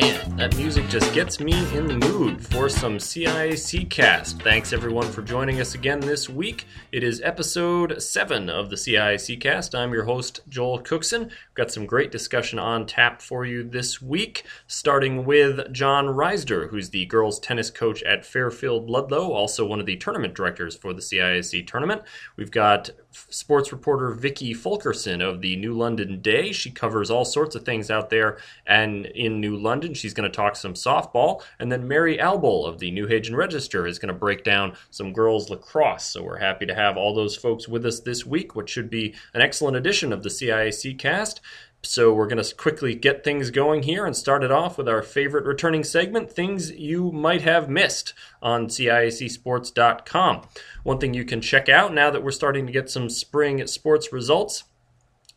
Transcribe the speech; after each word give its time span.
Man, 0.00 0.36
that 0.36 0.56
music 0.56 0.88
just 0.88 1.12
gets 1.12 1.40
me 1.40 1.54
in 1.76 1.88
the 1.88 1.96
mood 1.96 2.46
for 2.46 2.68
some 2.68 2.98
CIAC 2.98 3.90
cast. 3.90 4.40
Thanks 4.42 4.72
everyone 4.72 5.10
for 5.10 5.22
joining 5.22 5.60
us 5.60 5.74
again 5.74 5.98
this 5.98 6.28
week. 6.28 6.66
It 6.92 7.02
is 7.02 7.20
episode 7.22 8.00
7 8.00 8.48
of 8.48 8.70
the 8.70 8.76
CIAC 8.76 9.40
cast. 9.40 9.74
I'm 9.74 9.92
your 9.92 10.04
host, 10.04 10.42
Joel 10.48 10.78
Cookson. 10.78 11.32
Got 11.58 11.72
some 11.72 11.86
great 11.86 12.12
discussion 12.12 12.60
on 12.60 12.86
tap 12.86 13.20
for 13.20 13.44
you 13.44 13.64
this 13.64 14.00
week, 14.00 14.44
starting 14.68 15.24
with 15.24 15.72
John 15.72 16.06
Reisert, 16.06 16.70
who's 16.70 16.90
the 16.90 17.04
girls 17.06 17.40
tennis 17.40 17.68
coach 17.68 18.00
at 18.04 18.24
Fairfield 18.24 18.88
Ludlowe, 18.88 19.32
also 19.32 19.66
one 19.66 19.80
of 19.80 19.86
the 19.86 19.96
tournament 19.96 20.36
directors 20.36 20.76
for 20.76 20.92
the 20.92 21.00
CIAC 21.00 21.66
tournament. 21.66 22.02
We've 22.36 22.52
got 22.52 22.90
sports 23.10 23.72
reporter 23.72 24.10
Vicky 24.10 24.54
Fulkerson 24.54 25.20
of 25.20 25.40
the 25.40 25.56
New 25.56 25.72
London 25.72 26.20
Day. 26.20 26.52
She 26.52 26.70
covers 26.70 27.10
all 27.10 27.24
sorts 27.24 27.56
of 27.56 27.64
things 27.64 27.90
out 27.90 28.10
there 28.10 28.38
and 28.66 29.06
in 29.06 29.40
New 29.40 29.56
London. 29.56 29.94
She's 29.94 30.14
going 30.14 30.30
to 30.30 30.36
talk 30.36 30.54
some 30.56 30.74
softball. 30.74 31.42
And 31.58 31.72
then 31.72 31.88
Mary 31.88 32.18
Albl 32.18 32.68
of 32.68 32.78
the 32.78 32.90
New 32.90 33.06
Haven 33.06 33.34
Register 33.34 33.86
is 33.86 33.98
going 33.98 34.12
to 34.12 34.18
break 34.18 34.44
down 34.44 34.76
some 34.90 35.12
girls 35.12 35.50
lacrosse. 35.50 36.04
So 36.04 36.22
we're 36.22 36.38
happy 36.38 36.66
to 36.66 36.74
have 36.74 36.96
all 36.96 37.14
those 37.14 37.34
folks 37.34 37.66
with 37.66 37.84
us 37.84 38.00
this 38.00 38.24
week, 38.24 38.54
which 38.54 38.70
should 38.70 38.90
be 38.90 39.14
an 39.34 39.40
excellent 39.40 39.76
edition 39.76 40.12
of 40.12 40.22
the 40.22 40.28
CIAC 40.28 40.98
cast. 40.98 41.40
So 41.82 42.12
we're 42.12 42.26
going 42.26 42.42
to 42.42 42.54
quickly 42.54 42.94
get 42.94 43.22
things 43.22 43.50
going 43.50 43.84
here 43.84 44.04
and 44.04 44.16
start 44.16 44.42
it 44.42 44.50
off 44.50 44.78
with 44.78 44.88
our 44.88 45.00
favorite 45.00 45.44
returning 45.44 45.84
segment, 45.84 46.30
things 46.30 46.72
you 46.72 47.12
might 47.12 47.42
have 47.42 47.68
missed 47.68 48.14
on 48.42 48.66
CIACsports.com. 48.66 50.42
One 50.82 50.98
thing 50.98 51.14
you 51.14 51.24
can 51.24 51.40
check 51.40 51.68
out 51.68 51.94
now 51.94 52.10
that 52.10 52.22
we're 52.22 52.32
starting 52.32 52.66
to 52.66 52.72
get 52.72 52.90
some 52.90 53.08
spring 53.08 53.64
sports 53.68 54.12
results 54.12 54.64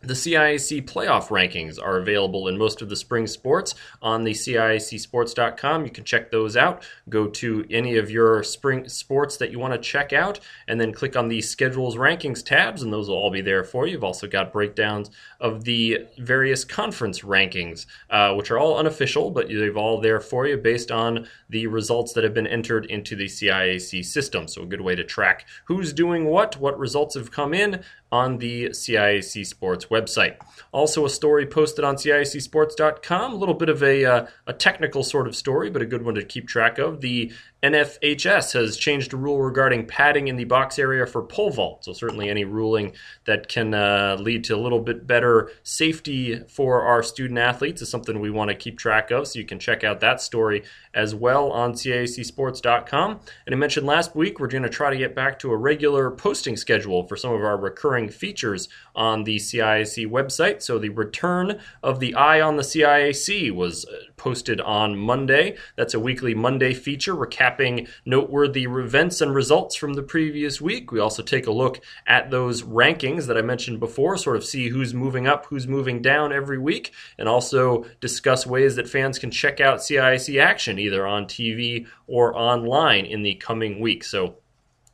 the 0.02 0.14
CIAC 0.14 0.86
playoff 0.86 1.28
rankings 1.28 1.82
are 1.82 1.98
available 1.98 2.48
in 2.48 2.58
most 2.58 2.82
of 2.82 2.90
the 2.90 2.96
spring 2.96 3.28
sports 3.28 3.76
on 4.02 4.24
the 4.24 4.32
CIACsports.com. 4.32 5.86
You 5.86 5.92
can 5.92 6.04
check 6.04 6.32
those 6.32 6.58
out. 6.58 6.84
Go 7.08 7.28
to 7.28 7.66
any 7.70 7.98
of 7.98 8.10
your 8.10 8.44
spring 8.44 8.90
sports 8.90 9.38
that 9.38 9.52
you 9.52 9.60
want 9.60 9.74
to 9.74 9.80
check 9.80 10.12
out, 10.12 10.40
and 10.68 10.82
then 10.82 10.92
click 10.92 11.16
on 11.16 11.28
the 11.28 11.42
schedules 11.42 11.98
rankings 11.98 12.44
tabs, 12.44 12.82
and 12.82 12.92
those 12.92 13.10
will 13.10 13.16
all 13.16 13.32
be 13.32 13.42
there 13.42 13.64
for 13.64 13.86
you. 13.86 13.92
You've 13.92 14.04
also 14.04 14.26
got 14.26 14.54
breakdowns 14.54 15.12
of 15.40 15.66
the 15.66 16.06
various 16.18 16.64
conference 16.64 17.22
rankings, 17.22 17.86
uh, 18.10 18.34
which 18.34 18.50
are 18.52 18.58
all 18.58 18.78
unofficial, 18.78 19.30
but 19.30 19.50
they've 19.50 19.78
all 19.78 20.00
there 20.00 20.20
for 20.20 20.48
you 20.48 20.58
based 20.58 20.92
on 20.92 21.28
the 21.50 21.68
results 21.68 22.14
that 22.14 22.24
have 22.24 22.34
been 22.34 22.48
entered 22.48 22.86
into 22.86 23.16
the 23.16 23.26
CIAC 23.26 24.04
system. 24.06 24.48
So, 24.48 24.64
a 24.64 24.66
good 24.66 24.82
way 24.82 24.96
to 24.96 25.04
track 25.04 25.46
who's 25.66 25.94
doing 25.94 26.26
what, 26.26 26.58
what 26.58 26.80
results 26.80 27.16
have 27.16 27.32
come 27.32 27.54
in, 27.54 27.84
on 28.12 28.38
the 28.40 28.70
CIAC 28.70 29.46
Sports 29.46 29.86
website. 29.86 30.36
Also, 30.72 31.06
a 31.06 31.10
story 31.10 31.46
posted 31.46 31.86
on 31.86 31.96
CIACSports.com, 31.96 33.34
a 33.34 33.36
little 33.36 33.56
bit 33.56 33.70
of 33.70 33.82
a, 33.82 34.06
uh, 34.06 34.28
a 34.48 34.54
technical 34.54 35.04
sort 35.04 35.28
of 35.28 35.36
story, 35.36 35.70
but 35.70 35.82
a 35.82 35.86
good 35.86 36.04
one 36.04 36.16
to 36.16 36.24
keep 36.24 36.48
track 36.48 36.78
of. 36.78 37.02
The 37.02 37.32
NFHS 37.64 38.54
has 38.54 38.76
changed 38.76 39.14
a 39.14 39.18
rule 39.18 39.40
regarding 39.40 39.86
padding 39.86 40.28
in 40.28 40.36
the 40.36 40.46
box 40.46 40.80
area 40.80 41.06
for 41.06 41.22
pole 41.22 41.52
vault. 41.52 41.86
So, 41.86 41.94
certainly, 41.94 42.28
any 42.28 42.44
ruling 42.44 42.94
that 43.26 43.50
can 43.50 43.76
uh, 43.76 44.18
lead 44.20 44.44
to 44.46 44.56
a 44.56 44.58
little 44.58 44.80
bit 44.80 45.06
better 45.06 45.52
safety 45.62 46.40
for 46.50 46.82
our 46.82 47.04
student 47.04 47.38
athletes 47.38 47.84
is 47.84 47.90
something 47.90 48.20
we 48.20 48.32
want 48.32 48.50
to 48.50 48.56
keep 48.56 48.80
track 48.80 49.12
of. 49.12 49.28
So, 49.28 49.38
you 49.38 49.46
can 49.46 49.60
check 49.60 49.84
out 49.84 50.00
that 50.00 50.22
story 50.22 50.64
as 50.96 51.14
well 51.14 51.52
on 51.52 51.74
CIACSports.com. 51.74 53.20
And 53.46 53.56
I 53.56 53.58
mentioned 53.58 53.86
last 53.86 54.16
week, 54.16 54.40
we're 54.40 54.48
going 54.48 54.64
to 54.64 54.70
try 54.70 54.90
to 54.90 54.98
get 54.98 55.14
back 55.14 55.38
to 55.40 55.52
a 55.52 55.58
regular 55.58 56.10
posting 56.10 56.58
schedule 56.58 57.08
for 57.08 57.16
some 57.16 57.32
of 57.32 57.44
our 57.44 57.58
recurring 57.58 58.10
features 58.10 58.70
on 58.96 59.24
the 59.24 59.36
CIAC 59.36 60.08
website. 60.08 60.64
So, 60.64 60.80
the 60.80 60.90
return 60.90 61.60
of 61.84 62.00
the 62.00 62.16
Eye 62.16 62.42
on 62.42 62.56
the 62.56 62.64
CIAC 62.64 63.52
was 63.52 63.86
uh, 63.86 64.11
posted 64.22 64.62
on 64.62 64.96
Monday. 64.96 65.58
That's 65.76 65.96
a 65.96 66.00
weekly 66.00 66.36
Monday 66.36 66.76
feature 66.76 67.16
recapping 67.16 67.90
noteworthy 68.06 68.66
events 68.66 69.20
and 69.20 69.34
results 69.34 69.76
from 69.76 69.94
the 69.94 70.04
previous 70.04 70.62
week. 70.62 70.92
We 70.92 71.00
also 71.00 71.24
take 71.24 71.48
a 71.48 71.52
look 71.52 71.82
at 72.06 72.30
those 72.30 72.62
rankings 72.62 73.26
that 73.26 73.38
I 73.38 73.42
mentioned 73.42 73.80
before, 73.80 74.18
sort 74.18 74.36
of 74.36 74.46
see 74.46 74.70
who's 74.70 74.94
moving 74.94 75.26
up, 75.26 75.48
who's 75.48 75.68
moving 75.68 76.04
down 76.04 76.32
every 76.32 76.60
week, 76.60 76.94
and 77.18 77.28
also 77.28 77.86
discuss 78.00 78.46
ways 78.46 78.76
that 78.76 78.88
fans 78.88 79.18
can 79.18 79.32
check 79.32 79.60
out 79.60 79.80
CIAC 79.80 80.40
action 80.40 80.78
either 80.78 81.08
on 81.08 81.26
TV 81.26 81.88
or 82.06 82.38
online 82.38 83.06
in 83.06 83.24
the 83.24 83.34
coming 83.34 83.80
week. 83.80 84.04
So 84.04 84.36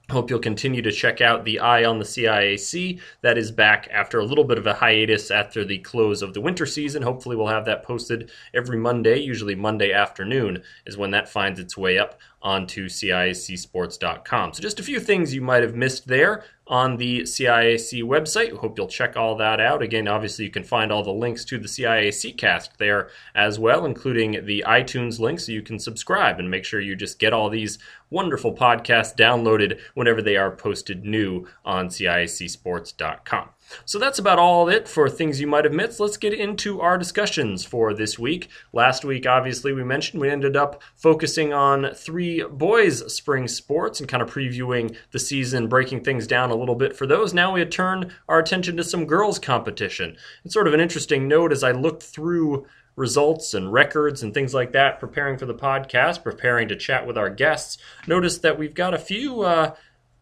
Hope 0.09 0.29
you'll 0.29 0.39
continue 0.39 0.81
to 0.81 0.91
check 0.91 1.19
out 1.19 1.43
the 1.43 1.59
Eye 1.59 1.83
on 1.83 1.99
the 1.99 2.05
CIAC. 2.05 3.01
That 3.23 3.37
is 3.37 3.51
back 3.51 3.89
after 3.91 4.19
a 4.19 4.25
little 4.25 4.45
bit 4.45 4.57
of 4.57 4.65
a 4.65 4.73
hiatus 4.73 5.29
after 5.29 5.65
the 5.65 5.79
close 5.79 6.21
of 6.21 6.33
the 6.33 6.39
winter 6.39 6.65
season. 6.65 7.03
Hopefully, 7.03 7.35
we'll 7.35 7.47
have 7.47 7.65
that 7.65 7.83
posted 7.83 8.31
every 8.53 8.77
Monday. 8.77 9.19
Usually, 9.19 9.53
Monday 9.53 9.91
afternoon 9.91 10.63
is 10.85 10.95
when 10.95 11.11
that 11.11 11.27
finds 11.27 11.59
its 11.59 11.77
way 11.77 11.99
up 11.99 12.17
onto 12.41 12.87
CIACsports.com. 12.87 14.53
So, 14.53 14.61
just 14.61 14.79
a 14.79 14.83
few 14.83 14.99
things 14.99 15.33
you 15.33 15.41
might 15.41 15.63
have 15.63 15.75
missed 15.75 16.07
there 16.07 16.43
on 16.67 16.97
the 16.97 17.21
CIAC 17.21 18.03
website. 18.03 18.55
Hope 18.57 18.77
you'll 18.77 18.87
check 18.87 19.15
all 19.15 19.35
that 19.37 19.59
out. 19.59 19.81
Again, 19.81 20.07
obviously, 20.07 20.45
you 20.45 20.51
can 20.51 20.63
find 20.63 20.91
all 20.91 21.03
the 21.03 21.11
links 21.11 21.45
to 21.45 21.57
the 21.57 21.67
CIAC 21.67 22.37
cast 22.37 22.77
there 22.77 23.09
as 23.33 23.57
well, 23.57 23.85
including 23.85 24.45
the 24.45 24.63
iTunes 24.67 25.19
link, 25.19 25.39
so 25.39 25.51
you 25.51 25.61
can 25.61 25.79
subscribe 25.79 26.39
and 26.39 26.51
make 26.51 26.65
sure 26.65 26.79
you 26.79 26.95
just 26.95 27.19
get 27.19 27.33
all 27.33 27.49
these 27.49 27.79
wonderful 28.09 28.53
podcasts 28.53 29.15
downloaded 29.15 29.79
whenever 29.93 30.21
they 30.21 30.37
are 30.37 30.51
posted 30.51 31.05
new 31.05 31.47
on 31.65 31.87
CIACsports.com. 31.87 33.49
So 33.85 33.99
that's 33.99 34.19
about 34.19 34.39
all 34.39 34.69
it 34.69 34.87
for 34.87 35.09
things 35.09 35.39
you 35.39 35.47
might 35.47 35.65
have 35.65 35.73
missed. 35.73 35.99
Let's 35.99 36.17
get 36.17 36.33
into 36.33 36.81
our 36.81 36.97
discussions 36.97 37.63
for 37.63 37.93
this 37.93 38.17
week. 38.17 38.49
Last 38.73 39.05
week, 39.05 39.25
obviously, 39.25 39.73
we 39.73 39.83
mentioned 39.83 40.21
we 40.21 40.29
ended 40.29 40.55
up 40.55 40.81
focusing 40.95 41.53
on 41.53 41.93
three 41.93 42.43
boys' 42.43 43.13
spring 43.13 43.47
sports 43.47 43.99
and 43.99 44.09
kind 44.09 44.23
of 44.23 44.29
previewing 44.29 44.95
the 45.11 45.19
season, 45.19 45.67
breaking 45.67 46.03
things 46.03 46.27
down 46.27 46.51
a 46.51 46.55
little 46.55 46.75
bit 46.75 46.95
for 46.95 47.07
those. 47.07 47.33
Now 47.33 47.53
we 47.53 47.65
turn 47.65 48.13
our 48.27 48.39
attention 48.39 48.77
to 48.77 48.83
some 48.83 49.05
girls' 49.05 49.39
competition. 49.39 50.17
It's 50.43 50.53
sort 50.53 50.67
of 50.67 50.73
an 50.73 50.79
interesting 50.79 51.27
note 51.27 51.51
as 51.51 51.63
I 51.63 51.71
looked 51.71 52.03
through 52.03 52.65
results 52.95 53.53
and 53.53 53.71
records 53.71 54.23
and 54.23 54.33
things 54.33 54.53
like 54.53 54.73
that, 54.73 54.99
preparing 54.99 55.37
for 55.37 55.45
the 55.45 55.53
podcast, 55.53 56.23
preparing 56.23 56.67
to 56.67 56.75
chat 56.75 57.07
with 57.07 57.17
our 57.17 57.29
guests. 57.29 57.77
Notice 58.07 58.39
that 58.39 58.57
we've 58.57 58.73
got 58.73 58.93
a 58.93 58.99
few. 58.99 59.41
Uh, 59.41 59.75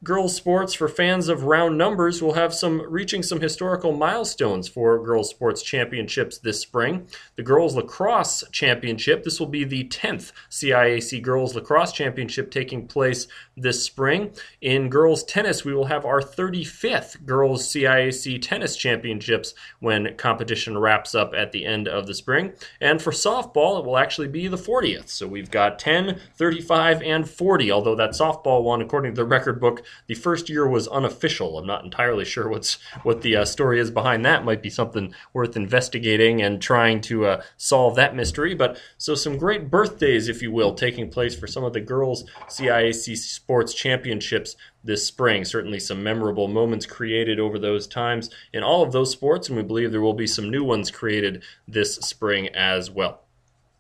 girls 0.03 0.35
sports 0.35 0.73
for 0.73 0.88
fans 0.88 1.29
of 1.29 1.44
round 1.44 1.78
numbers 1.78 2.22
will 2.22 2.33
have 2.33 2.53
some 2.53 2.81
reaching 2.88 3.23
some 3.23 3.39
historical 3.39 3.91
milestones 3.91 4.67
for 4.67 5.03
girls 5.03 5.29
sports 5.29 5.63
championships 5.63 6.38
this 6.38 6.59
spring. 6.59 7.07
The 7.38 7.44
girls 7.44 7.75
lacrosse 7.75 8.44
championship 8.51 9.23
this 9.23 9.39
will 9.39 9.47
be 9.47 9.63
the 9.63 9.85
10th 9.85 10.31
ciac 10.50 11.22
girls 11.22 11.56
lacrosse 11.56 11.91
championship 11.91 12.51
taking 12.51 12.88
place 12.88 13.28
this 13.56 13.83
spring. 13.83 14.31
In 14.61 14.89
girls 14.89 15.23
tennis 15.23 15.63
we 15.63 15.73
will 15.73 15.85
have 15.85 16.06
our 16.06 16.22
35th 16.22 17.25
girls 17.25 17.67
ciac 17.67 18.41
tennis 18.41 18.75
championships 18.75 19.53
when 19.79 20.16
competition 20.17 20.77
wraps 20.77 21.16
up 21.16 21.33
at 21.33 21.51
the 21.51 21.66
end 21.66 21.88
of 21.88 22.06
the 22.06 22.13
spring. 22.13 22.53
And 22.81 23.01
for 23.01 23.12
softball 23.12 23.79
it 23.79 23.85
will 23.85 23.97
actually 23.97 24.27
be 24.27 24.47
the 24.47 24.57
40th 24.57 25.09
so 25.09 25.25
we've 25.25 25.51
got 25.51 25.79
10 25.79 26.19
35 26.35 27.01
and 27.01 27.27
40 27.29 27.72
although 27.72 27.95
that 27.95 28.12
softball 28.12 28.63
one 28.63 28.81
according 28.81 29.13
to 29.13 29.22
the 29.22 29.25
record 29.25 29.59
book 29.59 29.83
the 30.07 30.16
first 30.16 30.50
year 30.50 30.68
was 30.68 30.88
unofficial. 30.88 31.57
I'm 31.57 31.68
not 31.68 31.84
entirely 31.84 32.25
sure 32.25 32.50
what's 32.50 32.78
what 33.03 33.22
the 33.22 33.35
uh, 33.38 33.46
story 33.46 33.79
is 33.79 33.91
behind 33.91 34.25
that. 34.25 34.46
Might 34.46 34.62
be 34.62 34.69
something 34.69 35.13
worth 35.34 35.56
investigating 35.56 36.41
and 36.41 36.62
trying 36.62 37.01
to 37.01 37.25
uh, 37.25 37.44
solve 37.57 37.95
that 37.95 38.16
mystery. 38.16 38.56
But 38.56 38.79
so 38.97 39.16
some 39.16 39.38
great 39.38 39.69
birthdays, 39.69 40.29
if 40.29 40.41
you 40.41 40.51
will, 40.51 40.74
taking 40.74 41.09
place 41.09 41.35
for 41.35 41.47
some 41.47 41.63
of 41.63 41.74
the 41.74 41.81
girls 41.81 42.25
CIAC 42.47 43.18
sports 43.18 43.74
championships 43.74 44.56
this 44.84 45.06
spring. 45.06 45.44
Certainly, 45.44 45.80
some 45.80 46.04
memorable 46.04 46.48
moments 46.48 46.86
created 46.86 47.39
over 47.39 47.57
those 47.57 47.88
times 47.88 48.30
in 48.54 48.63
all 48.63 48.83
of 48.83 48.92
those 48.92 49.12
sports, 49.12 49.50
and 49.50 49.57
we 49.57 49.63
believe 49.63 49.92
there 49.92 50.01
will 50.01 50.13
be 50.13 50.27
some 50.27 50.50
new 50.50 50.63
ones 50.63 50.92
created 50.92 51.44
this 51.68 51.95
spring 51.95 52.50
as 52.50 52.92
well 52.92 53.25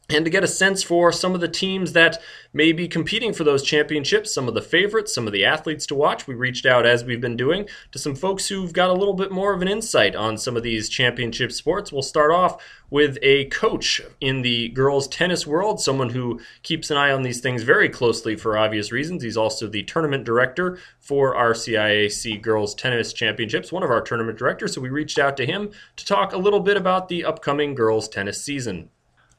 and 0.09 0.23
to 0.23 0.31
get 0.31 0.43
a 0.43 0.47
sense 0.47 0.83
for 0.83 1.11
some 1.11 1.33
of 1.33 1.41
the 1.41 1.47
teams 1.47 1.93
that 1.93 2.21
may 2.53 2.71
be 2.71 2.87
competing 2.87 3.33
for 3.33 3.43
those 3.43 3.63
championships, 3.63 4.33
some 4.33 4.47
of 4.47 4.53
the 4.53 4.61
favorites, 4.61 5.13
some 5.13 5.25
of 5.25 5.33
the 5.33 5.43
athletes 5.43 5.85
to 5.87 5.95
watch, 5.95 6.27
we 6.27 6.35
reached 6.35 6.65
out 6.65 6.85
as 6.85 7.03
we've 7.03 7.21
been 7.21 7.35
doing 7.35 7.67
to 7.91 7.97
some 7.97 8.15
folks 8.15 8.47
who've 8.47 8.71
got 8.71 8.89
a 8.89 8.93
little 8.93 9.15
bit 9.15 9.31
more 9.31 9.53
of 9.53 9.61
an 9.61 9.67
insight 9.67 10.15
on 10.15 10.37
some 10.37 10.55
of 10.55 10.63
these 10.63 10.89
championship 10.89 11.51
sports. 11.51 11.91
We'll 11.91 12.03
start 12.03 12.31
off 12.31 12.61
with 12.91 13.17
a 13.23 13.45
coach 13.45 13.99
in 14.21 14.43
the 14.43 14.69
girls' 14.69 15.07
tennis 15.07 15.47
world, 15.47 15.81
someone 15.81 16.11
who 16.11 16.39
keeps 16.61 16.91
an 16.91 16.97
eye 16.97 17.11
on 17.11 17.23
these 17.23 17.41
things 17.41 17.63
very 17.63 17.89
closely 17.89 18.35
for 18.35 18.57
obvious 18.57 18.91
reasons. 18.91 19.23
He's 19.23 19.37
also 19.37 19.67
the 19.67 19.83
tournament 19.83 20.23
director 20.23 20.77
for 20.99 21.35
our 21.35 21.53
CIAC 21.53 22.41
Girls 22.43 22.75
Tennis 22.75 23.11
Championships, 23.11 23.71
one 23.71 23.83
of 23.83 23.89
our 23.89 24.01
tournament 24.01 24.37
directors. 24.37 24.75
So 24.75 24.81
we 24.81 24.89
reached 24.89 25.17
out 25.17 25.35
to 25.37 25.47
him 25.47 25.71
to 25.95 26.05
talk 26.05 26.31
a 26.31 26.37
little 26.37 26.59
bit 26.59 26.77
about 26.77 27.09
the 27.09 27.25
upcoming 27.25 27.73
girls' 27.73 28.07
tennis 28.07 28.41
season. 28.43 28.89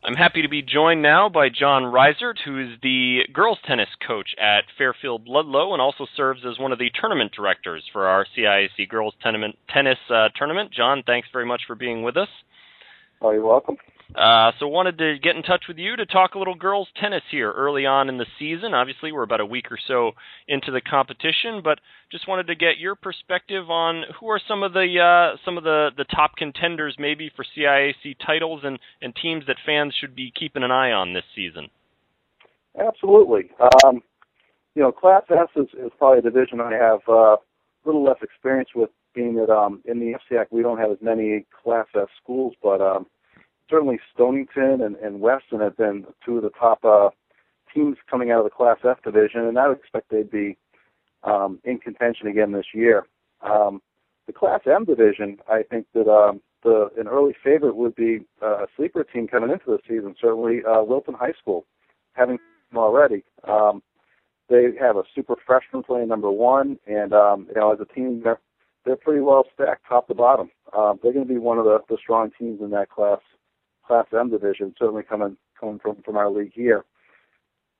I'm 0.06 0.14
happy 0.14 0.42
to 0.42 0.48
be 0.48 0.62
joined 0.62 1.02
now 1.02 1.28
by 1.28 1.48
John 1.48 1.82
Reisert, 1.82 2.36
who 2.44 2.60
is 2.60 2.78
the 2.80 3.22
girls 3.32 3.58
tennis 3.66 3.88
coach 4.06 4.36
at 4.40 4.62
Fairfield 4.78 5.26
Ludlowe 5.26 5.72
and 5.72 5.82
also 5.82 6.06
serves 6.16 6.42
as 6.48 6.60
one 6.60 6.70
of 6.70 6.78
the 6.78 6.92
tournament 7.00 7.32
directors 7.36 7.82
for 7.92 8.06
our 8.06 8.24
CIAC 8.38 8.88
girls 8.88 9.14
tennis 9.20 9.98
uh, 10.08 10.28
tournament. 10.36 10.70
John, 10.72 11.02
thanks 11.04 11.26
very 11.32 11.44
much 11.44 11.62
for 11.66 11.74
being 11.74 12.04
with 12.04 12.16
us. 12.16 12.28
Oh, 13.20 13.32
you're 13.32 13.44
welcome. 13.44 13.78
Uh, 14.14 14.52
so 14.58 14.68
wanted 14.68 14.98
to 14.98 15.16
get 15.20 15.34
in 15.34 15.42
touch 15.42 15.64
with 15.66 15.78
you 15.78 15.96
to 15.96 16.06
talk 16.06 16.34
a 16.34 16.38
little 16.38 16.54
girls 16.54 16.88
tennis 17.00 17.22
here 17.30 17.50
early 17.50 17.86
on 17.86 18.08
in 18.08 18.18
the 18.18 18.26
season. 18.38 18.72
Obviously, 18.72 19.10
we're 19.10 19.24
about 19.24 19.40
a 19.40 19.46
week 19.46 19.70
or 19.70 19.78
so 19.88 20.12
into 20.46 20.70
the 20.70 20.80
competition, 20.80 21.60
but 21.62 21.80
just 22.12 22.28
wanted 22.28 22.46
to 22.46 22.54
get 22.54 22.78
your 22.78 22.94
perspective 22.94 23.68
on 23.68 24.04
who 24.20 24.28
are 24.28 24.40
some 24.46 24.62
of 24.62 24.72
the 24.72 25.00
uh, 25.00 25.36
some 25.44 25.58
of 25.58 25.64
the, 25.64 25.90
the 25.96 26.04
top 26.04 26.36
contenders 26.36 26.94
maybe 26.98 27.30
for 27.34 27.44
CIAC 27.56 28.16
titles 28.24 28.60
and, 28.62 28.78
and 29.02 29.14
teams 29.20 29.44
that 29.48 29.56
fans 29.66 29.92
should 30.00 30.14
be 30.14 30.32
keeping 30.38 30.62
an 30.62 30.70
eye 30.70 30.92
on 30.92 31.12
this 31.12 31.24
season. 31.34 31.68
Absolutely. 32.78 33.50
Um, 33.84 34.02
you 34.74 34.82
know, 34.82 34.92
Class 34.92 35.22
S 35.30 35.48
is, 35.56 35.68
is 35.78 35.90
probably 35.98 36.18
a 36.18 36.22
division 36.22 36.60
I 36.60 36.74
have 36.74 37.00
uh, 37.08 37.34
a 37.34 37.38
little 37.84 38.04
less 38.04 38.18
experience 38.22 38.68
with, 38.74 38.90
being 39.14 39.34
that 39.36 39.48
um, 39.48 39.80
in 39.86 39.98
the 39.98 40.12
FCIAC 40.12 40.46
we 40.50 40.62
don't 40.62 40.78
have 40.78 40.90
as 40.90 40.98
many 41.00 41.46
Class 41.64 41.86
S 41.96 42.08
schools, 42.22 42.52
but 42.62 42.82
um, 42.82 43.06
certainly 43.68 43.98
Stonington 44.14 44.80
and, 44.82 44.96
and 44.96 45.20
Weston 45.20 45.60
have 45.60 45.76
been 45.76 46.06
two 46.24 46.36
of 46.36 46.42
the 46.42 46.50
top 46.50 46.84
uh, 46.84 47.10
teams 47.72 47.96
coming 48.10 48.30
out 48.30 48.38
of 48.38 48.44
the 48.44 48.50
Class 48.50 48.78
S 48.84 48.96
division, 49.04 49.42
and 49.42 49.58
I 49.58 49.68
would 49.68 49.78
expect 49.78 50.10
they'd 50.10 50.30
be 50.30 50.56
um, 51.24 51.58
in 51.64 51.78
contention 51.78 52.26
again 52.26 52.52
this 52.52 52.66
year. 52.74 53.06
Um, 53.42 53.82
the 54.26 54.32
Class 54.32 54.60
M 54.66 54.84
division, 54.84 55.38
I 55.48 55.62
think 55.62 55.86
that 55.94 56.08
um, 56.08 56.40
the 56.62 56.90
an 56.98 57.06
early 57.08 57.34
favorite 57.42 57.76
would 57.76 57.94
be 57.94 58.20
uh, 58.42 58.64
a 58.64 58.66
sleeper 58.76 59.04
team 59.04 59.28
coming 59.28 59.50
into 59.50 59.66
the 59.66 59.78
season. 59.86 60.14
Certainly, 60.20 60.62
uh, 60.64 60.82
Wilton 60.82 61.14
High 61.14 61.34
School, 61.40 61.64
having 62.14 62.38
them 62.70 62.78
already. 62.78 63.24
Um, 63.44 63.82
they 64.48 64.68
have 64.80 64.96
a 64.96 65.02
super 65.14 65.34
freshman 65.44 65.82
playing 65.82 66.08
number 66.08 66.30
one, 66.30 66.78
and 66.86 67.12
um, 67.12 67.46
you 67.48 67.60
know, 67.60 67.72
as 67.72 67.80
a 67.80 67.94
team, 67.94 68.22
they're 68.22 68.40
they're 68.84 68.96
pretty 68.96 69.20
well 69.20 69.44
stacked 69.52 69.86
top 69.88 70.08
to 70.08 70.14
bottom. 70.14 70.50
Um, 70.76 70.98
they're 71.02 71.12
going 71.12 71.26
to 71.26 71.32
be 71.32 71.38
one 71.38 71.58
of 71.58 71.64
the, 71.64 71.80
the 71.88 71.98
strong 72.00 72.30
teams 72.38 72.60
in 72.60 72.70
that 72.70 72.88
class 72.88 73.18
Class 73.86 74.06
M 74.12 74.30
division, 74.30 74.74
certainly 74.78 75.02
coming 75.02 75.36
coming 75.58 75.78
from 75.78 75.96
from 76.02 76.16
our 76.16 76.30
league 76.30 76.52
here. 76.54 76.84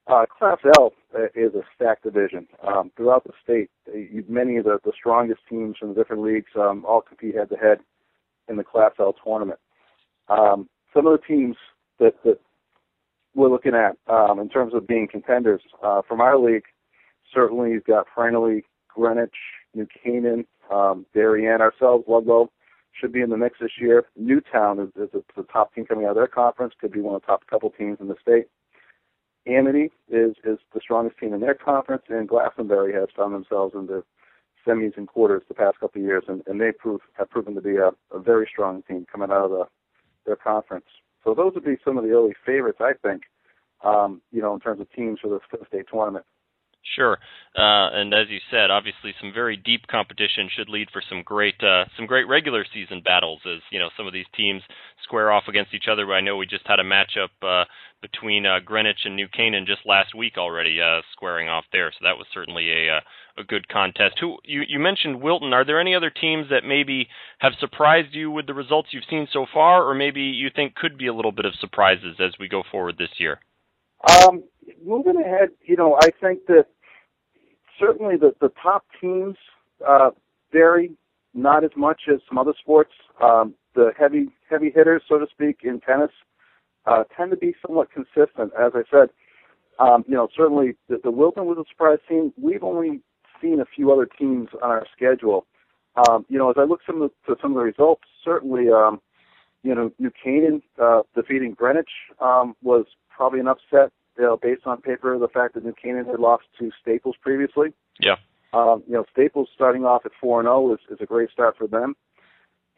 Uh, 0.06 0.25
Class 0.26 0.58
L 0.79 0.93
is 1.35 1.53
a 1.55 1.62
stacked 1.75 2.05
division 2.05 2.47
um, 2.67 2.93
throughout 2.97 3.25
the 3.25 3.32
state. 3.43 3.70
Many 4.29 4.56
of 4.56 4.64
the, 4.64 4.79
the 4.85 4.93
strongest 4.97 5.41
teams 5.49 5.76
from 5.79 5.88
the 5.88 5.94
different 5.94 6.23
leagues 6.23 6.50
um, 6.56 6.85
all 6.87 7.00
compete 7.00 7.35
head 7.35 7.49
to 7.50 7.56
head 7.56 7.79
in 8.49 8.56
the 8.56 8.62
Class 8.62 8.93
L 9.00 9.14
tournament. 9.25 9.58
Um, 10.29 10.69
some 10.94 11.06
of 11.06 11.19
the 11.19 11.26
teams 11.26 11.56
that, 11.99 12.14
that 12.25 12.38
we're 13.35 13.50
looking 13.50 13.75
at 13.75 13.97
um, 14.12 14.38
in 14.38 14.49
terms 14.49 14.75
of 14.75 14.87
being 14.87 15.08
contenders 15.11 15.61
uh, 15.82 16.03
from 16.06 16.20
our 16.20 16.38
league, 16.38 16.64
certainly 17.35 17.70
you've 17.73 17.85
got 17.85 18.06
finally 18.14 18.64
Greenwich, 18.88 19.35
New 19.75 19.88
Canaan, 20.03 20.47
um, 20.73 21.05
Darien, 21.14 21.61
ourselves, 21.61 22.05
Ludlowe 22.06 22.50
should 22.98 23.12
be 23.12 23.20
in 23.20 23.31
the 23.31 23.37
mix 23.37 23.58
this 23.60 23.72
year. 23.81 24.06
Newtown 24.16 24.78
is, 24.81 24.88
is 24.96 25.22
the 25.37 25.43
top 25.44 25.75
team 25.75 25.87
coming 25.87 26.04
out 26.04 26.10
of 26.10 26.16
their 26.16 26.26
conference, 26.26 26.75
could 26.81 26.93
be 26.93 27.00
one 27.00 27.14
of 27.14 27.22
the 27.22 27.26
top 27.26 27.46
couple 27.46 27.70
teams 27.70 27.98
in 28.00 28.08
the 28.08 28.16
state. 28.20 28.46
Amity 29.46 29.93
is 30.08 30.34
is 30.44 30.58
the 30.75 30.81
strongest 30.81 31.19
team 31.19 31.32
in 31.32 31.40
their 31.40 31.54
conference, 31.54 32.02
and 32.08 32.28
Glastonbury 32.28 32.93
has 32.93 33.08
found 33.16 33.32
themselves 33.34 33.75
in 33.75 33.87
the 33.87 34.02
semis 34.66 34.96
and 34.96 35.06
quarters 35.06 35.43
the 35.46 35.54
past 35.54 35.78
couple 35.78 36.00
of 36.00 36.04
years, 36.04 36.25
and, 36.26 36.43
and 36.46 36.60
they 36.60 36.72
prove 36.72 37.00
have 37.12 37.31
proven 37.31 37.54
to 37.54 37.60
be 37.60 37.76
a, 37.76 37.90
a 38.12 38.19
very 38.19 38.48
strong 38.50 38.82
team 38.82 39.06
coming 39.10 39.31
out 39.31 39.44
of 39.44 39.50
the, 39.50 39.64
their 40.25 40.37
conference. 40.37 40.87
So 41.22 41.34
those 41.34 41.54
would 41.54 41.64
be 41.64 41.76
some 41.84 41.96
of 41.96 42.04
the 42.04 42.10
early 42.10 42.34
favorites, 42.44 42.78
I 42.81 42.93
think. 43.00 43.22
Um, 43.84 44.22
you 44.32 44.40
know, 44.40 44.54
in 44.54 44.60
terms 44.60 44.81
of 44.81 44.90
teams 44.90 45.20
for 45.20 45.28
the, 45.28 45.38
for 45.50 45.58
the 45.58 45.66
state 45.66 45.84
tournament. 45.93 46.25
Sure, 46.94 47.18
uh, 47.56 47.90
and 47.92 48.14
as 48.14 48.28
you 48.28 48.38
said, 48.50 48.70
obviously 48.70 49.12
some 49.20 49.32
very 49.32 49.56
deep 49.56 49.86
competition 49.88 50.48
should 50.54 50.68
lead 50.68 50.88
for 50.92 51.02
some 51.08 51.22
great 51.22 51.60
uh, 51.62 51.84
some 51.96 52.06
great 52.06 52.28
regular 52.28 52.64
season 52.72 53.02
battles. 53.04 53.40
As 53.44 53.60
you 53.70 53.78
know, 53.78 53.90
some 53.96 54.06
of 54.06 54.12
these 54.12 54.26
teams 54.36 54.62
square 55.02 55.32
off 55.32 55.44
against 55.48 55.74
each 55.74 55.88
other. 55.90 56.12
I 56.14 56.20
know 56.20 56.36
we 56.36 56.46
just 56.46 56.66
had 56.66 56.78
a 56.78 56.84
matchup 56.84 57.30
uh, 57.42 57.64
between 58.00 58.46
uh, 58.46 58.60
Greenwich 58.64 59.04
and 59.04 59.16
New 59.16 59.28
Canaan 59.28 59.66
just 59.66 59.80
last 59.84 60.14
week 60.14 60.38
already, 60.38 60.80
uh, 60.80 61.00
squaring 61.12 61.48
off 61.48 61.64
there. 61.72 61.90
So 61.90 62.04
that 62.04 62.16
was 62.16 62.26
certainly 62.32 62.70
a 62.70 62.96
uh, 62.96 63.00
a 63.38 63.44
good 63.44 63.68
contest. 63.68 64.16
Who 64.20 64.38
you 64.44 64.62
you 64.66 64.78
mentioned 64.78 65.20
Wilton? 65.20 65.52
Are 65.52 65.64
there 65.64 65.80
any 65.80 65.94
other 65.94 66.10
teams 66.10 66.48
that 66.50 66.64
maybe 66.64 67.08
have 67.38 67.52
surprised 67.58 68.14
you 68.14 68.30
with 68.30 68.46
the 68.46 68.54
results 68.54 68.90
you've 68.92 69.04
seen 69.10 69.26
so 69.32 69.46
far, 69.52 69.82
or 69.82 69.94
maybe 69.94 70.22
you 70.22 70.50
think 70.54 70.74
could 70.74 70.96
be 70.96 71.08
a 71.08 71.14
little 71.14 71.32
bit 71.32 71.44
of 71.44 71.54
surprises 71.60 72.16
as 72.20 72.32
we 72.38 72.48
go 72.48 72.62
forward 72.70 72.96
this 72.98 73.18
year? 73.18 73.40
Um, 74.08 74.44
moving 74.84 75.16
ahead, 75.16 75.50
you 75.62 75.76
know, 75.76 75.96
I 76.00 76.10
think 76.20 76.46
that 76.46 76.66
certainly 77.78 78.17
the, 78.17 78.34
the 78.40 78.50
top 78.62 78.84
teams 79.00 79.37
uh, 79.87 80.11
vary 80.52 80.93
not 81.34 81.64
as 81.64 81.70
much 81.76 82.02
as 82.12 82.20
some 82.28 82.38
other 82.38 82.55
sports. 82.58 82.93
Um, 83.23 83.55
the 83.75 83.93
heavy 83.99 84.28
heavy 84.49 84.70
hitters, 84.75 85.02
so 85.08 85.19
to 85.19 85.26
speak, 85.31 85.61
in 85.62 85.81
tennis 85.81 86.11
uh, 86.87 87.05
tend 87.17 87.31
to 87.31 87.37
be 87.37 87.55
somewhat 87.67 87.88
consistent. 87.93 88.52
As 88.58 88.73
I 88.75 88.82
said, 88.90 89.11
um, 89.78 90.05
you 90.08 90.14
know, 90.14 90.28
certainly 90.37 90.76
the, 90.88 90.99
the 91.02 91.11
Wilton 91.11 91.44
was 91.44 91.58
a 91.58 91.64
surprise 91.69 91.99
team. 92.08 92.32
We've 92.40 92.62
only 92.62 93.00
seen 93.43 93.61
a 93.61 93.67
few 93.67 93.93
other 93.93 94.06
teams 94.06 94.49
on 94.62 94.70
our 94.70 94.87
schedule. 94.96 95.46
Um, 96.08 96.25
you 96.29 96.38
know, 96.38 96.50
as 96.50 96.56
I 96.58 96.64
look 96.64 96.81
some 96.87 97.02
of 97.02 97.11
the, 97.26 97.34
to 97.34 97.40
some 97.40 97.52
of 97.52 97.56
the 97.56 97.62
results, 97.62 98.02
certainly, 98.25 98.70
um, 98.70 99.00
you 99.62 99.75
know, 99.75 99.90
New 99.99 100.11
Canaan 100.22 100.62
uh, 100.81 101.02
defeating 101.14 101.52
Greenwich 101.52 101.90
um, 102.20 102.55
was 102.62 102.87
probably 103.14 103.40
an 103.40 103.49
upset 103.49 103.93
you 104.18 104.24
know, 104.24 104.36
based 104.36 104.66
on 104.66 104.80
paper, 104.80 105.18
the 105.18 105.28
fact 105.28 105.54
that 105.54 105.64
New 105.64 105.74
Canaan 105.74 106.06
had 106.06 106.20
lost 106.20 106.44
to 106.58 106.70
Staples 106.80 107.16
previously. 107.20 107.72
Yeah. 108.00 108.16
Um, 108.52 108.82
you 108.86 108.94
know, 108.94 109.04
Staples 109.12 109.48
starting 109.54 109.84
off 109.84 110.06
at 110.06 110.12
four 110.20 110.40
and 110.40 110.46
zero 110.46 110.72
is, 110.74 110.80
is 110.90 110.98
a 111.00 111.06
great 111.06 111.30
start 111.30 111.56
for 111.58 111.66
them. 111.66 111.94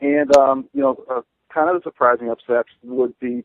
And 0.00 0.36
um, 0.36 0.68
you 0.72 0.80
know, 0.80 1.04
uh, 1.10 1.20
kind 1.52 1.70
of 1.70 1.76
a 1.76 1.82
surprising 1.82 2.30
upset 2.30 2.66
would 2.82 3.18
be 3.20 3.44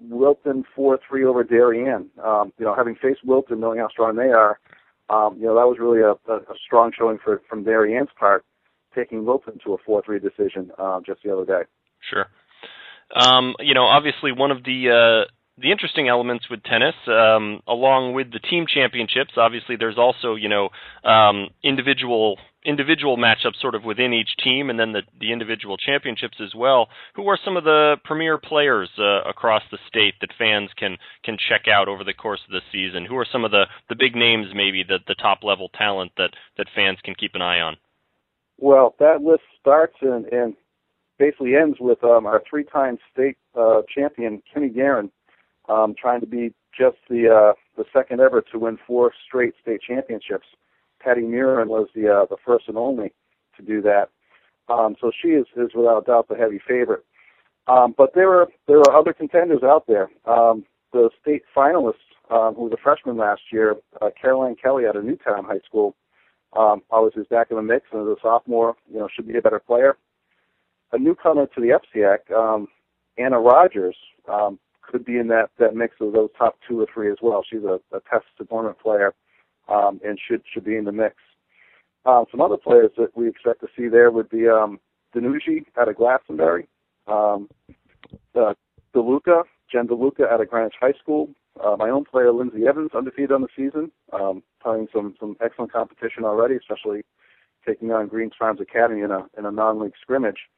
Wilton 0.00 0.64
four 0.74 0.98
three 1.08 1.24
over 1.24 1.44
Darien. 1.44 2.10
Um, 2.22 2.52
you 2.58 2.64
know, 2.64 2.74
having 2.74 2.96
faced 2.96 3.20
Wilton, 3.24 3.60
knowing 3.60 3.78
how 3.78 3.88
strong 3.88 4.16
they 4.16 4.30
are, 4.30 4.58
um, 5.08 5.36
you 5.38 5.46
know 5.46 5.54
that 5.54 5.66
was 5.66 5.78
really 5.78 6.00
a, 6.00 6.12
a, 6.30 6.36
a 6.36 6.56
strong 6.64 6.92
showing 6.96 7.18
for 7.22 7.42
from 7.48 7.64
Darien's 7.64 8.08
part, 8.18 8.44
taking 8.94 9.24
Wilton 9.24 9.58
to 9.64 9.74
a 9.74 9.76
four 9.84 10.02
three 10.04 10.18
decision 10.18 10.70
um, 10.78 11.02
just 11.04 11.22
the 11.22 11.32
other 11.32 11.44
day. 11.44 11.68
Sure. 12.08 12.26
Um, 13.14 13.54
you 13.58 13.74
know, 13.74 13.84
obviously 13.84 14.32
one 14.32 14.50
of 14.50 14.62
the 14.64 15.26
uh, 15.26 15.30
the 15.60 15.70
interesting 15.70 16.08
elements 16.08 16.48
with 16.50 16.62
tennis, 16.62 16.94
um, 17.06 17.60
along 17.66 18.14
with 18.14 18.32
the 18.32 18.38
team 18.38 18.66
championships, 18.72 19.32
obviously 19.36 19.76
there's 19.76 19.98
also 19.98 20.34
you 20.34 20.48
know 20.48 20.70
um, 21.04 21.48
individual 21.62 22.38
individual 22.64 23.16
matchups 23.16 23.60
sort 23.60 23.74
of 23.74 23.84
within 23.84 24.12
each 24.12 24.36
team, 24.42 24.70
and 24.70 24.78
then 24.78 24.92
the 24.92 25.02
the 25.18 25.32
individual 25.32 25.76
championships 25.76 26.38
as 26.42 26.54
well. 26.54 26.88
Who 27.14 27.28
are 27.28 27.38
some 27.44 27.56
of 27.56 27.64
the 27.64 27.96
premier 28.04 28.38
players 28.38 28.90
uh, 28.98 29.22
across 29.28 29.62
the 29.70 29.78
state 29.88 30.14
that 30.20 30.30
fans 30.38 30.70
can 30.76 30.96
can 31.24 31.36
check 31.36 31.66
out 31.68 31.88
over 31.88 32.04
the 32.04 32.14
course 32.14 32.40
of 32.46 32.52
the 32.52 32.62
season? 32.72 33.04
Who 33.04 33.16
are 33.16 33.26
some 33.30 33.44
of 33.44 33.50
the 33.50 33.64
the 33.88 33.96
big 33.96 34.14
names, 34.14 34.48
maybe 34.54 34.82
the 34.82 34.98
the 35.06 35.14
top 35.14 35.42
level 35.42 35.70
talent 35.76 36.12
that 36.16 36.30
that 36.56 36.66
fans 36.74 36.98
can 37.04 37.14
keep 37.14 37.34
an 37.34 37.42
eye 37.42 37.60
on? 37.60 37.76
Well, 38.58 38.94
that 38.98 39.22
list 39.22 39.42
starts 39.58 39.96
and, 40.02 40.26
and 40.26 40.54
basically 41.18 41.54
ends 41.56 41.78
with 41.80 42.04
um, 42.04 42.26
our 42.26 42.42
three-time 42.48 42.98
state 43.10 43.38
uh, 43.58 43.80
champion 43.94 44.42
Kenny 44.52 44.68
Guerin 44.68 45.10
um, 45.70 45.94
trying 46.00 46.20
to 46.20 46.26
be 46.26 46.52
just 46.76 46.96
the 47.08 47.28
uh, 47.28 47.52
the 47.76 47.84
second 47.92 48.20
ever 48.20 48.42
to 48.52 48.58
win 48.58 48.78
four 48.86 49.12
straight 49.26 49.54
state 49.62 49.80
championships. 49.86 50.46
Patty 51.00 51.22
Murin 51.22 51.68
was 51.68 51.88
the 51.94 52.08
uh, 52.08 52.26
the 52.28 52.36
first 52.44 52.68
and 52.68 52.76
only 52.76 53.12
to 53.56 53.62
do 53.62 53.80
that. 53.82 54.08
Um, 54.68 54.96
so 55.00 55.10
she 55.20 55.28
is, 55.28 55.46
is 55.56 55.70
without 55.74 56.06
doubt 56.06 56.28
the 56.28 56.36
heavy 56.36 56.60
favorite. 56.66 57.04
Um, 57.66 57.94
but 57.96 58.14
there 58.14 58.30
are 58.32 58.48
there 58.66 58.78
are 58.78 58.96
other 58.96 59.12
contenders 59.12 59.62
out 59.62 59.86
there. 59.86 60.10
Um, 60.26 60.64
the 60.92 61.10
state 61.20 61.42
finalist, 61.56 62.02
um, 62.30 62.54
who 62.54 62.64
was 62.64 62.72
a 62.72 62.82
freshman 62.82 63.16
last 63.16 63.42
year, 63.52 63.76
uh, 64.00 64.10
Caroline 64.20 64.56
Kelly 64.60 64.86
out 64.86 64.96
of 64.96 65.04
Newtown 65.04 65.44
High 65.44 65.60
School, 65.64 65.94
um, 66.56 66.82
always 66.90 67.14
is 67.16 67.26
back 67.28 67.48
in 67.50 67.56
the 67.56 67.62
mix, 67.62 67.86
and 67.92 68.02
as 68.02 68.16
a 68.16 68.20
sophomore, 68.20 68.76
you 68.92 68.98
know, 68.98 69.08
should 69.14 69.28
be 69.28 69.38
a 69.38 69.42
better 69.42 69.60
player. 69.60 69.96
A 70.92 70.98
newcomer 70.98 71.46
to 71.46 71.60
the 71.60 71.78
FCIAC, 71.78 72.36
um, 72.36 72.66
Anna 73.18 73.38
Rogers, 73.38 73.96
um, 74.28 74.58
could 74.90 75.04
be 75.04 75.18
in 75.18 75.28
that 75.28 75.50
that 75.58 75.74
mix 75.74 75.96
of 76.00 76.12
those 76.12 76.30
top 76.36 76.58
two 76.66 76.80
or 76.80 76.86
three 76.92 77.10
as 77.10 77.18
well. 77.22 77.44
She's 77.48 77.62
a, 77.62 77.80
a 77.94 78.00
test 78.10 78.26
tournament 78.48 78.78
player 78.78 79.14
um, 79.68 80.00
and 80.04 80.18
should 80.18 80.42
should 80.52 80.64
be 80.64 80.76
in 80.76 80.84
the 80.84 80.92
mix. 80.92 81.16
Um, 82.06 82.24
some 82.30 82.40
other 82.40 82.56
players 82.56 82.90
that 82.96 83.16
we 83.16 83.28
expect 83.28 83.60
to 83.60 83.68
see 83.76 83.88
there 83.88 84.10
would 84.10 84.28
be 84.30 84.48
um, 84.48 84.80
Danucci 85.14 85.66
out 85.78 85.88
of 85.88 85.96
Glastonbury, 85.96 86.66
um, 87.06 87.48
uh, 88.34 88.54
DeLuca, 88.94 89.42
Jen 89.70 89.86
DeLuca 89.86 90.30
out 90.30 90.40
of 90.40 90.48
Greenwich 90.48 90.74
High 90.80 90.94
School. 91.00 91.28
Uh, 91.62 91.76
my 91.76 91.90
own 91.90 92.04
player, 92.04 92.32
Lindsay 92.32 92.66
Evans, 92.66 92.90
undefeated 92.94 93.32
on 93.32 93.42
the 93.42 93.48
season, 93.54 93.90
um, 94.12 94.42
playing 94.62 94.88
some 94.92 95.14
some 95.20 95.36
excellent 95.44 95.72
competition 95.72 96.24
already, 96.24 96.56
especially 96.56 97.02
taking 97.66 97.92
on 97.92 98.08
Greens 98.08 98.32
Farms 98.38 98.60
Academy 98.60 99.02
in 99.02 99.10
a 99.10 99.26
in 99.36 99.44
a 99.44 99.50
non-league 99.50 99.92
scrimmage. 100.00 100.48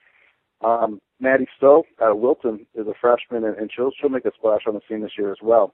Um, 0.63 1.01
Maddie 1.21 1.49
Stowe 1.57 1.85
out 2.01 2.13
of 2.13 2.19
Wilton 2.19 2.67
is 2.75 2.87
a 2.87 2.95
freshman, 3.01 3.45
and, 3.45 3.57
and 3.57 3.71
she'll 3.75 3.91
she'll 3.99 4.11
make 4.11 4.25
a 4.25 4.33
splash 4.37 4.63
on 4.67 4.75
the 4.75 4.81
scene 4.89 5.01
this 5.01 5.13
year 5.19 5.31
as 5.31 5.39
well. 5.43 5.73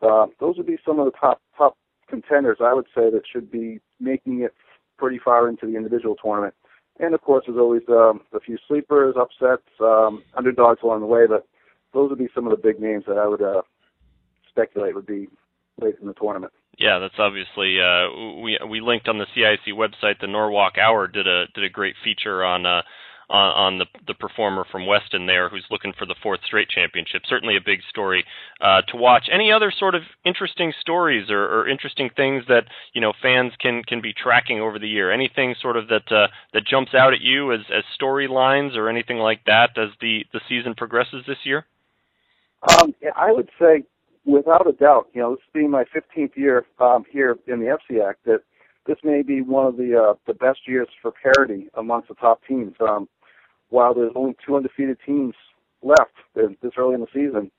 Uh, 0.00 0.26
those 0.40 0.56
would 0.56 0.66
be 0.66 0.78
some 0.84 0.98
of 0.98 1.06
the 1.06 1.18
top 1.18 1.40
top 1.56 1.76
contenders 2.08 2.58
I 2.60 2.72
would 2.72 2.86
say 2.94 3.10
that 3.10 3.22
should 3.30 3.50
be 3.50 3.80
making 4.00 4.40
it 4.40 4.54
pretty 4.96 5.18
far 5.22 5.48
into 5.48 5.66
the 5.66 5.76
individual 5.76 6.16
tournament. 6.16 6.54
And 6.98 7.14
of 7.14 7.20
course, 7.20 7.44
there's 7.46 7.58
always 7.58 7.82
um, 7.88 8.22
a 8.32 8.40
few 8.40 8.58
sleepers, 8.66 9.14
upsets, 9.16 9.68
um, 9.80 10.22
underdogs 10.36 10.80
along 10.82 11.00
the 11.00 11.06
way. 11.06 11.26
But 11.28 11.46
those 11.92 12.10
would 12.10 12.18
be 12.18 12.28
some 12.34 12.46
of 12.46 12.50
the 12.50 12.62
big 12.62 12.80
names 12.80 13.04
that 13.06 13.18
I 13.18 13.26
would 13.28 13.42
uh, 13.42 13.62
speculate 14.50 14.94
would 14.94 15.06
be 15.06 15.28
late 15.80 15.94
in 16.00 16.08
the 16.08 16.14
tournament. 16.14 16.52
Yeah, 16.78 16.98
that's 17.00 17.18
obviously 17.18 17.80
uh, 17.80 18.40
we 18.40 18.58
we 18.68 18.80
linked 18.80 19.08
on 19.08 19.18
the 19.18 19.26
CIAC 19.36 19.74
website. 19.74 20.20
The 20.20 20.28
Norwalk 20.28 20.78
Hour 20.78 21.08
did 21.08 21.26
a 21.26 21.46
did 21.54 21.64
a 21.64 21.68
great 21.68 21.94
feature 22.04 22.44
on 22.44 22.66
uh, 22.66 22.82
on, 23.30 23.74
on 23.74 23.78
the 23.78 23.86
the 24.06 24.14
performer 24.14 24.64
from 24.70 24.86
Weston 24.86 25.26
there, 25.26 25.48
who's 25.48 25.64
looking 25.70 25.92
for 25.98 26.06
the 26.06 26.14
fourth 26.22 26.40
straight 26.44 26.68
championship. 26.68 27.22
Certainly 27.28 27.56
a 27.56 27.60
big 27.64 27.80
story 27.88 28.24
uh, 28.60 28.82
to 28.88 28.96
watch. 28.96 29.28
Any 29.32 29.52
other 29.52 29.72
sort 29.76 29.94
of 29.94 30.02
interesting 30.24 30.72
stories 30.80 31.30
or, 31.30 31.44
or 31.44 31.68
interesting 31.68 32.10
things 32.16 32.44
that 32.48 32.64
you 32.94 33.00
know 33.00 33.12
fans 33.20 33.52
can 33.60 33.82
can 33.82 34.00
be 34.00 34.12
tracking 34.12 34.60
over 34.60 34.78
the 34.78 34.88
year? 34.88 35.12
Anything 35.12 35.54
sort 35.60 35.76
of 35.76 35.88
that 35.88 36.10
uh, 36.10 36.28
that 36.52 36.66
jumps 36.66 36.94
out 36.94 37.12
at 37.12 37.20
you 37.20 37.52
as 37.52 37.60
as 37.74 37.84
storylines 38.00 38.76
or 38.76 38.88
anything 38.88 39.18
like 39.18 39.44
that 39.46 39.70
as 39.76 39.90
the 40.00 40.24
the 40.32 40.40
season 40.48 40.74
progresses 40.74 41.24
this 41.26 41.38
year? 41.44 41.66
Um, 42.80 42.94
I 43.14 43.30
would 43.30 43.48
say 43.58 43.84
without 44.24 44.68
a 44.68 44.72
doubt, 44.72 45.08
you 45.14 45.22
know, 45.22 45.34
this 45.34 45.44
being 45.52 45.70
my 45.70 45.84
15th 45.84 46.36
year 46.36 46.66
um, 46.80 47.04
here 47.10 47.36
in 47.46 47.60
the 47.60 47.66
FCIAC, 47.66 48.14
that 48.26 48.42
this 48.86 48.98
may 49.04 49.22
be 49.22 49.42
one 49.42 49.66
of 49.66 49.76
the 49.76 49.96
uh, 49.96 50.14
the 50.26 50.34
best 50.34 50.60
years 50.66 50.88
for 51.00 51.12
parity 51.12 51.68
amongst 51.74 52.08
the 52.08 52.14
top 52.14 52.40
teams. 52.48 52.74
Um, 52.80 53.08
while 53.70 53.94
there's 53.94 54.12
only 54.14 54.34
two 54.44 54.56
undefeated 54.56 54.98
teams 55.04 55.34
left 55.82 56.12
this 56.34 56.72
early 56.76 56.94
in 56.94 57.00
the 57.00 57.06
season, 57.12 57.50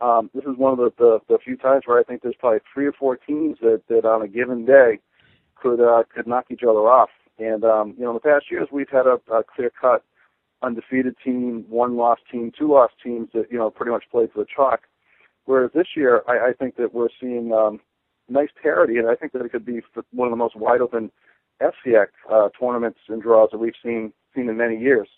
um, 0.00 0.30
this 0.34 0.44
is 0.44 0.56
one 0.56 0.72
of 0.72 0.78
the, 0.78 0.92
the 0.98 1.18
the 1.28 1.38
few 1.38 1.56
times 1.56 1.84
where 1.86 1.98
I 1.98 2.02
think 2.02 2.22
there's 2.22 2.36
probably 2.38 2.60
three 2.72 2.86
or 2.86 2.92
four 2.92 3.16
teams 3.16 3.56
that 3.62 3.82
that 3.88 4.04
on 4.04 4.22
a 4.22 4.28
given 4.28 4.66
day 4.66 4.98
could 5.54 5.80
uh, 5.80 6.02
could 6.14 6.26
knock 6.26 6.46
each 6.50 6.62
other 6.62 6.88
off. 6.88 7.10
And 7.38 7.64
um, 7.64 7.94
you 7.96 8.04
know, 8.04 8.10
in 8.10 8.16
the 8.16 8.20
past 8.20 8.50
years, 8.50 8.68
we've 8.70 8.90
had 8.90 9.06
a, 9.06 9.18
a 9.32 9.42
clear 9.42 9.70
cut 9.80 10.04
undefeated 10.62 11.16
team, 11.24 11.64
one 11.68 11.96
lost 11.96 12.22
team, 12.30 12.52
two 12.56 12.72
lost 12.72 12.94
teams 13.02 13.28
that 13.32 13.50
you 13.50 13.58
know 13.58 13.70
pretty 13.70 13.92
much 13.92 14.04
played 14.10 14.32
to 14.34 14.40
the 14.40 14.46
chalk. 14.54 14.82
Whereas 15.46 15.70
this 15.74 15.88
year, 15.96 16.22
I, 16.28 16.48
I 16.48 16.52
think 16.52 16.76
that 16.76 16.92
we're 16.92 17.08
seeing 17.20 17.52
um, 17.52 17.80
nice 18.28 18.48
parity, 18.62 18.98
and 18.98 19.08
I 19.08 19.14
think 19.14 19.32
that 19.32 19.44
it 19.44 19.52
could 19.52 19.64
be 19.64 19.80
one 20.12 20.26
of 20.28 20.32
the 20.32 20.36
most 20.36 20.56
wide 20.56 20.80
open 20.80 21.10
FCIAC 21.62 22.08
uh, 22.30 22.48
tournaments 22.58 22.98
and 23.08 23.22
draws 23.22 23.50
that 23.52 23.58
we've 23.58 23.72
seen 23.82 24.12
seen 24.34 24.48
in 24.48 24.56
many 24.56 24.76
years. 24.76 25.08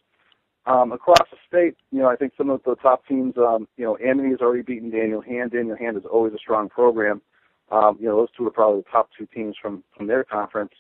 Um, 0.68 0.92
across 0.92 1.26
the 1.30 1.38
state, 1.48 1.76
you 1.90 2.00
know, 2.00 2.08
I 2.08 2.16
think 2.16 2.34
some 2.36 2.50
of 2.50 2.60
the 2.62 2.74
top 2.74 3.06
teams, 3.06 3.34
um, 3.38 3.66
you 3.78 3.86
know, 3.86 3.96
Amity 4.04 4.28
has 4.30 4.40
already 4.40 4.62
beaten 4.62 4.90
Daniel 4.90 5.22
Hand. 5.22 5.52
Daniel 5.52 5.76
Hand 5.78 5.96
is 5.96 6.02
always 6.04 6.34
a 6.34 6.38
strong 6.38 6.68
program. 6.68 7.22
Um, 7.70 7.96
you 7.98 8.06
know, 8.06 8.16
those 8.16 8.28
two 8.36 8.46
are 8.46 8.50
probably 8.50 8.82
the 8.82 8.90
top 8.90 9.08
two 9.16 9.26
teams 9.34 9.56
from 9.60 9.82
from 9.96 10.06
their 10.06 10.24
conference. 10.24 10.72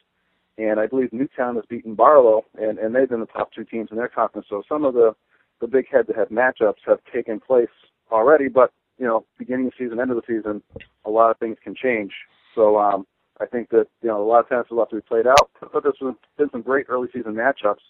And 0.58 0.78
I 0.78 0.86
believe 0.86 1.12
Newtown 1.12 1.54
has 1.54 1.64
beaten 1.70 1.94
Barlow, 1.94 2.44
and 2.60 2.78
and 2.78 2.94
they've 2.94 3.08
been 3.08 3.20
the 3.20 3.26
top 3.26 3.50
two 3.54 3.64
teams 3.64 3.88
in 3.90 3.96
their 3.96 4.08
conference. 4.08 4.46
So 4.50 4.62
some 4.68 4.84
of 4.84 4.92
the 4.92 5.14
the 5.62 5.66
big 5.66 5.86
head-to-head 5.90 6.28
matchups 6.28 6.84
have 6.86 6.98
taken 7.10 7.40
place 7.40 7.68
already, 8.12 8.48
but 8.48 8.72
you 8.98 9.06
know, 9.06 9.24
beginning 9.38 9.68
of 9.68 9.72
the 9.78 9.84
season, 9.84 10.00
end 10.00 10.10
of 10.10 10.16
the 10.16 10.22
season, 10.26 10.62
a 11.06 11.10
lot 11.10 11.30
of 11.30 11.38
things 11.38 11.56
can 11.64 11.74
change. 11.74 12.12
So 12.54 12.78
um, 12.78 13.06
I 13.40 13.46
think 13.46 13.70
that 13.70 13.86
you 14.02 14.08
know 14.08 14.22
a 14.22 14.26
lot 14.26 14.40
of 14.40 14.48
tennis 14.50 14.66
will 14.70 14.80
have 14.80 14.90
to 14.90 14.96
be 14.96 15.02
played 15.02 15.26
out. 15.26 15.50
But 15.72 15.82
there's 15.82 15.96
been 16.36 16.50
some 16.50 16.62
great 16.62 16.86
early 16.90 17.08
season 17.10 17.34
matchups 17.34 17.80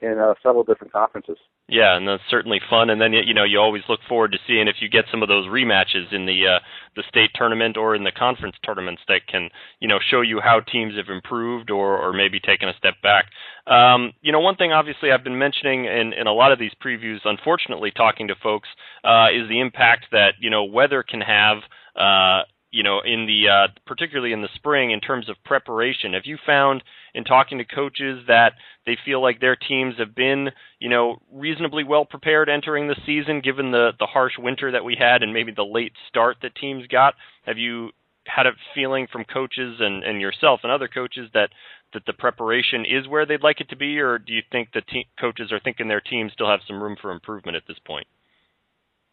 in 0.00 0.18
uh, 0.18 0.34
several 0.42 0.64
different 0.64 0.92
conferences. 0.92 1.38
Yeah, 1.68 1.96
and 1.96 2.06
that's 2.06 2.22
certainly 2.28 2.60
fun. 2.68 2.90
And 2.90 3.00
then 3.00 3.12
you 3.12 3.32
know 3.32 3.44
you 3.44 3.58
always 3.58 3.82
look 3.88 4.00
forward 4.06 4.32
to 4.32 4.38
seeing 4.46 4.68
if 4.68 4.76
you 4.80 4.88
get 4.88 5.06
some 5.10 5.22
of 5.22 5.28
those 5.28 5.46
rematches 5.46 6.12
in 6.12 6.26
the 6.26 6.46
uh, 6.46 6.58
the 6.94 7.02
state 7.08 7.30
tournament 7.34 7.76
or 7.76 7.94
in 7.94 8.04
the 8.04 8.12
conference 8.12 8.56
tournaments 8.64 9.02
that 9.08 9.26
can 9.26 9.48
you 9.80 9.88
know 9.88 9.98
show 10.10 10.20
you 10.20 10.40
how 10.40 10.60
teams 10.60 10.94
have 10.96 11.08
improved 11.08 11.70
or 11.70 11.96
or 11.96 12.12
maybe 12.12 12.38
taken 12.38 12.68
a 12.68 12.76
step 12.76 12.94
back. 13.02 13.26
Um, 13.66 14.12
you 14.20 14.30
know, 14.30 14.40
one 14.40 14.56
thing 14.56 14.72
obviously 14.72 15.10
I've 15.10 15.24
been 15.24 15.38
mentioning 15.38 15.86
in 15.86 16.12
in 16.12 16.26
a 16.26 16.34
lot 16.34 16.52
of 16.52 16.58
these 16.58 16.72
previews, 16.84 17.20
unfortunately, 17.24 17.90
talking 17.96 18.28
to 18.28 18.34
folks, 18.42 18.68
uh, 19.04 19.28
is 19.34 19.48
the 19.48 19.60
impact 19.60 20.06
that 20.12 20.34
you 20.40 20.50
know 20.50 20.64
weather 20.64 21.02
can 21.02 21.20
have. 21.20 21.58
Uh, 21.96 22.42
you 22.70 22.82
know, 22.82 23.00
in 23.04 23.26
the 23.26 23.48
uh, 23.48 23.68
particularly 23.86 24.32
in 24.32 24.42
the 24.42 24.48
spring 24.56 24.90
in 24.90 25.00
terms 25.00 25.28
of 25.28 25.36
preparation? 25.44 26.12
Have 26.14 26.24
you 26.26 26.36
found 26.44 26.82
in 27.14 27.24
talking 27.24 27.58
to 27.58 27.64
coaches 27.64 28.24
that 28.26 28.54
they 28.86 28.98
feel 29.04 29.22
like 29.22 29.40
their 29.40 29.56
teams 29.56 29.94
have 29.98 30.14
been, 30.14 30.50
you 30.80 30.88
know, 30.88 31.20
reasonably 31.32 31.84
well 31.84 32.04
prepared 32.04 32.48
entering 32.48 32.88
the 32.88 32.96
season, 33.06 33.40
given 33.40 33.70
the 33.70 33.92
the 33.98 34.06
harsh 34.06 34.34
winter 34.38 34.72
that 34.72 34.84
we 34.84 34.96
had 34.98 35.22
and 35.22 35.32
maybe 35.32 35.52
the 35.52 35.64
late 35.64 35.92
start 36.08 36.36
that 36.42 36.54
teams 36.54 36.86
got? 36.88 37.14
Have 37.46 37.58
you 37.58 37.90
had 38.26 38.46
a 38.46 38.52
feeling 38.74 39.06
from 39.10 39.24
coaches 39.24 39.76
and, 39.80 40.02
and 40.02 40.20
yourself 40.20 40.60
and 40.62 40.72
other 40.72 40.88
coaches 40.88 41.28
that 41.34 41.50
that 41.92 42.04
the 42.06 42.12
preparation 42.12 42.84
is 42.84 43.06
where 43.06 43.24
they'd 43.24 43.42
like 43.42 43.60
it 43.60 43.68
to 43.68 43.76
be, 43.76 43.98
or 44.00 44.18
do 44.18 44.32
you 44.32 44.42
think 44.50 44.70
the 44.72 44.80
te- 44.80 45.06
coaches 45.20 45.52
are 45.52 45.60
thinking 45.60 45.86
their 45.86 46.00
teams 46.00 46.32
still 46.32 46.48
have 46.48 46.60
some 46.66 46.82
room 46.82 46.96
for 47.00 47.12
improvement 47.12 47.56
at 47.56 47.62
this 47.68 47.78
point? 47.86 48.06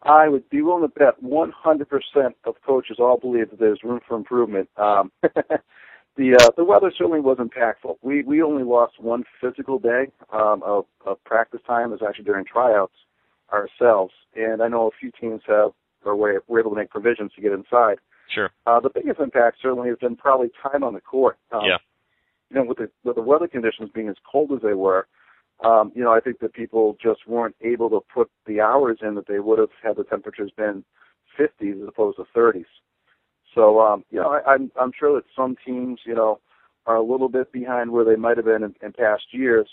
I 0.02 0.28
would 0.28 0.48
be 0.50 0.62
willing 0.62 0.82
to 0.82 0.88
bet 0.88 1.22
100% 1.22 1.54
of 2.44 2.54
coaches 2.66 2.96
all 2.98 3.18
believe 3.18 3.50
that 3.50 3.60
there's 3.60 3.84
room 3.84 4.00
for 4.08 4.16
improvement. 4.16 4.68
Um, 4.76 5.12
the 6.16 6.36
uh, 6.38 6.50
the 6.56 6.64
weather 6.64 6.92
certainly 6.96 7.20
was 7.20 7.38
impactful. 7.38 7.96
We 8.02 8.22
we 8.22 8.42
only 8.42 8.64
lost 8.64 9.00
one 9.00 9.24
physical 9.40 9.78
day 9.78 10.08
um, 10.32 10.62
of, 10.64 10.84
of 11.06 11.22
practice 11.24 11.60
time. 11.66 11.88
It 11.88 12.00
was 12.00 12.02
actually 12.06 12.24
during 12.24 12.44
tryouts 12.44 12.94
ourselves, 13.52 14.12
and 14.34 14.62
I 14.62 14.68
know 14.68 14.88
a 14.88 14.90
few 14.98 15.10
teams 15.18 15.42
have 15.46 15.72
or 16.04 16.16
were, 16.16 16.42
were 16.48 16.60
able 16.60 16.70
to 16.70 16.76
make 16.76 16.90
provisions 16.90 17.32
to 17.34 17.40
get 17.40 17.52
inside. 17.52 17.98
Sure. 18.28 18.50
Uh, 18.66 18.80
the 18.80 18.90
biggest 18.90 19.20
impact 19.20 19.58
certainly 19.62 19.88
has 19.88 19.98
been 19.98 20.16
probably 20.16 20.50
time 20.62 20.82
on 20.82 20.94
the 20.94 21.00
court. 21.00 21.38
Um, 21.52 21.62
yeah. 21.64 21.76
You 22.50 22.56
know, 22.56 22.64
with 22.64 22.78
the 22.78 22.90
with 23.04 23.16
the 23.16 23.22
weather 23.22 23.48
conditions 23.48 23.90
being 23.94 24.08
as 24.08 24.16
cold 24.30 24.52
as 24.52 24.60
they 24.62 24.74
were, 24.74 25.06
um, 25.64 25.92
you 25.94 26.02
know, 26.02 26.12
I 26.12 26.20
think 26.20 26.40
that 26.40 26.52
people 26.52 26.96
just 27.02 27.26
weren't 27.26 27.56
able 27.62 27.88
to 27.90 28.00
put 28.12 28.30
the 28.46 28.60
hours 28.60 28.98
in 29.00 29.14
that 29.14 29.26
they 29.26 29.38
would 29.38 29.58
have 29.58 29.70
had 29.82 29.96
the 29.96 30.04
temperatures 30.04 30.50
been 30.56 30.84
50s 31.38 31.82
as 31.82 31.88
opposed 31.88 32.18
to 32.18 32.24
30s. 32.36 32.64
So, 33.54 33.80
um, 33.80 34.04
you 34.10 34.20
know, 34.20 34.28
I, 34.30 34.52
I'm 34.52 34.70
I'm 34.80 34.92
sure 34.98 35.14
that 35.14 35.24
some 35.36 35.56
teams, 35.64 36.00
you 36.06 36.14
know, 36.14 36.40
are 36.86 36.96
a 36.96 37.02
little 37.02 37.28
bit 37.28 37.52
behind 37.52 37.90
where 37.90 38.04
they 38.04 38.16
might 38.16 38.36
have 38.36 38.46
been 38.46 38.62
in, 38.62 38.74
in 38.82 38.92
past 38.92 39.24
years, 39.32 39.68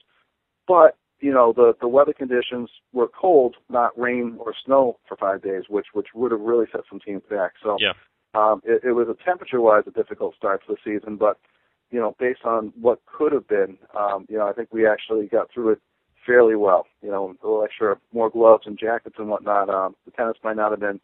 but 0.67 0.97
you 1.19 1.33
know, 1.33 1.53
the 1.53 1.73
the 1.81 1.87
weather 1.87 2.13
conditions 2.13 2.69
were 2.93 3.07
cold, 3.07 3.55
not 3.69 3.97
rain 3.99 4.37
or 4.39 4.53
snow 4.65 4.97
for 5.07 5.17
five 5.17 5.41
days, 5.41 5.63
which 5.69 5.87
which 5.93 6.07
would 6.13 6.31
have 6.31 6.41
really 6.41 6.65
set 6.71 6.81
some 6.89 6.99
teams 6.99 7.23
back. 7.29 7.53
So, 7.63 7.77
yeah. 7.79 7.93
um, 8.33 8.61
it, 8.63 8.83
it 8.83 8.91
was 8.93 9.07
a 9.09 9.23
temperature-wise 9.23 9.83
a 9.87 9.91
difficult 9.91 10.35
start 10.35 10.61
to 10.67 10.75
the 10.75 10.77
season, 10.83 11.17
but 11.17 11.37
you 11.91 11.99
know, 11.99 12.15
based 12.19 12.43
on 12.45 12.71
what 12.79 12.99
could 13.05 13.31
have 13.33 13.47
been, 13.47 13.77
um, 13.97 14.25
you 14.29 14.37
know, 14.37 14.47
I 14.47 14.53
think 14.53 14.69
we 14.71 14.87
actually 14.87 15.27
got 15.27 15.51
through 15.51 15.71
it 15.71 15.81
fairly 16.25 16.55
well. 16.55 16.85
You 17.01 17.09
know, 17.09 17.35
a 17.41 17.45
little 17.45 17.63
extra 17.63 17.97
more 18.13 18.29
gloves 18.29 18.63
and 18.65 18.77
jackets 18.77 19.15
and 19.17 19.29
whatnot. 19.29 19.69
Um, 19.69 19.95
the 20.05 20.11
tennis 20.11 20.37
might 20.43 20.57
not 20.57 20.71
have 20.71 20.79
been 20.79 20.99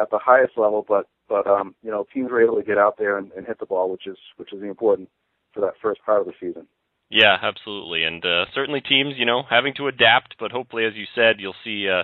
at 0.00 0.10
the 0.10 0.18
highest 0.18 0.56
level, 0.56 0.84
but 0.86 1.08
but 1.30 1.46
um, 1.46 1.74
you 1.82 1.90
know, 1.90 2.04
teams 2.12 2.30
were 2.30 2.42
able 2.42 2.56
to 2.56 2.62
get 2.62 2.76
out 2.76 2.98
there 2.98 3.16
and, 3.16 3.32
and 3.32 3.46
hit 3.46 3.58
the 3.58 3.64
ball, 3.64 3.90
which 3.90 4.06
is 4.06 4.18
which 4.36 4.52
is 4.52 4.62
important 4.62 5.08
for 5.54 5.60
that 5.60 5.74
first 5.80 6.00
part 6.04 6.20
of 6.20 6.26
the 6.26 6.34
season. 6.38 6.66
Yeah, 7.08 7.36
absolutely, 7.40 8.04
and 8.04 8.24
uh, 8.24 8.44
certainly 8.54 8.80
teams, 8.80 9.14
you 9.16 9.24
know, 9.24 9.42
having 9.48 9.72
to 9.78 9.88
adapt, 9.88 10.36
but 10.38 10.52
hopefully, 10.52 10.84
as 10.84 10.92
you 10.94 11.06
said, 11.14 11.36
you'll 11.38 11.54
see. 11.64 11.88
Uh, 11.88 12.02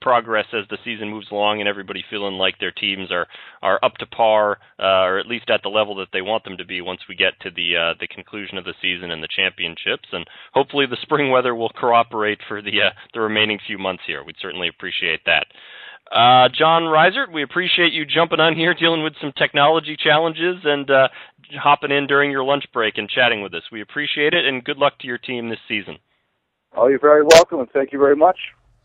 progress 0.00 0.46
as 0.52 0.64
the 0.70 0.78
season 0.84 1.10
moves 1.10 1.26
along 1.32 1.58
and 1.60 1.68
everybody 1.68 2.04
feeling 2.08 2.34
like 2.34 2.54
their 2.58 2.70
teams 2.70 3.10
are 3.10 3.26
are 3.62 3.80
up 3.82 3.94
to 3.94 4.06
par 4.06 4.58
uh, 4.78 5.02
or 5.02 5.18
at 5.18 5.26
least 5.26 5.50
at 5.50 5.60
the 5.62 5.68
level 5.68 5.96
that 5.96 6.08
they 6.12 6.22
want 6.22 6.44
them 6.44 6.56
to 6.56 6.64
be 6.64 6.80
once 6.80 7.00
we 7.08 7.16
get 7.16 7.32
to 7.40 7.50
the 7.50 7.76
uh, 7.76 7.94
the 7.98 8.06
conclusion 8.06 8.56
of 8.58 8.64
the 8.64 8.74
season 8.80 9.10
and 9.10 9.22
the 9.22 9.28
championships 9.34 10.08
and 10.12 10.24
hopefully 10.54 10.86
the 10.88 10.96
spring 11.02 11.30
weather 11.30 11.54
will 11.54 11.70
cooperate 11.70 12.38
for 12.46 12.62
the 12.62 12.80
uh, 12.80 12.90
the 13.12 13.20
remaining 13.20 13.58
few 13.66 13.76
months 13.76 14.04
here 14.06 14.22
we'd 14.22 14.36
certainly 14.40 14.68
appreciate 14.68 15.20
that 15.26 15.46
uh, 16.10 16.48
John 16.56 16.84
Reisert, 16.84 17.32
we 17.32 17.42
appreciate 17.42 17.92
you 17.92 18.04
jumping 18.04 18.40
on 18.40 18.56
here, 18.56 18.74
dealing 18.74 19.02
with 19.02 19.14
some 19.20 19.32
technology 19.36 19.96
challenges, 20.02 20.56
and 20.64 20.90
uh, 20.90 21.08
hopping 21.60 21.90
in 21.90 22.06
during 22.06 22.30
your 22.30 22.44
lunch 22.44 22.64
break 22.72 22.96
and 22.96 23.08
chatting 23.08 23.42
with 23.42 23.54
us. 23.54 23.62
We 23.70 23.82
appreciate 23.82 24.32
it, 24.32 24.46
and 24.46 24.64
good 24.64 24.78
luck 24.78 24.98
to 25.00 25.06
your 25.06 25.18
team 25.18 25.48
this 25.48 25.58
season. 25.68 25.98
Oh, 26.76 26.88
you're 26.88 26.98
very 26.98 27.22
welcome, 27.22 27.60
and 27.60 27.70
thank 27.70 27.92
you 27.92 27.98
very 27.98 28.16
much. 28.16 28.38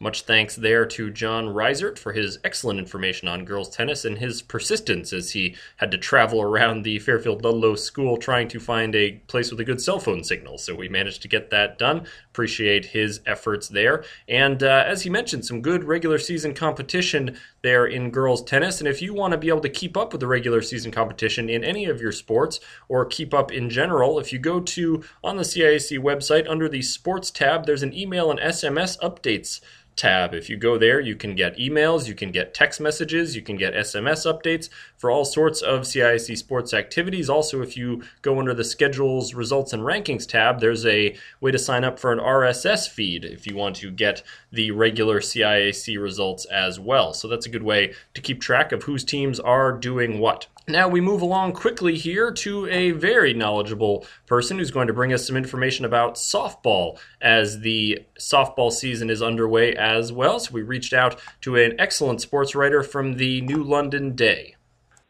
Much 0.03 0.23
thanks 0.23 0.57
there 0.57 0.85
to 0.85 1.09
John 1.09 1.45
Reisert 1.45 1.97
for 1.97 2.11
his 2.11 2.37
excellent 2.43 2.77
information 2.77 3.29
on 3.29 3.45
girls 3.45 3.69
tennis 3.69 4.03
and 4.03 4.17
his 4.17 4.41
persistence 4.41 5.13
as 5.13 5.31
he 5.31 5.55
had 5.77 5.91
to 5.91 5.97
travel 5.97 6.41
around 6.41 6.83
the 6.83 6.99
Fairfield 6.99 7.41
Ludlowe 7.41 7.75
School 7.75 8.17
trying 8.17 8.49
to 8.49 8.59
find 8.59 8.93
a 8.95 9.13
place 9.27 9.49
with 9.49 9.61
a 9.61 9.63
good 9.63 9.79
cell 9.79 9.99
phone 9.99 10.21
signal. 10.21 10.57
So 10.57 10.75
we 10.75 10.89
managed 10.89 11.21
to 11.21 11.29
get 11.29 11.51
that 11.51 11.79
done. 11.79 12.05
Appreciate 12.31 12.87
his 12.87 13.21
efforts 13.25 13.69
there. 13.69 14.03
And 14.27 14.61
uh, 14.61 14.83
as 14.85 15.03
he 15.03 15.09
mentioned, 15.09 15.45
some 15.45 15.61
good 15.61 15.85
regular 15.85 16.19
season 16.19 16.53
competition 16.53 17.37
there 17.61 17.85
in 17.85 18.11
girls 18.11 18.43
tennis. 18.43 18.79
And 18.79 18.89
if 18.89 19.01
you 19.01 19.13
want 19.13 19.31
to 19.31 19.37
be 19.37 19.47
able 19.47 19.61
to 19.61 19.69
keep 19.69 19.95
up 19.95 20.11
with 20.11 20.19
the 20.19 20.27
regular 20.27 20.61
season 20.61 20.91
competition 20.91 21.49
in 21.49 21.63
any 21.63 21.85
of 21.85 22.01
your 22.01 22.11
sports 22.11 22.59
or 22.89 23.05
keep 23.05 23.33
up 23.33 23.53
in 23.53 23.69
general, 23.69 24.19
if 24.19 24.33
you 24.33 24.39
go 24.39 24.59
to 24.59 25.01
on 25.23 25.37
the 25.37 25.43
CIAC 25.43 25.97
website 25.99 26.45
under 26.49 26.67
the 26.67 26.81
sports 26.81 27.31
tab, 27.31 27.65
there's 27.65 27.83
an 27.83 27.93
email 27.93 28.29
and 28.29 28.39
SMS 28.41 28.99
updates 28.99 29.61
tab. 29.95 30.33
If 30.33 30.49
you 30.49 30.57
go 30.57 30.77
there, 30.77 30.99
you 30.99 31.15
can 31.15 31.35
get 31.35 31.57
emails, 31.57 32.07
you 32.07 32.15
can 32.15 32.31
get 32.31 32.53
text 32.53 32.81
messages, 32.81 33.35
you 33.35 33.41
can 33.41 33.55
get 33.55 33.73
SMS 33.73 34.25
updates 34.25 34.69
for 34.97 35.11
all 35.11 35.25
sorts 35.25 35.61
of 35.61 35.81
CIAC 35.81 36.37
sports 36.37 36.73
activities. 36.73 37.29
Also, 37.29 37.61
if 37.61 37.77
you 37.77 38.03
go 38.21 38.39
under 38.39 38.53
the 38.53 38.63
schedules, 38.63 39.33
results, 39.33 39.73
and 39.73 39.83
rankings 39.83 40.27
tab, 40.27 40.59
there's 40.59 40.85
a 40.85 41.15
way 41.41 41.51
to 41.51 41.59
sign 41.59 41.83
up 41.83 41.99
for 41.99 42.11
an 42.11 42.19
RSS 42.19 42.89
feed 42.89 43.25
if 43.25 43.45
you 43.47 43.55
want 43.55 43.75
to 43.77 43.91
get 43.91 44.23
the 44.51 44.71
regular 44.71 45.19
CIAC 45.19 46.01
results 46.01 46.45
as 46.45 46.79
well. 46.79 47.13
So 47.13 47.27
that's 47.27 47.45
a 47.45 47.49
good 47.49 47.63
way 47.63 47.93
to 48.13 48.21
keep 48.21 48.41
track 48.41 48.71
of 48.71 48.83
whose 48.83 49.03
teams 49.03 49.39
are 49.39 49.71
doing 49.71 50.19
what. 50.19 50.47
Now 50.65 50.87
we 50.87 51.01
move 51.01 51.21
along 51.21 51.53
quickly 51.53 51.97
here 51.97 52.31
to 52.31 52.67
a 52.67 52.91
very 52.91 53.33
knowledgeable 53.33 54.05
person 54.27 54.57
who's 54.57 54.71
going 54.71 54.87
to 54.87 54.93
bring 54.93 55.11
us 55.11 55.27
some 55.27 55.35
information 55.35 55.83
about 55.83 56.15
softball 56.15 56.97
as 57.21 57.59
the 57.59 58.05
softball 58.17 58.71
season 58.71 59.09
is 59.09 59.21
underway 59.21 59.75
as 59.83 60.11
well. 60.11 60.39
So 60.39 60.53
we 60.53 60.61
reached 60.61 60.93
out 60.93 61.19
to 61.41 61.57
an 61.57 61.75
excellent 61.77 62.21
sports 62.21 62.55
writer 62.55 62.81
from 62.83 63.17
the 63.17 63.41
New 63.41 63.63
London 63.63 64.15
Day. 64.15 64.55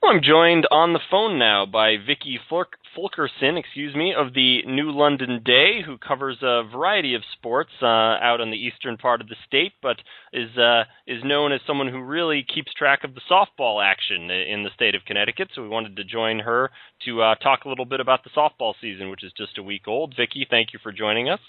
I'm 0.03 0.21
joined 0.21 0.67
on 0.69 0.91
the 0.91 0.99
phone 1.09 1.39
now 1.39 1.65
by 1.65 1.95
Vicky 1.95 2.37
Fulkerson, 2.49 3.55
excuse 3.55 3.95
me, 3.95 4.13
of 4.13 4.33
the 4.33 4.61
New 4.65 4.91
London 4.91 5.41
Day, 5.45 5.81
who 5.85 5.97
covers 5.97 6.37
a 6.41 6.63
variety 6.69 7.15
of 7.15 7.21
sports 7.37 7.69
uh, 7.81 7.85
out 7.85 8.41
on 8.41 8.51
the 8.51 8.57
eastern 8.57 8.97
part 8.97 9.21
of 9.21 9.29
the 9.29 9.37
state, 9.47 9.71
but 9.81 9.95
is 10.33 10.57
uh, 10.57 10.83
is 11.07 11.23
known 11.23 11.53
as 11.53 11.61
someone 11.65 11.87
who 11.87 12.01
really 12.01 12.43
keeps 12.43 12.73
track 12.73 13.05
of 13.05 13.15
the 13.15 13.21
softball 13.31 13.81
action 13.81 14.29
in 14.29 14.63
the 14.63 14.71
state 14.75 14.93
of 14.93 15.05
Connecticut. 15.05 15.49
So 15.55 15.61
we 15.61 15.69
wanted 15.69 15.95
to 15.95 16.03
join 16.03 16.39
her 16.39 16.69
to 17.05 17.21
uh, 17.21 17.35
talk 17.35 17.63
a 17.63 17.69
little 17.69 17.85
bit 17.85 18.01
about 18.01 18.25
the 18.25 18.29
softball 18.35 18.73
season, 18.81 19.09
which 19.09 19.23
is 19.23 19.31
just 19.37 19.57
a 19.57 19.63
week 19.63 19.87
old. 19.87 20.15
Vicky, 20.17 20.45
thank 20.49 20.73
you 20.73 20.79
for 20.83 20.91
joining 20.91 21.29
us. 21.29 21.39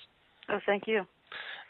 Oh, 0.49 0.61
thank 0.65 0.85
you. 0.87 1.07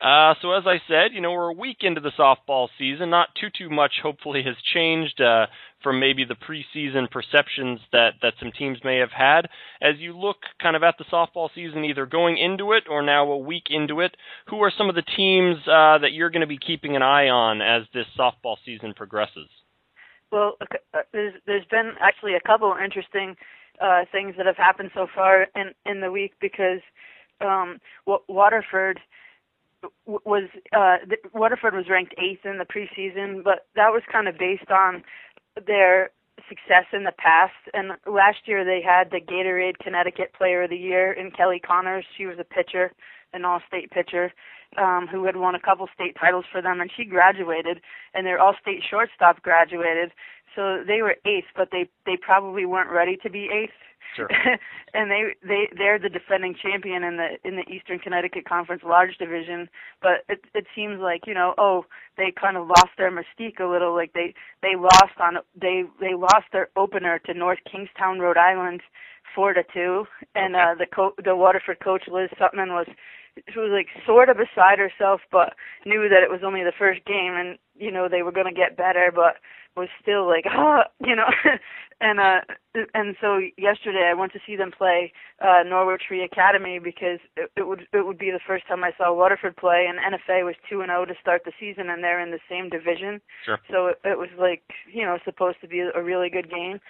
Uh, 0.01 0.35
so 0.43 0.53
as 0.53 0.65
I 0.67 0.83
said, 0.89 1.13
you 1.13 1.21
know 1.21 1.33
we're 1.33 1.51
a 1.51 1.55
week 1.55 1.79
into 1.81 2.01
the 2.01 2.13
softball 2.19 2.69
season. 2.79 3.11
Not 3.11 3.29
too 3.41 3.49
too 3.57 3.71
much, 3.71 3.93
hopefully, 4.03 4.43
has 4.45 4.57
changed 4.75 5.21
uh, 5.21 5.47
from 5.83 6.01
maybe 6.01 6.25
the 6.25 6.35
preseason 6.35 7.11
perceptions 7.11 7.81
that 7.93 8.15
that 8.21 8.35
some 8.41 8.53
teams 8.53 8.79
may 8.85 8.99
have 8.99 9.13
had. 9.13 9.49
As 9.81 9.95
you 9.99 10.19
look 10.19 10.37
kind 10.61 10.77
of 10.77 10.83
at 10.83 10.97
the 10.99 11.05
softball 11.05 11.49
season, 11.55 11.85
either 11.85 12.07
going 12.07 12.37
into 12.39 12.73
it 12.73 12.85
or 12.91 13.03
now 13.03 13.31
a 13.31 13.39
week 13.39 13.65
into 13.71 14.01
it, 14.01 14.17
who 14.49 14.63
are 14.63 14.73
some 14.77 14.89
of 14.89 14.95
the 14.95 15.03
teams 15.17 15.57
uh, 15.67 15.99
that 15.99 16.13
you're 16.13 16.31
going 16.31 16.41
to 16.41 16.47
be 16.47 16.59
keeping 16.59 16.97
an 16.97 17.03
eye 17.03 17.29
on 17.29 17.63
as 17.63 17.83
this 17.95 18.07
softball 18.19 18.57
season 18.65 18.95
progresses? 18.95 19.49
Well, 20.33 20.57
uh, 20.61 20.99
there's 21.13 21.35
there's 21.47 21.67
been 21.71 21.93
actually 22.01 22.35
a 22.35 22.47
couple 22.47 22.75
interesting 22.83 23.37
uh, 23.81 24.05
things 24.11 24.35
that 24.37 24.47
have 24.47 24.57
happened 24.57 24.91
so 24.93 25.07
far 25.15 25.47
in 25.55 25.73
in 25.87 26.01
the 26.01 26.11
week 26.11 26.33
because 26.41 26.81
um, 27.41 27.79
Waterford 28.29 29.01
was 30.07 30.49
uh, 30.77 30.97
Waterford 31.33 31.75
was 31.75 31.87
ranked 31.89 32.15
eighth 32.19 32.45
in 32.45 32.59
the 32.59 32.65
preseason, 32.65 33.43
but 33.43 33.67
that 33.77 33.91
was 33.91 34.03
kind 34.11 34.29
of 34.29 34.39
based 34.39 34.71
on 34.71 35.03
their 35.67 36.11
success 36.49 36.87
in 36.93 37.05
the 37.05 37.13
past. 37.17 37.53
And 37.73 37.93
last 38.07 38.47
year 38.47 38.65
they 38.65 38.83
had 38.83 39.11
the 39.11 39.21
Gatorade 39.21 39.79
Connecticut 39.79 40.33
Player 40.37 40.65
of 40.65 40.71
the 40.71 40.77
Year 40.77 41.13
in 41.13 41.31
Kelly 41.31 41.61
Connors. 41.65 42.05
She 42.17 42.27
was 42.27 42.39
a 42.39 42.45
pitcher, 42.45 42.93
an 43.33 43.45
all-state 43.45 43.91
pitcher, 43.91 44.33
um, 44.77 45.07
who 45.07 45.25
had 45.25 45.37
won 45.37 45.55
a 45.55 45.61
couple 45.61 45.89
state 45.95 46.17
titles 46.21 46.45
for 46.51 46.61
them, 46.61 46.81
and 46.81 46.91
she 46.95 47.05
graduated. 47.05 47.81
And 48.15 48.27
their 48.27 48.41
all-state 48.41 48.83
shortstop 48.89 49.43
graduated, 49.43 50.13
so 50.55 50.83
they 50.87 51.03
were 51.03 51.17
eighth, 51.25 51.49
but 51.57 51.69
they 51.73 51.89
they 52.07 52.17
probably 52.17 52.65
weren't 52.65 52.91
ready 52.91 53.17
to 53.23 53.31
be 53.31 53.49
eighth 53.53 53.75
Sure. 54.17 54.29
and 54.95 55.11
they 55.11 55.35
they 55.43 55.69
they're 55.77 55.99
the 55.99 56.09
defending 56.09 56.55
champion 56.61 57.03
in 57.03 57.17
the 57.17 57.37
in 57.45 57.57
the 57.57 57.65
Eastern 57.73 57.99
Connecticut 57.99 58.49
Conference 58.49 58.83
large 58.85 59.17
division, 59.19 59.69
but 60.03 60.25
it 60.29 60.41
it 60.55 60.67
seems 60.75 61.01
like, 61.01 61.27
you 61.27 61.35
know, 61.35 61.55
oh, 61.59 61.85
they 62.17 62.33
kind 62.39 62.57
of 62.57 62.69
lost 62.69 62.95
their 62.97 63.11
mystique 63.11 63.61
a 63.61 63.71
little 63.71 63.95
like 63.95 64.13
they 64.13 64.35
they 64.63 64.77
lost 64.77 65.19
on 65.21 65.35
they 65.61 65.85
they 66.01 66.15
lost 66.15 66.47
their 66.53 66.69
opener 66.77 67.19
to 67.27 67.35
North 67.35 67.59
Kingstown, 67.71 68.21
Rhode 68.21 68.39
Island 68.39 68.83
4 69.35 69.55
to 69.55 69.63
2 69.73 70.05
and 70.35 70.55
okay. 70.55 70.63
uh 70.63 70.75
the 70.75 70.87
co- 70.87 71.15
the 71.23 71.37
Waterford 71.37 71.81
coach 71.83 72.05
Liz 72.11 72.31
Sutman 72.39 72.71
was 72.71 72.87
she 73.53 73.59
was 73.59 73.71
like 73.73 73.89
sort 74.07 74.29
of 74.29 74.37
beside 74.37 74.79
herself 74.79 75.21
but 75.33 75.55
knew 75.85 76.09
that 76.09 76.23
it 76.23 76.31
was 76.31 76.43
only 76.45 76.63
the 76.63 76.77
first 76.79 77.05
game 77.05 77.35
and 77.35 77.59
you 77.77 77.91
know 77.91 78.09
they 78.09 78.23
were 78.23 78.33
going 78.33 78.47
to 78.47 78.61
get 78.61 78.77
better 78.77 79.11
but 79.15 79.37
was 79.77 79.89
still 80.01 80.27
like 80.27 80.45
ah 80.51 80.85
you 81.05 81.17
know 81.17 81.29
and 82.01 82.21
uh 82.21 82.41
and 82.93 83.15
so 83.21 83.39
yesterday 83.57 84.09
I 84.11 84.15
went 84.15 84.33
to 84.33 84.41
see 84.45 84.57
them 84.57 84.73
play 84.77 85.13
uh 85.41 85.63
Norwich 85.65 86.03
Free 86.09 86.25
Academy 86.25 86.79
because 86.83 87.19
it, 87.37 87.51
it 87.57 87.67
would 87.67 87.87
it 87.93 88.05
would 88.07 88.19
be 88.19 88.31
the 88.31 88.41
first 88.47 88.67
time 88.67 88.83
I 88.83 88.91
saw 88.99 89.15
Waterford 89.15 89.57
play 89.57 89.87
and 89.89 89.99
NFA 89.99 90.45
was 90.45 90.57
2 90.69 90.81
and 90.81 90.91
0 90.91 91.07
to 91.07 91.15
start 91.21 91.43
the 91.45 91.53
season 91.59 91.89
and 91.91 92.03
they're 92.03 92.21
in 92.21 92.33
the 92.33 92.41
same 92.49 92.69
division. 92.69 93.21
Sure. 93.45 93.59
So 93.71 93.87
it, 93.89 93.99
it 94.05 94.19
was 94.19 94.29
like, 94.39 94.63
you 94.93 95.05
know, 95.05 95.19
supposed 95.25 95.61
to 95.61 95.69
be 95.69 95.81
a, 95.81 95.91
a 95.95 96.03
really 96.03 96.31
good 96.31 96.51
game. 96.51 96.81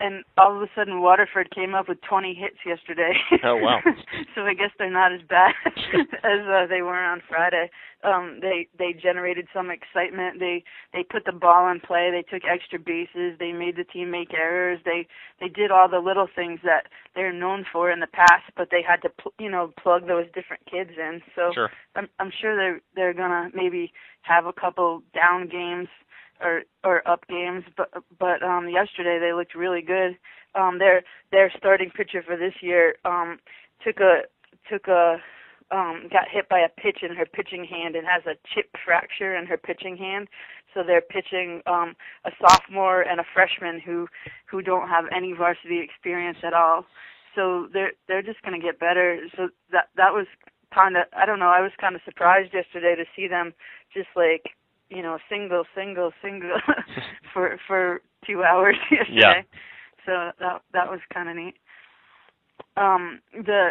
And 0.00 0.24
all 0.38 0.56
of 0.56 0.62
a 0.62 0.70
sudden 0.74 1.02
Waterford 1.02 1.54
came 1.54 1.74
up 1.74 1.88
with 1.88 1.98
20 2.08 2.34
hits 2.34 2.58
yesterday. 2.64 3.12
Oh 3.44 3.56
wow. 3.56 3.80
so 4.34 4.42
I 4.42 4.54
guess 4.54 4.70
they're 4.78 4.90
not 4.90 5.12
as 5.12 5.20
bad 5.28 5.52
as 6.24 6.40
uh, 6.48 6.66
they 6.66 6.82
were 6.82 6.96
on 6.96 7.20
Friday. 7.28 7.70
Um 8.02 8.38
they 8.40 8.68
they 8.78 8.94
generated 8.94 9.46
some 9.52 9.70
excitement. 9.70 10.25
They 10.38 10.64
they 10.92 11.02
put 11.02 11.24
the 11.24 11.32
ball 11.32 11.70
in 11.70 11.80
play. 11.80 12.10
They 12.10 12.22
took 12.22 12.46
extra 12.48 12.78
bases. 12.78 13.38
They 13.38 13.52
made 13.52 13.76
the 13.76 13.84
team 13.84 14.10
make 14.10 14.32
errors. 14.34 14.80
They 14.84 15.06
they 15.40 15.48
did 15.48 15.70
all 15.70 15.88
the 15.88 15.98
little 15.98 16.28
things 16.34 16.60
that 16.64 16.86
they're 17.14 17.32
known 17.32 17.64
for 17.70 17.90
in 17.90 18.00
the 18.00 18.06
past, 18.06 18.44
but 18.56 18.68
they 18.70 18.82
had 18.82 19.02
to 19.02 19.08
pl- 19.10 19.34
you 19.38 19.50
know 19.50 19.72
plug 19.82 20.06
those 20.06 20.26
different 20.34 20.64
kids 20.70 20.90
in. 20.98 21.22
So 21.34 21.52
sure. 21.52 21.70
I'm 21.94 22.08
I'm 22.18 22.30
sure 22.40 22.56
they're 22.56 22.80
they're 22.94 23.14
gonna 23.14 23.50
maybe 23.54 23.92
have 24.22 24.46
a 24.46 24.52
couple 24.52 25.02
down 25.14 25.48
games 25.48 25.88
or 26.40 26.62
or 26.84 27.06
up 27.08 27.26
games, 27.28 27.64
but 27.76 27.90
but 28.18 28.42
um 28.42 28.68
yesterday 28.68 29.18
they 29.18 29.32
looked 29.32 29.54
really 29.54 29.82
good. 29.82 30.16
Um 30.54 30.78
their 30.78 31.02
their 31.32 31.52
starting 31.56 31.90
pitcher 31.90 32.22
for 32.22 32.36
this 32.36 32.54
year 32.60 32.96
um 33.04 33.38
took 33.84 34.00
a 34.00 34.22
took 34.70 34.88
a 34.88 35.16
um 35.70 36.08
got 36.12 36.28
hit 36.30 36.48
by 36.48 36.60
a 36.60 36.68
pitch 36.68 36.98
in 37.02 37.14
her 37.16 37.26
pitching 37.26 37.64
hand 37.64 37.96
and 37.96 38.06
has 38.06 38.22
a 38.26 38.38
chip 38.54 38.70
fracture 38.84 39.34
in 39.34 39.46
her 39.46 39.56
pitching 39.56 39.96
hand 39.96 40.28
so 40.76 40.82
they're 40.86 41.00
pitching 41.00 41.62
um, 41.66 41.96
a 42.26 42.30
sophomore 42.38 43.00
and 43.00 43.18
a 43.18 43.24
freshman 43.32 43.80
who 43.80 44.06
who 44.44 44.60
don't 44.60 44.88
have 44.88 45.06
any 45.14 45.32
varsity 45.32 45.80
experience 45.80 46.38
at 46.44 46.52
all. 46.52 46.84
So 47.34 47.68
they're 47.72 47.92
they're 48.06 48.22
just 48.22 48.42
going 48.42 48.60
to 48.60 48.64
get 48.64 48.78
better. 48.78 49.18
So 49.36 49.48
that 49.72 49.88
that 49.96 50.12
was 50.12 50.26
kind 50.74 50.96
of 50.98 51.04
I 51.16 51.24
don't 51.24 51.38
know. 51.38 51.48
I 51.48 51.62
was 51.62 51.72
kind 51.80 51.96
of 51.96 52.02
surprised 52.04 52.52
yesterday 52.52 52.94
to 52.94 53.04
see 53.16 53.26
them 53.26 53.54
just 53.94 54.08
like 54.14 54.52
you 54.90 55.02
know 55.02 55.18
single 55.30 55.64
single 55.74 56.12
single 56.22 56.58
for 57.32 57.58
for 57.66 58.02
two 58.26 58.42
hours 58.44 58.76
yesterday. 58.90 59.16
Yeah. 59.16 59.42
So 60.04 60.30
that 60.38 60.62
that 60.74 60.90
was 60.90 61.00
kind 61.12 61.30
of 61.30 61.36
neat. 61.36 61.54
Um, 62.76 63.20
the 63.32 63.70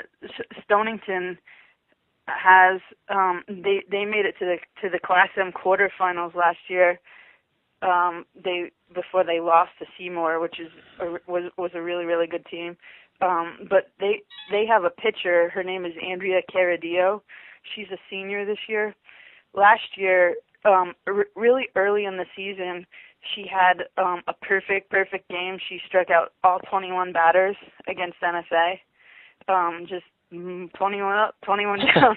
Stonington 0.64 1.38
has 2.28 2.82
um 3.10 3.44
they 3.48 3.84
they 3.92 4.06
made 4.06 4.26
it 4.26 4.36
to 4.40 4.46
the 4.46 4.58
to 4.82 4.90
the 4.90 5.00
class 5.00 5.30
M 5.38 5.52
quarterfinals 5.52 6.36
last 6.36 6.58
year 6.70 7.00
um 7.82 8.26
they 8.44 8.72
before 8.94 9.24
they 9.24 9.40
lost 9.40 9.72
to 9.80 9.86
Seymour 9.98 10.40
which 10.40 10.60
is 10.60 10.70
a, 11.02 11.32
was 11.32 11.52
was 11.58 11.72
a 11.76 11.82
really 11.82 12.06
really 12.06 12.28
good 12.28 12.46
team. 12.48 12.78
Um 13.22 13.68
but 13.70 13.92
they 14.00 14.22
they 14.52 14.66
have 14.68 14.84
a 14.86 14.90
pitcher 14.90 15.50
her 15.50 15.64
name 15.64 15.86
is 15.86 15.94
Andrea 16.06 16.42
Caradillo 16.54 17.22
she's 17.76 17.88
a 17.92 17.98
senior 18.10 18.46
this 18.46 18.60
year. 18.70 18.96
Last 19.54 19.98
year 19.98 20.36
um 20.66 20.94
r- 21.08 21.28
really 21.36 21.68
early 21.76 22.06
in 22.06 22.18
the 22.18 22.26
season 22.36 22.86
she 23.36 23.46
had 23.48 23.84
um 24.04 24.22
a 24.28 24.34
perfect 24.34 24.90
perfect 24.90 25.30
game. 25.30 25.58
She 25.70 25.80
struck 25.88 26.10
out 26.10 26.34
all 26.44 26.60
21 26.72 27.14
batters 27.14 27.56
against 27.88 28.18
NFA 28.22 28.80
um 29.48 29.86
just 29.88 30.06
21 30.78 31.18
up, 31.18 31.36
21 31.44 31.80
down, 31.96 32.16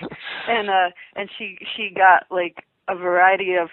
and 0.48 0.70
uh, 0.70 0.90
and 1.16 1.28
she 1.38 1.59
she 1.76 1.90
got 1.94 2.26
like 2.31 2.64
a 2.88 2.94
variety 2.94 3.54
of 3.54 3.68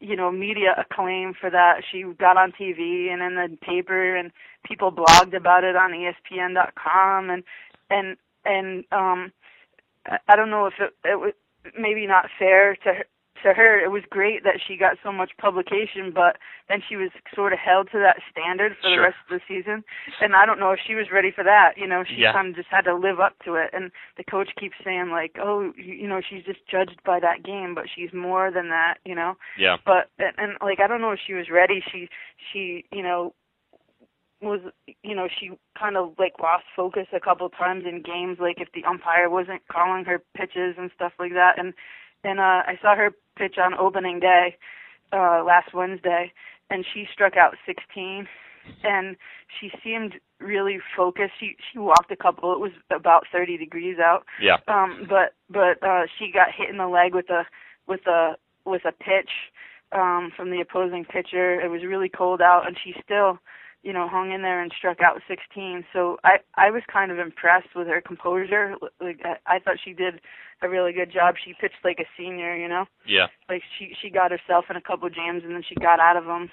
you 0.00 0.16
know 0.16 0.30
media 0.30 0.74
acclaim 0.76 1.34
for 1.38 1.50
that. 1.50 1.82
She 1.90 2.04
got 2.18 2.36
on 2.36 2.52
TV 2.52 3.10
and 3.12 3.22
in 3.22 3.34
the 3.34 3.56
paper, 3.60 4.16
and 4.16 4.30
people 4.64 4.92
blogged 4.92 5.36
about 5.36 5.64
it 5.64 5.76
on 5.76 5.92
ESPN.com, 5.92 7.30
and 7.30 7.44
and 7.90 8.16
and 8.44 8.84
um, 8.92 9.32
I 10.28 10.36
don't 10.36 10.50
know 10.50 10.66
if 10.66 10.74
it 10.78 10.94
it 11.04 11.20
was 11.20 11.32
maybe 11.78 12.06
not 12.06 12.26
fair 12.38 12.76
to 12.76 12.94
her, 12.94 13.04
to 13.42 13.52
her 13.52 13.78
it 13.82 13.90
was 13.90 14.02
great 14.10 14.44
that 14.44 14.60
she 14.66 14.76
got 14.76 14.96
so 15.02 15.12
much 15.12 15.30
publication 15.38 16.12
but 16.14 16.36
then 16.68 16.80
she 16.86 16.96
was 16.96 17.10
sort 17.34 17.52
of 17.52 17.58
held 17.58 17.88
to 17.90 17.98
that 17.98 18.16
standard 18.30 18.72
for 18.80 18.88
sure. 18.88 18.96
the 18.96 19.02
rest 19.02 19.16
of 19.30 19.38
the 19.38 19.40
season. 19.48 19.84
And 20.20 20.34
i 20.34 20.46
don't 20.46 20.60
know 20.60 20.72
if 20.72 20.80
she 20.86 20.94
was 20.94 21.06
ready 21.12 21.30
for 21.30 21.44
that 21.44 21.72
you 21.76 21.86
know 21.86 22.04
she 22.04 22.22
yeah. 22.22 22.32
kind 22.32 22.48
of 22.48 22.56
just 22.56 22.68
had 22.70 22.82
to 22.82 22.94
live 22.94 23.20
up 23.20 23.34
to 23.44 23.54
it. 23.54 23.70
And 23.72 23.90
the 24.16 24.24
coach 24.24 24.50
keeps 24.58 24.76
saying 24.84 25.10
like 25.10 25.36
oh 25.40 25.72
you, 25.76 25.94
you 25.94 26.08
know 26.08 26.20
she's 26.20 26.44
just 26.44 26.60
judged 26.70 27.00
by 27.04 27.20
that 27.20 27.44
game 27.44 27.74
but 27.74 27.84
she's 27.94 28.12
more 28.12 28.50
than 28.50 28.68
that 28.68 28.98
you 29.04 29.14
know? 29.14 29.34
Yeah. 29.58 29.76
But 29.84 30.10
and, 30.18 30.34
and 30.38 30.52
like 30.60 30.80
i 30.80 30.86
don't 30.86 31.00
know 31.00 31.12
if 31.12 31.20
she 31.26 31.34
was 31.34 31.50
ready. 31.50 31.82
She 31.92 32.08
she 32.52 32.84
you 32.92 33.02
know 33.02 33.34
was 34.40 34.60
you 35.02 35.14
know 35.14 35.28
she 35.28 35.50
kind 35.78 35.96
of 35.96 36.14
like 36.18 36.34
lost 36.40 36.64
focus 36.76 37.06
a 37.12 37.20
couple 37.20 37.48
times 37.48 37.84
in 37.84 38.02
games 38.02 38.38
like 38.40 38.60
if 38.60 38.68
the 38.72 38.84
umpire 38.84 39.28
wasn't 39.28 39.60
calling 39.70 40.04
her 40.04 40.22
pitches 40.36 40.76
and 40.78 40.90
stuff 40.94 41.12
like 41.18 41.32
that. 41.32 41.58
And 41.58 41.74
and 42.28 42.40
uh, 42.40 42.62
I 42.66 42.78
saw 42.82 42.94
her 42.94 43.10
pitch 43.36 43.56
on 43.58 43.72
opening 43.74 44.20
day 44.20 44.56
uh, 45.12 45.42
last 45.44 45.72
Wednesday, 45.72 46.32
and 46.68 46.84
she 46.92 47.06
struck 47.10 47.36
out 47.36 47.54
16, 47.64 48.26
and 48.84 49.16
she 49.58 49.70
seemed 49.82 50.14
really 50.38 50.78
focused. 50.94 51.32
She 51.40 51.56
she 51.72 51.78
walked 51.78 52.10
a 52.10 52.16
couple. 52.16 52.52
It 52.52 52.60
was 52.60 52.72
about 52.94 53.24
30 53.32 53.56
degrees 53.56 53.96
out. 53.98 54.24
Yeah. 54.40 54.58
Um, 54.68 55.06
but 55.08 55.34
but 55.48 55.82
uh, 55.82 56.04
she 56.18 56.30
got 56.32 56.48
hit 56.54 56.68
in 56.68 56.76
the 56.76 56.88
leg 56.88 57.14
with 57.14 57.30
a 57.30 57.44
with 57.86 58.06
a 58.06 58.36
with 58.66 58.82
a 58.84 58.92
pitch 58.92 59.30
um, 59.92 60.30
from 60.36 60.50
the 60.50 60.60
opposing 60.60 61.06
pitcher. 61.06 61.58
It 61.58 61.70
was 61.70 61.82
really 61.82 62.10
cold 62.10 62.42
out, 62.42 62.66
and 62.66 62.76
she 62.82 62.94
still 63.02 63.38
you 63.82 63.92
know, 63.92 64.08
hung 64.08 64.32
in 64.32 64.42
there 64.42 64.60
and 64.60 64.72
struck 64.76 65.00
out 65.00 65.20
16. 65.28 65.84
So 65.92 66.18
I 66.24 66.38
I 66.54 66.70
was 66.70 66.82
kind 66.92 67.12
of 67.12 67.18
impressed 67.18 67.74
with 67.76 67.86
her 67.86 68.00
composure. 68.00 68.74
Like 69.00 69.20
I, 69.24 69.56
I 69.56 69.58
thought 69.60 69.76
she 69.84 69.92
did 69.92 70.20
a 70.62 70.68
really 70.68 70.92
good 70.92 71.12
job. 71.12 71.36
She 71.42 71.54
pitched 71.60 71.84
like 71.84 71.98
a 72.00 72.08
senior, 72.16 72.56
you 72.56 72.68
know. 72.68 72.86
Yeah. 73.06 73.26
Like 73.48 73.62
she 73.78 73.94
she 74.00 74.10
got 74.10 74.32
herself 74.32 74.66
in 74.68 74.76
a 74.76 74.80
couple 74.80 75.08
jams 75.08 75.44
and 75.44 75.54
then 75.54 75.62
she 75.66 75.76
got 75.76 76.00
out 76.00 76.16
of 76.16 76.24
them, 76.24 76.50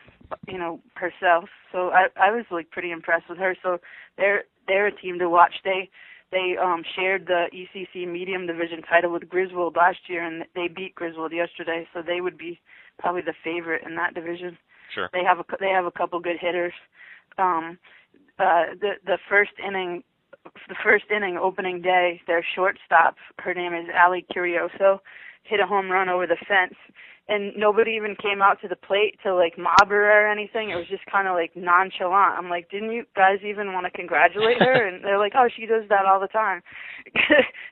you 0.47 0.57
know, 0.57 0.79
herself. 0.95 1.45
So 1.71 1.89
I 1.89 2.07
I 2.15 2.31
was 2.31 2.45
like 2.51 2.69
pretty 2.69 2.91
impressed 2.91 3.29
with 3.29 3.39
her. 3.39 3.55
So 3.63 3.79
they're 4.17 4.43
they're 4.67 4.88
a 4.88 4.95
team 4.95 5.17
to 5.19 5.29
watch. 5.29 5.55
They 5.63 5.89
they 6.31 6.55
um 6.61 6.83
shared 6.95 7.25
the 7.25 7.47
ECC 7.51 8.07
medium 8.07 8.45
division 8.45 8.83
title 8.83 9.11
with 9.11 9.27
Griswold 9.29 9.75
last 9.75 10.07
year 10.07 10.23
and 10.23 10.45
they 10.53 10.67
beat 10.67 10.93
Griswold 10.93 11.33
yesterday. 11.33 11.88
So 11.91 12.03
they 12.05 12.21
would 12.21 12.38
be 12.38 12.59
probably 12.99 13.21
the 13.21 13.33
favorite 13.43 13.81
in 13.83 13.95
that 13.95 14.13
division. 14.13 14.59
Sure. 14.93 15.09
They 15.11 15.23
have 15.23 15.39
a 15.39 15.45
they 15.59 15.69
have 15.69 15.85
a 15.85 15.91
couple 15.91 16.19
good 16.19 16.38
hitters 16.39 16.73
um, 17.37 17.77
uh, 18.39 18.75
the 18.79 18.93
the 19.05 19.17
first 19.29 19.51
inning, 19.65 20.03
the 20.67 20.75
first 20.83 21.05
inning 21.15 21.37
opening 21.37 21.81
day, 21.81 22.21
their 22.27 22.45
shortstop, 22.55 23.15
her 23.39 23.53
name 23.53 23.73
is 23.73 23.85
Ali 23.99 24.25
Curioso, 24.33 24.99
hit 25.43 25.59
a 25.59 25.67
home 25.67 25.89
run 25.89 26.09
over 26.09 26.27
the 26.27 26.37
fence, 26.47 26.75
and 27.27 27.53
nobody 27.55 27.91
even 27.91 28.15
came 28.21 28.41
out 28.41 28.61
to 28.61 28.67
the 28.67 28.75
plate 28.75 29.17
to 29.23 29.33
like 29.33 29.57
mob 29.57 29.89
her 29.89 30.23
or 30.23 30.31
anything. 30.31 30.69
It 30.69 30.75
was 30.75 30.87
just 30.89 31.05
kind 31.11 31.27
of 31.27 31.33
like 31.33 31.55
nonchalant. 31.55 32.37
I'm 32.37 32.49
like, 32.49 32.69
didn't 32.69 32.91
you 32.91 33.05
guys 33.15 33.39
even 33.45 33.73
want 33.73 33.85
to 33.85 33.91
congratulate 33.91 34.61
her? 34.61 34.87
And 34.87 35.03
they're 35.03 35.19
like, 35.19 35.33
oh, 35.35 35.47
she 35.55 35.65
does 35.65 35.83
that 35.89 36.05
all 36.05 36.19
the 36.19 36.27
time. 36.27 36.61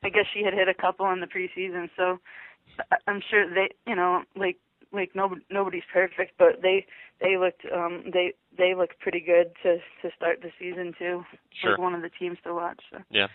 I 0.03 0.09
guess 0.09 0.25
she 0.33 0.43
had 0.43 0.53
hit 0.53 0.67
a 0.69 0.73
couple 0.73 1.11
in 1.11 1.19
the 1.19 1.27
preseason, 1.27 1.89
so 1.95 2.19
I'm 3.07 3.21
sure 3.29 3.47
they, 3.53 3.69
you 3.85 3.95
know, 3.95 4.23
like 4.35 4.57
like 4.93 5.11
nobody 5.15 5.41
nobody's 5.49 5.83
perfect, 5.91 6.33
but 6.37 6.61
they 6.61 6.85
they 7.19 7.37
looked 7.37 7.65
um 7.73 8.03
they 8.13 8.33
they 8.57 8.75
looked 8.75 8.99
pretty 8.99 9.19
good 9.19 9.51
to 9.63 9.77
to 10.01 10.15
start 10.15 10.39
the 10.41 10.51
season 10.59 10.93
too. 10.97 11.23
Sure. 11.61 11.71
Like 11.71 11.79
one 11.79 11.93
of 11.93 12.01
the 12.01 12.11
teams 12.19 12.37
to 12.43 12.53
watch. 12.53 12.79
So. 12.91 12.99
Yeah. 13.09 13.27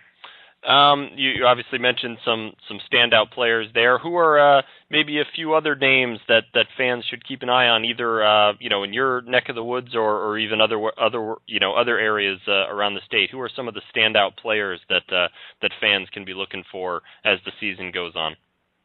Um, 0.67 1.11
you, 1.15 1.31
you 1.31 1.47
obviously 1.47 1.79
mentioned 1.79 2.19
some 2.25 2.53
some 2.67 2.81
standout 2.93 3.31
players 3.31 3.69
there. 3.75 3.99
Who 3.99 4.17
are 4.17 4.59
uh, 4.59 4.63
maybe 4.91 5.21
a 5.21 5.25
few 5.35 5.55
other 5.55 5.77
names 5.77 6.19
that 6.27 6.45
that 6.53 6.67
fans 6.77 7.05
should 7.09 7.27
keep 7.27 7.43
an 7.43 7.49
eye 7.49 7.69
on, 7.69 7.85
either 7.85 8.25
uh, 8.25 8.55
you 8.59 8.69
know 8.69 8.83
in 8.83 8.93
your 8.93 9.23
neck 9.23 9.49
of 9.49 9.55
the 9.55 9.63
woods 9.63 9.95
or 9.95 10.27
or 10.27 10.37
even 10.37 10.61
other 10.61 10.81
other 10.99 11.37
you 11.47 11.61
know 11.61 11.75
other 11.75 11.99
areas 11.99 12.41
uh, 12.49 12.69
around 12.69 12.95
the 12.95 13.01
state. 13.07 13.31
Who 13.31 13.41
are 13.41 13.51
some 13.55 13.69
of 13.69 13.75
the 13.75 13.83
standout 13.95 14.37
players 14.37 14.81
that 14.89 15.13
uh, 15.15 15.29
that 15.63 15.71
fans 15.81 16.09
can 16.13 16.25
be 16.25 16.35
looking 16.35 16.65
for 16.73 17.03
as 17.25 17.39
the 17.45 17.53
season 17.61 17.93
goes 17.93 18.15
on? 18.17 18.35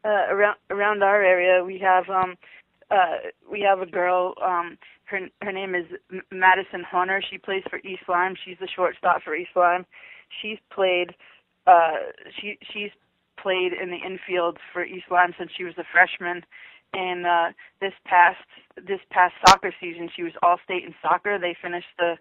Uh, 0.05 0.27
around 0.29 0.57
around 0.69 1.01
our 1.01 1.23
area, 1.23 1.63
we 1.63 1.79
have 1.79 2.07
um, 2.07 2.35
uh, 2.93 3.31
we 3.51 3.61
have 3.61 3.81
a 3.81 3.91
girl. 3.91 4.35
Um, 4.43 4.77
her 5.05 5.21
her 5.41 5.51
name 5.51 5.75
is 5.75 5.85
Madison 6.31 6.83
Hunter. 6.89 7.21
She 7.31 7.39
plays 7.39 7.63
for 7.69 7.79
East 7.79 8.03
Lyme. 8.07 8.35
She's 8.45 8.57
the 8.59 8.69
shortstop 8.75 9.23
for 9.23 9.35
East 9.35 9.51
Lyme. 9.55 9.85
She's 10.41 10.59
played. 10.73 11.15
Uh, 11.67 12.13
she 12.39 12.57
she's 12.73 12.91
played 13.41 13.73
in 13.73 13.89
the 13.89 13.97
infield 13.97 14.57
for 14.71 14.85
East 14.85 15.05
Lyme 15.11 15.33
since 15.39 15.51
she 15.57 15.63
was 15.63 15.73
a 15.77 15.85
freshman. 15.91 16.43
And 16.93 17.25
uh, 17.25 17.49
this 17.81 17.93
past 18.05 18.45
this 18.77 19.01
past 19.11 19.33
soccer 19.47 19.73
season, 19.81 20.09
she 20.15 20.23
was 20.23 20.33
all 20.43 20.57
state 20.63 20.83
in 20.85 20.93
soccer. 21.01 21.39
They 21.39 21.57
finished 21.61 21.87
the 21.97 22.15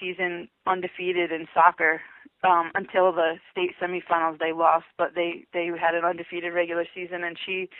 season 0.00 0.48
undefeated 0.66 1.32
in 1.32 1.46
soccer 1.54 2.00
um, 2.44 2.70
until 2.74 3.12
the 3.12 3.34
state 3.50 3.72
semifinals. 3.82 4.38
They 4.38 4.52
lost, 4.52 4.86
but 4.98 5.14
they 5.14 5.46
they 5.54 5.70
had 5.80 5.94
an 5.94 6.04
undefeated 6.04 6.52
regular 6.54 6.86
season, 6.94 7.24
and 7.24 7.38
she 7.46 7.70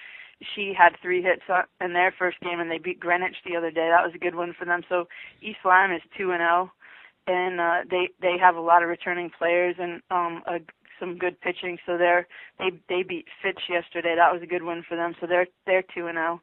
she 0.55 0.73
had 0.77 0.93
three 1.03 1.23
hits 1.23 1.43
in 1.81 1.93
their 1.93 2.15
first 2.19 2.41
game, 2.41 2.61
and 2.61 2.71
they 2.71 2.79
beat 2.79 3.01
Greenwich 3.01 3.37
the 3.45 3.57
other 3.57 3.71
day. 3.71 3.89
That 3.91 4.05
was 4.05 4.15
a 4.15 4.19
good 4.19 4.35
one 4.35 4.55
for 4.59 4.65
them. 4.65 4.83
So 4.89 5.07
East 5.43 5.59
Lyme 5.65 5.93
is 5.93 6.03
two 6.17 6.31
and 6.31 6.41
zero, 6.41 6.71
oh, 6.71 7.33
and 7.33 7.61
uh, 7.61 7.79
they 7.91 8.09
they 8.21 8.37
have 8.41 8.57
a 8.57 8.61
lot 8.61 8.83
of 8.83 8.89
returning 8.89 9.31
players 9.37 9.77
and 9.79 10.01
um, 10.11 10.43
a, 10.47 10.59
some 11.01 11.19
good 11.19 11.41
pitching. 11.41 11.79
So 11.87 11.99
they're 11.99 12.27
they 12.59 12.71
they 12.89 13.03
beat 13.03 13.27
Fitch 13.43 13.61
yesterday. 13.69 14.15
That 14.17 14.33
was 14.33 14.43
a 14.43 14.47
good 14.47 14.63
win 14.63 14.85
for 14.89 14.97
them. 14.97 15.15
So 15.21 15.27
they're 15.27 15.49
they're 15.67 15.85
two 15.95 16.07
and 16.07 16.17
zero, 16.17 16.41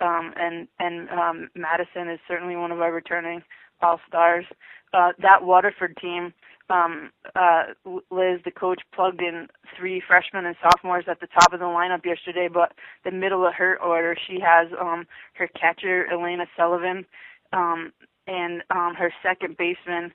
oh. 0.00 0.06
um, 0.06 0.32
and 0.36 0.68
and 0.78 1.08
um, 1.10 1.50
Madison 1.54 2.08
is 2.08 2.20
certainly 2.26 2.56
one 2.56 2.72
of 2.72 2.80
our 2.80 2.92
returning 2.92 3.42
all 3.82 4.00
stars. 4.08 4.46
Uh, 4.94 5.12
that 5.20 5.42
Waterford 5.44 5.96
team 6.00 6.32
um, 6.68 7.10
uh, 7.34 7.64
Liz, 7.84 8.40
the 8.44 8.50
coach, 8.50 8.80
plugged 8.94 9.20
in 9.20 9.48
three 9.78 10.02
freshmen 10.06 10.46
and 10.46 10.56
sophomores 10.62 11.04
at 11.08 11.20
the 11.20 11.28
top 11.28 11.52
of 11.52 11.60
the 11.60 11.66
lineup 11.66 12.04
yesterday, 12.04 12.48
but 12.52 12.72
the 13.04 13.10
middle 13.10 13.46
of 13.46 13.54
her 13.54 13.80
order, 13.80 14.16
she 14.26 14.38
has 14.40 14.68
um, 14.80 15.06
her 15.34 15.48
catcher, 15.48 16.06
Elena 16.12 16.46
Sullivan, 16.56 17.06
um, 17.52 17.92
and 18.26 18.62
um, 18.70 18.94
her 18.98 19.12
second 19.22 19.56
baseman, 19.56 20.12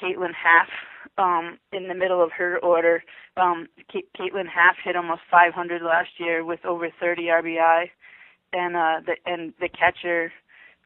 Caitlin 0.00 0.32
Half, 0.34 0.68
um, 1.16 1.58
in 1.72 1.88
the 1.88 1.94
middle 1.94 2.22
of 2.22 2.32
her 2.32 2.58
order. 2.58 3.02
Um, 3.36 3.68
Caitlin 4.18 4.48
Half 4.48 4.76
hit 4.84 4.96
almost 4.96 5.22
500 5.30 5.82
last 5.82 6.10
year 6.18 6.44
with 6.44 6.64
over 6.64 6.88
30 7.00 7.22
RBI, 7.24 7.90
and 8.52 8.76
uh, 8.76 9.00
the 9.06 9.16
and 9.26 9.52
the 9.60 9.68
catcher 9.68 10.32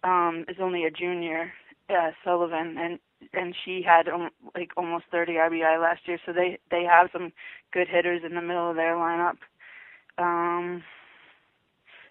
um, 0.05 0.45
is 0.49 0.57
only 0.61 0.85
a 0.85 0.91
junior, 0.91 1.53
uh, 1.91 2.11
Sullivan, 2.25 2.77
and 2.79 2.99
and 3.33 3.55
she 3.65 3.83
had 3.83 4.09
um, 4.09 4.31
like 4.55 4.71
almost 4.77 5.05
30 5.11 5.35
RBI 5.35 5.81
last 5.81 6.03
year. 6.07 6.19
So 6.25 6.33
they 6.33 6.59
they 6.71 6.85
have 6.85 7.11
some 7.13 7.33
good 7.73 7.89
hitters 7.89 8.23
in 8.25 8.35
the 8.35 8.43
middle 8.43 8.71
of 8.71 8.77
their 8.77 8.95
lineup. 8.95 9.37
Um, 10.19 10.83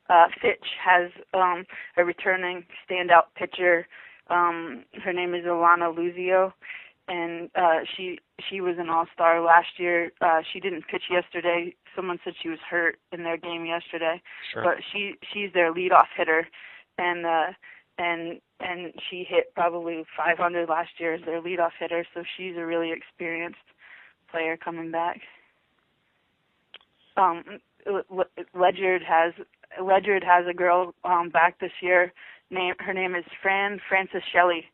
uh, 0.09 0.27
Fitch 0.41 0.65
has 0.83 1.11
um, 1.33 1.65
a 1.97 2.05
returning 2.05 2.65
standout 2.89 3.25
pitcher. 3.35 3.87
Um, 4.29 4.85
her 5.03 5.13
name 5.13 5.33
is 5.33 5.45
Alana 5.45 5.95
Luzio, 5.95 6.53
and 7.07 7.49
uh, 7.55 7.79
she 7.95 8.19
she 8.49 8.61
was 8.61 8.75
an 8.77 8.89
all-star 8.89 9.41
last 9.41 9.77
year. 9.77 10.11
Uh, 10.21 10.41
she 10.51 10.59
didn't 10.59 10.85
pitch 10.89 11.03
yesterday. 11.09 11.73
Someone 11.95 12.19
said 12.23 12.33
she 12.41 12.49
was 12.49 12.59
hurt 12.69 12.99
in 13.11 13.23
their 13.23 13.37
game 13.37 13.65
yesterday, 13.65 14.21
sure. 14.53 14.63
but 14.63 14.75
she 14.91 15.15
she's 15.33 15.51
their 15.53 15.73
leadoff 15.73 16.07
hitter, 16.15 16.47
and 16.97 17.25
uh, 17.25 17.47
and 17.97 18.39
and 18.59 18.93
she 19.09 19.25
hit 19.27 19.53
probably 19.53 20.03
500 20.15 20.67
last 20.69 20.89
year 20.99 21.13
as 21.13 21.21
their 21.25 21.41
leadoff 21.41 21.71
hitter, 21.79 22.05
so 22.13 22.23
she's 22.35 22.55
a 22.57 22.65
really 22.65 22.91
experienced 22.91 23.59
player 24.31 24.57
coming 24.57 24.91
back. 24.91 25.19
Um, 27.15 27.43
Ledyard 28.53 29.01
has 29.07 29.33
Ledyard 29.81 30.23
has 30.23 30.45
a 30.49 30.53
girl 30.53 30.93
um, 31.03 31.29
back 31.29 31.59
this 31.59 31.71
year. 31.81 32.13
Name 32.49 32.73
her 32.79 32.93
name 32.93 33.15
is 33.15 33.25
Fran 33.41 33.79
Frances 33.87 34.23
Shelley. 34.31 34.65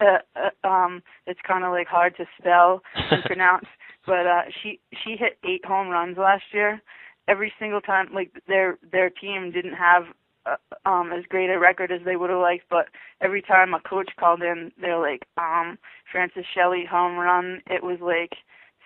Uh, 0.00 0.18
uh, 0.34 0.66
um, 0.66 1.02
it's 1.26 1.40
kind 1.46 1.64
of 1.64 1.72
like 1.72 1.86
hard 1.86 2.16
to 2.16 2.24
spell 2.38 2.82
and 2.94 3.22
pronounce, 3.26 3.66
but 4.06 4.26
uh, 4.26 4.42
she 4.62 4.80
she 5.04 5.16
hit 5.16 5.38
eight 5.44 5.64
home 5.64 5.88
runs 5.88 6.16
last 6.16 6.44
year. 6.52 6.80
Every 7.28 7.52
single 7.58 7.80
time, 7.80 8.08
like 8.14 8.32
their 8.48 8.78
their 8.90 9.10
team 9.10 9.50
didn't 9.52 9.74
have 9.74 10.04
uh, 10.46 10.88
um 10.88 11.12
as 11.12 11.24
great 11.28 11.50
a 11.50 11.58
record 11.58 11.92
as 11.92 12.00
they 12.04 12.16
would 12.16 12.30
have 12.30 12.40
liked, 12.40 12.64
but 12.70 12.86
every 13.20 13.42
time 13.42 13.74
a 13.74 13.80
coach 13.80 14.10
called 14.18 14.42
in, 14.42 14.72
they're 14.80 14.98
like, 14.98 15.22
um, 15.36 15.78
Frances 16.10 16.44
Shelley 16.54 16.84
home 16.90 17.16
run. 17.16 17.60
It 17.66 17.82
was 17.82 17.98
like 18.00 18.32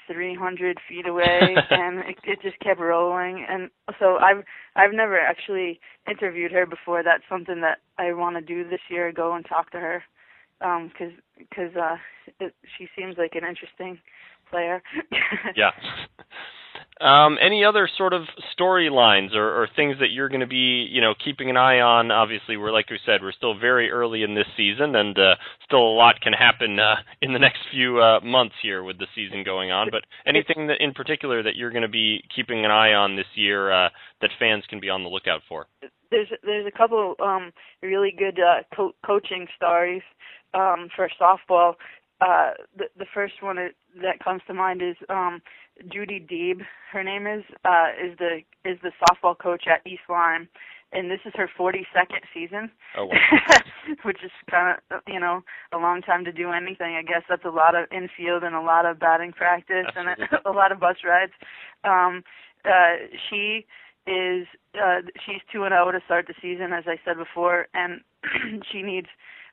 300 0.06 0.78
feet 0.88 1.06
away, 1.06 1.56
and 1.70 2.00
it, 2.00 2.16
it 2.24 2.38
just 2.42 2.58
kept 2.60 2.80
rolling. 2.80 3.46
And 3.48 3.70
so 3.98 4.16
I've 4.16 4.44
I've 4.76 4.92
never 4.92 5.18
actually 5.18 5.80
interviewed 6.08 6.52
her 6.52 6.66
before. 6.66 7.02
That's 7.02 7.24
something 7.28 7.60
that 7.60 7.78
I 7.98 8.12
want 8.12 8.36
to 8.36 8.42
do 8.42 8.68
this 8.68 8.80
year. 8.90 9.12
Go 9.12 9.34
and 9.34 9.44
talk 9.46 9.70
to 9.72 9.78
her, 9.78 10.02
um, 10.60 10.90
because 10.92 11.12
because 11.38 11.74
uh, 11.76 11.96
it, 12.40 12.54
she 12.78 12.88
seems 12.96 13.16
like 13.16 13.34
an 13.34 13.48
interesting 13.48 13.98
player. 14.50 14.82
yeah. 15.56 15.70
Um, 17.00 17.38
any 17.40 17.64
other 17.64 17.88
sort 17.98 18.12
of 18.12 18.22
storylines 18.56 19.34
or, 19.34 19.62
or, 19.62 19.68
things 19.74 19.96
that 19.98 20.12
you're 20.12 20.28
going 20.28 20.42
to 20.42 20.46
be, 20.46 20.86
you 20.88 21.00
know, 21.00 21.12
keeping 21.12 21.50
an 21.50 21.56
eye 21.56 21.80
on? 21.80 22.12
Obviously, 22.12 22.56
we're 22.56 22.70
like 22.70 22.88
we 22.88 23.00
said, 23.04 23.20
we're 23.20 23.32
still 23.32 23.58
very 23.58 23.90
early 23.90 24.22
in 24.22 24.34
this 24.34 24.46
season, 24.56 24.94
and 24.94 25.18
uh, 25.18 25.34
still 25.64 25.80
a 25.80 25.96
lot 25.96 26.20
can 26.20 26.32
happen 26.32 26.78
uh, 26.78 26.94
in 27.20 27.32
the 27.32 27.40
next 27.40 27.58
few 27.72 27.98
uh, 27.98 28.20
months 28.20 28.54
here 28.62 28.84
with 28.84 28.98
the 28.98 29.08
season 29.12 29.42
going 29.44 29.72
on. 29.72 29.88
But 29.90 30.02
anything 30.24 30.68
that, 30.68 30.76
in 30.80 30.92
particular, 30.94 31.42
that 31.42 31.56
you're 31.56 31.72
going 31.72 31.82
to 31.82 31.88
be 31.88 32.22
keeping 32.34 32.64
an 32.64 32.70
eye 32.70 32.92
on 32.92 33.16
this 33.16 33.26
year 33.34 33.72
uh, 33.72 33.88
that 34.20 34.30
fans 34.38 34.62
can 34.68 34.78
be 34.78 34.88
on 34.88 35.02
the 35.02 35.08
lookout 35.08 35.40
for? 35.48 35.66
There's 36.12 36.28
there's 36.44 36.66
a 36.66 36.78
couple 36.78 37.16
um, 37.20 37.50
really 37.82 38.14
good 38.16 38.38
uh, 38.38 38.62
co- 38.74 38.94
coaching 39.04 39.48
stories 39.56 40.02
um, 40.54 40.88
for 40.94 41.10
softball 41.20 41.74
uh, 42.20 42.50
the 42.76 42.84
the 42.96 43.06
first 43.12 43.34
one 43.40 43.56
that 43.56 44.22
comes 44.22 44.40
to 44.46 44.54
mind 44.54 44.82
is 44.82 44.96
um, 45.08 45.42
Judy 45.92 46.20
Deeb, 46.20 46.62
her 46.92 47.02
name 47.02 47.26
is, 47.26 47.42
uh, 47.64 47.88
is 48.02 48.16
the 48.18 48.40
is 48.64 48.78
the 48.82 48.92
softball 49.02 49.36
coach 49.36 49.64
at 49.66 49.86
East 49.86 50.02
Lyme, 50.08 50.48
and 50.92 51.10
this 51.10 51.20
is 51.26 51.32
her 51.34 51.50
42nd 51.58 52.22
season. 52.32 52.70
Oh, 52.96 53.06
wow. 53.06 53.16
which 54.04 54.18
is 54.24 54.30
kind 54.50 54.78
of 54.90 55.00
you 55.06 55.20
know 55.20 55.42
a 55.72 55.78
long 55.78 56.00
time 56.00 56.24
to 56.24 56.32
do 56.32 56.50
anything. 56.50 56.94
I 56.94 57.02
guess 57.02 57.22
that's 57.28 57.44
a 57.44 57.50
lot 57.50 57.74
of 57.74 57.86
infield 57.90 58.44
and 58.44 58.54
a 58.54 58.60
lot 58.60 58.86
of 58.86 58.98
batting 58.98 59.32
practice 59.32 59.86
Absolutely. 59.88 60.24
and 60.30 60.40
a, 60.46 60.50
a 60.50 60.52
lot 60.52 60.72
of 60.72 60.80
bus 60.80 60.96
rides. 61.04 61.32
Um, 61.84 62.22
uh, 62.64 63.08
she 63.28 63.66
is 64.06 64.46
uh, 64.74 65.00
she's 65.26 65.40
two 65.52 65.64
and 65.64 65.72
zero 65.72 65.90
to 65.90 66.00
start 66.04 66.26
the 66.26 66.34
season, 66.40 66.72
as 66.72 66.84
I 66.86 66.98
said 67.04 67.16
before, 67.16 67.66
and 67.74 68.00
she 68.70 68.82
needs 68.82 69.08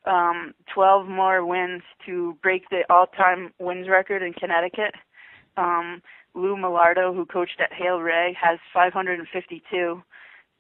um, 0.06 0.54
12 0.74 1.08
more 1.08 1.46
wins 1.46 1.84
to 2.06 2.38
break 2.42 2.70
the 2.70 2.82
all-time 2.90 3.54
wins 3.60 3.88
record 3.88 4.24
in 4.24 4.34
Connecticut. 4.34 4.96
Um, 5.58 6.02
Lou 6.34 6.56
Millardo, 6.56 7.14
who 7.14 7.26
coached 7.26 7.60
at 7.60 7.74
Hale 7.74 8.00
Ray, 8.00 8.36
has 8.42 8.60
552, 8.74 10.02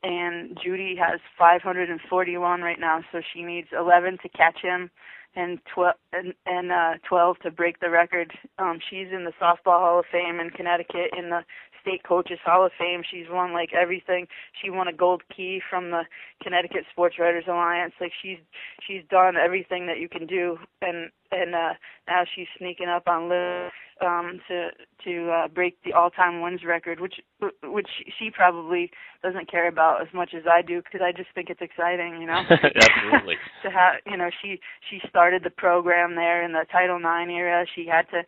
and 0.04 0.58
Judy 0.62 0.96
has 0.96 1.20
541 1.38 2.62
right 2.62 2.80
now. 2.80 3.02
So 3.12 3.22
she 3.34 3.44
needs 3.44 3.70
11 3.78 4.18
to 4.24 4.30
catch 4.30 4.60
him, 4.62 4.90
and 5.36 5.60
12 5.74 5.94
and, 6.12 6.34
and 6.46 6.72
uh, 6.72 6.94
12 7.08 7.40
to 7.44 7.52
break 7.52 7.80
the 7.80 7.90
record. 7.90 8.32
Um, 8.60 8.80
she's 8.90 9.08
in 9.14 9.24
the 9.24 9.34
softball 9.42 9.80
Hall 9.80 10.00
of 10.00 10.06
Fame 10.12 10.40
in 10.40 10.50
Connecticut, 10.50 11.12
in 11.18 11.30
the 11.30 11.42
State 11.82 12.04
Coaches 12.04 12.40
Hall 12.44 12.66
of 12.66 12.72
Fame. 12.78 13.02
She's 13.10 13.26
won 13.30 13.54
like 13.54 13.70
everything. 13.74 14.28
She 14.62 14.70
won 14.70 14.88
a 14.88 14.94
gold 14.94 15.24
key 15.36 15.62
from 15.70 15.92
the 15.92 16.04
Connecticut 16.44 16.84
Sports 16.92 17.16
Writers 17.18 17.46
Alliance. 17.48 17.94
Like 18.00 18.12
she's 18.22 18.38
she's 18.86 19.04
done 19.10 19.36
everything 19.38 19.88
that 19.88 20.00
you 20.00 20.10
can 20.10 20.28
do, 20.28 20.58
and 20.82 21.10
and 21.32 21.56
uh, 21.56 21.74
now 22.08 22.24
she's 22.36 22.48
sneaking 22.58 22.88
up 22.88 23.08
on 23.08 23.30
Liv 23.30 23.72
um, 24.02 24.40
to 24.48 24.70
to 25.06 25.32
uh, 25.32 25.48
break 25.48 25.78
the 25.84 25.94
all-time 25.94 26.42
wins 26.42 26.62
record, 26.66 27.00
which 27.00 27.16
which 27.64 27.90
she 28.18 28.30
probably 28.30 28.92
doesn't 29.24 29.50
care 29.50 29.68
about 29.68 30.02
as 30.02 30.08
much 30.14 30.34
as 30.36 30.44
I 30.50 30.62
do 30.62 30.82
because 30.82 31.02
I 31.04 31.12
just 31.12 31.30
think 31.34 31.50
it's 31.50 31.62
exciting, 31.62 32.20
you 32.22 32.28
know. 32.28 32.42
Absolutely. 32.50 33.36
to 33.64 33.70
have 33.70 33.96
you 34.06 34.18
know 34.18 34.30
she 34.42 34.60
she 34.90 35.00
started 35.08 35.44
the 35.44 35.50
program 35.50 36.16
there 36.16 36.44
in 36.44 36.54
the 36.54 36.66
Title 36.72 36.98
IX 36.98 37.32
era. 37.32 37.66
She 37.74 37.86
had 37.86 38.10
to, 38.12 38.24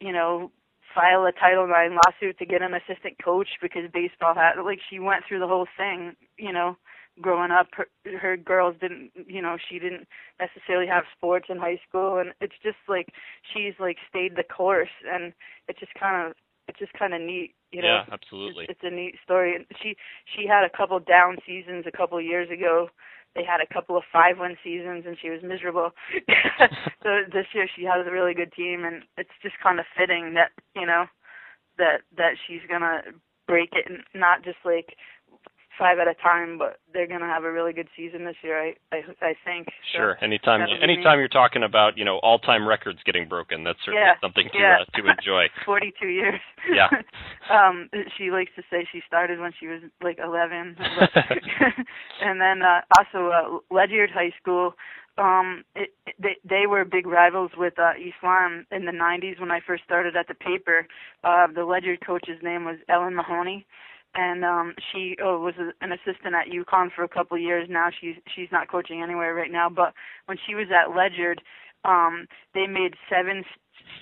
you 0.00 0.12
know, 0.12 0.50
file 0.94 1.24
a 1.26 1.32
Title 1.32 1.64
IX 1.64 1.94
lawsuit 2.06 2.38
to 2.38 2.46
get 2.46 2.62
an 2.62 2.74
assistant 2.74 3.16
coach 3.22 3.48
because 3.60 3.90
baseball 3.92 4.34
had 4.34 4.60
like 4.62 4.80
she 4.90 4.98
went 4.98 5.24
through 5.26 5.40
the 5.40 5.48
whole 5.48 5.66
thing, 5.76 6.14
you 6.36 6.52
know 6.52 6.76
growing 7.20 7.50
up 7.50 7.68
her, 7.72 7.86
her 8.20 8.36
girls 8.36 8.76
didn't 8.80 9.10
you 9.26 9.40
know 9.40 9.56
she 9.68 9.78
didn't 9.78 10.06
necessarily 10.40 10.86
have 10.86 11.04
sports 11.16 11.46
in 11.48 11.58
high 11.58 11.80
school. 11.88 12.18
And 12.18 12.32
it's 12.40 12.54
just 12.62 12.78
like 12.88 13.08
she's 13.52 13.74
like 13.78 13.96
stayed 14.08 14.36
the 14.36 14.44
course. 14.44 14.94
And 15.10 15.32
it's 15.68 15.80
just 15.80 15.94
kind 15.94 16.26
of 16.26 16.36
it's 16.68 16.78
just 16.78 16.92
kind 16.94 17.14
of 17.14 17.20
neat 17.20 17.54
you 17.74 17.82
know? 17.82 18.04
Yeah, 18.06 18.14
absolutely. 18.14 18.64
it's, 18.64 18.78
it's 18.78 18.92
a 18.92 18.94
neat 18.94 19.16
story. 19.24 19.56
And 19.56 19.66
she 19.82 19.96
she 20.34 20.46
had 20.46 20.64
a 20.64 20.74
couple 20.74 20.98
down 21.00 21.36
seasons 21.46 21.84
a 21.86 21.96
couple 21.96 22.20
years 22.20 22.48
ago. 22.50 22.88
They 23.34 23.42
had 23.42 23.60
a 23.60 23.72
couple 23.72 23.96
of 23.96 24.04
five 24.12 24.38
win 24.38 24.56
seasons 24.62 25.04
and 25.06 25.16
she 25.20 25.30
was 25.30 25.40
miserable. 25.42 25.90
So 27.04 27.20
this 27.30 27.44
year 27.52 27.68
she 27.68 27.84
has 27.84 28.06
a 28.06 28.10
really 28.10 28.32
good 28.32 28.50
team 28.54 28.82
and 28.86 29.02
it's 29.18 29.36
just 29.42 29.56
kind 29.62 29.78
of 29.78 29.84
fitting 29.94 30.32
that 30.40 30.52
you 30.74 30.86
know 30.86 31.04
that 31.76 32.00
that 32.16 32.40
she's 32.46 32.62
gonna 32.66 33.02
break 33.46 33.70
it. 33.72 33.84
And 33.86 33.98
not 34.14 34.42
just 34.42 34.56
like 34.64 34.96
five 35.78 35.98
at 35.98 36.08
a 36.08 36.14
time, 36.14 36.58
but 36.58 36.78
they're 36.92 37.06
going 37.06 37.20
to 37.20 37.26
have 37.26 37.44
a 37.44 37.52
really 37.52 37.72
good 37.72 37.88
season 37.96 38.24
this 38.24 38.36
year. 38.42 38.60
I 38.60 38.74
I, 38.92 39.00
I 39.20 39.34
think. 39.44 39.68
So 39.92 39.98
Sure. 39.98 40.18
Anytime, 40.22 40.66
anytime 40.82 41.18
you're 41.18 41.28
talking 41.28 41.62
about 41.62 41.96
you 41.98 42.04
know 42.04 42.18
all-time 42.22 42.66
records 42.66 42.98
getting 43.04 43.28
broken, 43.28 43.64
that's 43.64 43.78
certainly 43.84 44.06
Yeah, 44.06 44.14
something 44.20 44.48
to 44.52 44.58
yeah. 44.58 44.76
uh, 44.80 44.98
to 45.00 45.08
enjoy. 45.08 45.46
42 45.64 46.06
years. 46.08 46.40
Yeah. 46.72 46.88
um, 47.50 47.88
she 48.16 48.30
likes 48.30 48.50
to 48.56 48.62
say 48.70 48.86
she 48.92 49.00
started 49.06 49.38
when 49.40 49.52
she 49.58 49.66
was 49.66 49.80
like 50.02 50.18
11. 50.22 50.76
But 50.78 51.10
and 52.22 52.40
then 52.40 52.62
uh, 52.62 52.80
also 52.98 53.30
uh, 53.30 53.74
Ledyard 53.74 54.10
High 54.10 54.32
School. 54.40 54.74
Um, 55.16 55.62
it, 55.76 55.90
it, 56.06 56.14
they 56.18 56.36
they 56.48 56.66
were 56.66 56.84
big 56.84 57.06
rivals 57.06 57.52
with 57.56 57.78
uh, 57.78 57.92
Lyme 58.22 58.66
in 58.72 58.84
the 58.84 58.90
90s 58.90 59.38
when 59.40 59.52
I 59.52 59.60
first 59.64 59.84
started 59.84 60.16
at 60.16 60.26
the 60.26 60.34
paper. 60.34 60.88
Uh, 61.22 61.46
the 61.54 61.64
Ledyard 61.64 62.04
coach's 62.04 62.42
name 62.42 62.64
was 62.64 62.78
Ellen 62.88 63.14
Mahoney, 63.14 63.64
and 64.14 64.44
um, 64.44 64.74
she 64.92 65.16
uh, 65.20 65.38
was 65.38 65.54
an 65.80 65.92
assistant 65.92 66.34
at 66.34 66.52
UConn 66.52 66.90
for 66.94 67.04
a 67.04 67.08
couple 67.08 67.36
of 67.36 67.42
years. 67.42 67.68
Now 67.70 67.88
she's 68.00 68.16
she's 68.34 68.48
not 68.52 68.70
coaching 68.70 69.02
anywhere 69.02 69.34
right 69.34 69.50
now. 69.50 69.68
But 69.68 69.94
when 70.26 70.38
she 70.46 70.54
was 70.54 70.68
at 70.70 70.94
Ledyard, 70.94 71.40
um, 71.84 72.26
they 72.54 72.66
made 72.66 72.94
seven 73.10 73.44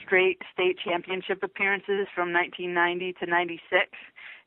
straight 0.04 0.40
state 0.52 0.78
championship 0.84 1.42
appearances 1.42 2.06
from 2.14 2.32
1990 2.32 3.14
to 3.20 3.26
96 3.26 3.88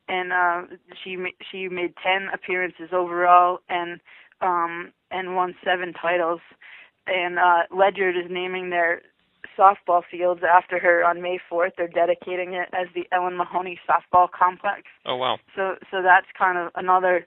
and 0.08 0.32
uh 0.32 0.62
she 1.04 1.18
she 1.52 1.68
made 1.68 1.94
10 2.04 2.30
appearances 2.34 2.90
overall 2.94 3.60
and 3.70 4.00
um 4.42 4.92
and 5.12 5.36
won 5.36 5.56
seven 5.64 5.94
titles 5.94 6.42
and 7.08 7.40
uh 7.40 7.64
Ledyard 7.76 8.16
is 8.16 8.30
naming 8.30 8.70
their 8.70 9.02
softball 9.58 10.02
fields 10.10 10.42
after 10.44 10.80
her 10.80 11.04
on 11.04 11.22
May 11.22 11.40
4th 11.52 11.72
they're 11.78 11.88
dedicating 11.88 12.54
it 12.54 12.70
as 12.74 12.88
the 12.94 13.06
Ellen 13.12 13.38
Mahoney 13.38 13.80
softball 13.88 14.30
complex. 14.32 14.84
Oh 15.06 15.16
wow. 15.16 15.38
so 15.56 15.76
so 15.92 16.02
that's 16.02 16.28
kind 16.38 16.58
of 16.58 16.72
another 16.76 17.26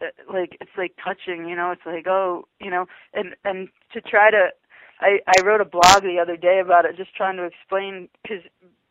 uh, 0.00 0.06
like 0.32 0.56
it's 0.60 0.70
like 0.76 0.92
touching 1.02 1.48
you 1.48 1.56
know? 1.56 1.70
It's 1.70 1.86
like 1.86 2.06
oh 2.06 2.46
you 2.60 2.70
know? 2.70 2.86
And 3.14 3.34
and 3.44 3.68
to 3.92 4.00
try 4.00 4.30
to 4.30 4.48
i 5.00 5.18
i 5.26 5.42
wrote 5.42 5.60
a 5.60 5.64
blog 5.64 6.02
the 6.02 6.18
other 6.20 6.36
day 6.36 6.60
about 6.64 6.84
it 6.84 6.96
just 6.96 7.14
trying 7.14 7.36
to 7.36 7.44
explain 7.44 8.08
because 8.22 8.42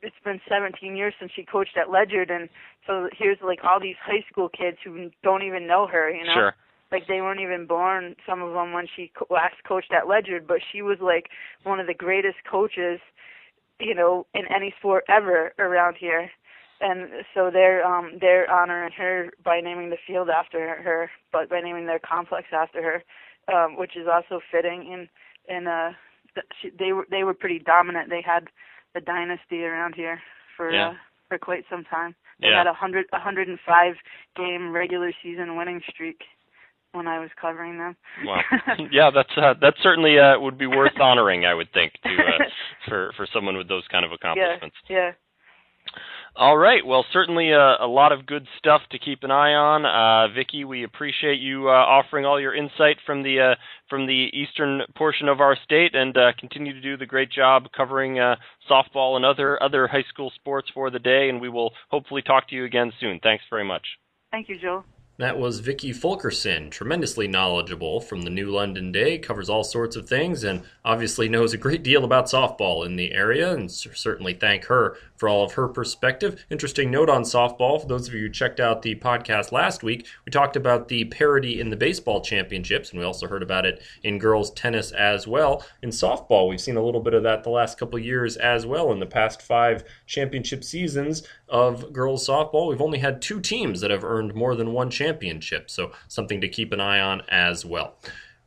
it's 0.02 0.15
been 0.24 0.39
17 0.48 0.95
years 0.95 1.15
since 1.19 1.32
she 1.36 1.43
coached 1.43 1.78
at 1.78 1.89
Ledyard 1.89 2.30
and 2.30 2.50
so 2.86 3.10
here's 3.12 3.39
like 3.43 3.63
all 3.63 3.80
these 3.80 3.95
high 4.04 4.24
school 4.30 4.50
kids 4.50 4.78
who 4.84 5.10
don't 5.24 5.43
even 5.43 5.67
know 5.67 5.88
her 5.88 6.10
you 6.10 6.24
know? 6.26 6.34
Sure. 6.34 6.56
Like 6.91 7.08
they 7.08 7.21
weren't 7.21 7.39
even 7.41 7.65
born 7.65 8.15
some 8.28 8.41
of 8.41 8.54
them 8.54 8.71
when 8.74 8.88
she 8.95 9.12
co- 9.17 9.28
last 9.34 9.56
coached 9.67 9.91
at 9.91 10.08
Ledyard 10.08 10.48
but 10.48 10.60
she 10.71 10.82
was 10.82 10.98
like 11.02 11.30
one 11.63 11.80
of 11.80 11.88
the 11.88 11.93
greatest 11.93 12.38
coaches 12.50 13.00
you 13.80 13.93
know 13.95 14.26
in 14.34 14.43
any 14.54 14.74
sport 14.80 15.04
ever 15.10 15.54
around 15.60 15.95
here. 16.00 16.30
And 16.82 17.10
so 17.34 17.50
they're 17.52 17.86
um 17.86 18.17
they're 18.19 18.50
honoring 18.52 18.91
her 18.98 19.30
by 19.43 19.62
naming 19.62 19.89
the 19.89 19.98
field 20.06 20.30
after 20.30 20.60
her 20.82 21.10
but 21.32 21.50
by 21.50 21.62
naming 21.62 21.86
their 21.86 22.00
complex 22.00 22.48
after 22.52 22.82
her 22.84 23.04
um 23.54 23.78
which 23.78 23.95
is 23.95 24.08
also 24.12 24.39
fitting. 24.52 24.89
And 24.93 25.08
and 25.48 25.67
uh 25.67 25.91
she, 26.62 26.69
they 26.78 26.91
were 26.91 27.06
they 27.10 27.24
were 27.24 27.34
pretty 27.34 27.60
dominant. 27.60 28.10
They 28.10 28.21
had 28.21 28.48
a 28.95 29.02
dynasty 29.02 29.63
around 29.63 29.95
here 29.95 30.19
for 30.56 30.71
Yeah. 30.74 30.89
uh, 30.89 30.93
for 31.30 31.38
quite 31.38 31.65
some 31.69 31.84
time. 31.86 32.13
They 32.41 32.48
Yeah. 32.50 32.58
had 32.60 32.67
a 32.67 32.74
hundred 32.74 33.06
a 33.13 33.19
hundred 33.19 33.48
and 33.48 33.60
five 33.65 33.95
game 34.36 34.71
regular 34.71 35.12
season 35.24 35.56
winning 35.56 35.82
streak 35.89 36.21
when 36.96 37.08
I 37.08 37.20
was 37.20 37.30
covering 37.40 37.78
them. 37.78 37.96
Wow. 38.24 38.42
yeah, 38.92 39.12
that's 39.14 39.30
uh, 39.38 39.54
that 39.62 39.76
certainly 39.82 40.18
uh, 40.18 40.40
would 40.40 40.58
be 40.58 40.68
worth 40.68 41.00
honoring, 41.00 41.46
I 41.46 41.54
would 41.54 41.72
think, 41.74 41.94
to 42.04 42.10
uh, 42.10 42.46
for 42.88 43.12
for 43.18 43.28
someone 43.34 43.58
with 43.58 43.68
those 43.68 43.84
kind 43.92 44.06
of 44.06 44.12
accomplishments. 44.12 44.76
yeah. 44.90 45.12
All 46.38 46.58
right. 46.58 46.86
Well, 46.86 47.06
certainly 47.14 47.54
uh, 47.54 47.76
a 47.80 47.88
lot 47.88 48.12
of 48.12 48.26
good 48.26 48.46
stuff 48.58 48.82
to 48.92 49.00
keep 49.00 49.24
an 49.24 49.32
eye 49.32 49.54
on. 49.54 49.86
Uh, 49.86 50.34
Vicky, 50.34 50.66
we 50.66 50.84
appreciate 50.84 51.40
you 51.40 51.70
uh, 51.70 51.72
offering 51.72 52.26
all 52.26 52.42
your 52.42 52.54
insight 52.54 52.98
from 53.06 53.24
the 53.24 53.40
uh, 53.40 53.56
from 53.90 54.06
the 54.06 54.30
eastern 54.34 54.82
portion 54.98 55.30
of 55.30 55.40
our 55.40 55.56
state, 55.64 55.96
and 55.96 56.18
uh, 56.18 56.34
continue 56.38 56.74
to 56.74 56.82
do 56.82 56.98
the 56.98 57.06
great 57.06 57.32
job 57.32 57.68
covering 57.76 58.20
uh, 58.20 58.36
softball 58.70 59.16
and 59.16 59.24
other 59.24 59.62
other 59.64 59.88
high 59.88 60.04
school 60.10 60.30
sports 60.36 60.68
for 60.74 60.90
the 60.90 61.00
day. 61.00 61.30
And 61.30 61.40
we 61.40 61.48
will 61.48 61.72
hopefully 61.90 62.22
talk 62.22 62.50
to 62.50 62.56
you 62.56 62.66
again 62.66 62.92
soon. 63.00 63.22
Thanks 63.24 63.46
very 63.50 63.66
much. 63.66 63.86
Thank 64.30 64.50
you, 64.50 64.60
Joel. 64.60 64.84
That 65.17 65.39
was 65.39 65.62
Vicky 65.62 65.93
Fulkerson, 65.93 66.69
tremendously 66.69 67.25
knowledgeable 67.25 68.01
from 68.01 68.23
the 68.23 68.30
New 68.30 68.51
London 68.51 68.91
Day, 68.91 69.17
covers 69.17 69.49
all 69.49 69.63
sorts 69.63 69.95
of 69.95 70.10
things, 70.10 70.43
and 70.43 70.63
obviously 70.84 71.30
knows 71.30 71.54
a 71.54 71.58
great 71.58 71.84
deal 71.84 72.04
about 72.04 72.25
softball 72.25 72.86
in 72.86 72.97
the 72.97 73.13
area, 73.13 73.54
and 73.54 73.71
certainly 73.71 74.34
thank 74.34 74.65
her 74.65 74.97
for 75.15 75.30
all 75.30 75.45
of 75.45 75.54
her 75.54 75.69
perspective. 75.69 76.45
Interesting 76.49 76.91
note 76.91 77.10
on 77.10 77.23
softball, 77.23 77.80
for 77.80 77.88
those 77.88 78.10
of 78.10 78.13
you 78.13 78.23
who 78.23 78.30
checked 78.30 78.60
out 78.60 78.82
the 78.82 78.95
podcast 78.95 79.54
last 79.54 79.84
week, 79.84 80.06
we 80.25 80.32
talked 80.32 80.58
about 80.58 80.89
the 80.89 81.06
parity 81.06 81.62
in 81.62 81.69
the 81.69 81.78
baseball 81.78 82.19
championships, 82.19 82.89
and 82.89 82.99
we 82.99 83.06
also 83.06 83.25
heard 83.25 83.41
about 83.41 83.65
it 83.65 83.82
in 84.04 84.19
girls 84.19 84.51
tennis 84.51 84.91
as 84.91 85.25
well. 85.25 85.65
In 85.82 85.91
softball, 85.91 86.49
we've 86.49 86.60
seen 86.60 86.75
a 86.75 86.84
little 86.84 86.99
bit 86.99 87.13
of 87.13 87.23
that 87.23 87.43
the 87.43 87.49
last 87.49 87.80
couple 87.80 87.97
years 87.97 88.36
as 88.36 88.65
well. 88.65 88.91
In 88.91 88.99
the 88.99 89.06
past 89.06 89.41
five 89.41 89.86
championship 90.08 90.62
seasons 90.65 91.25
of 91.47 91.93
girls 91.93 92.28
softball, 92.28 92.67
we've 92.67 92.82
only 92.82 92.99
had 92.99 93.21
two 93.21 93.39
teams 93.39 93.80
that 93.80 93.91
have 93.91 94.04
earned 94.04 94.36
more 94.36 94.56
than 94.56 94.73
one 94.73 94.89
championship, 94.89 95.05
so 95.68 95.91
something 96.08 96.41
to 96.41 96.48
keep 96.48 96.72
an 96.72 96.80
eye 96.80 97.00
on 97.00 97.22
as 97.30 97.65
well. 97.65 97.96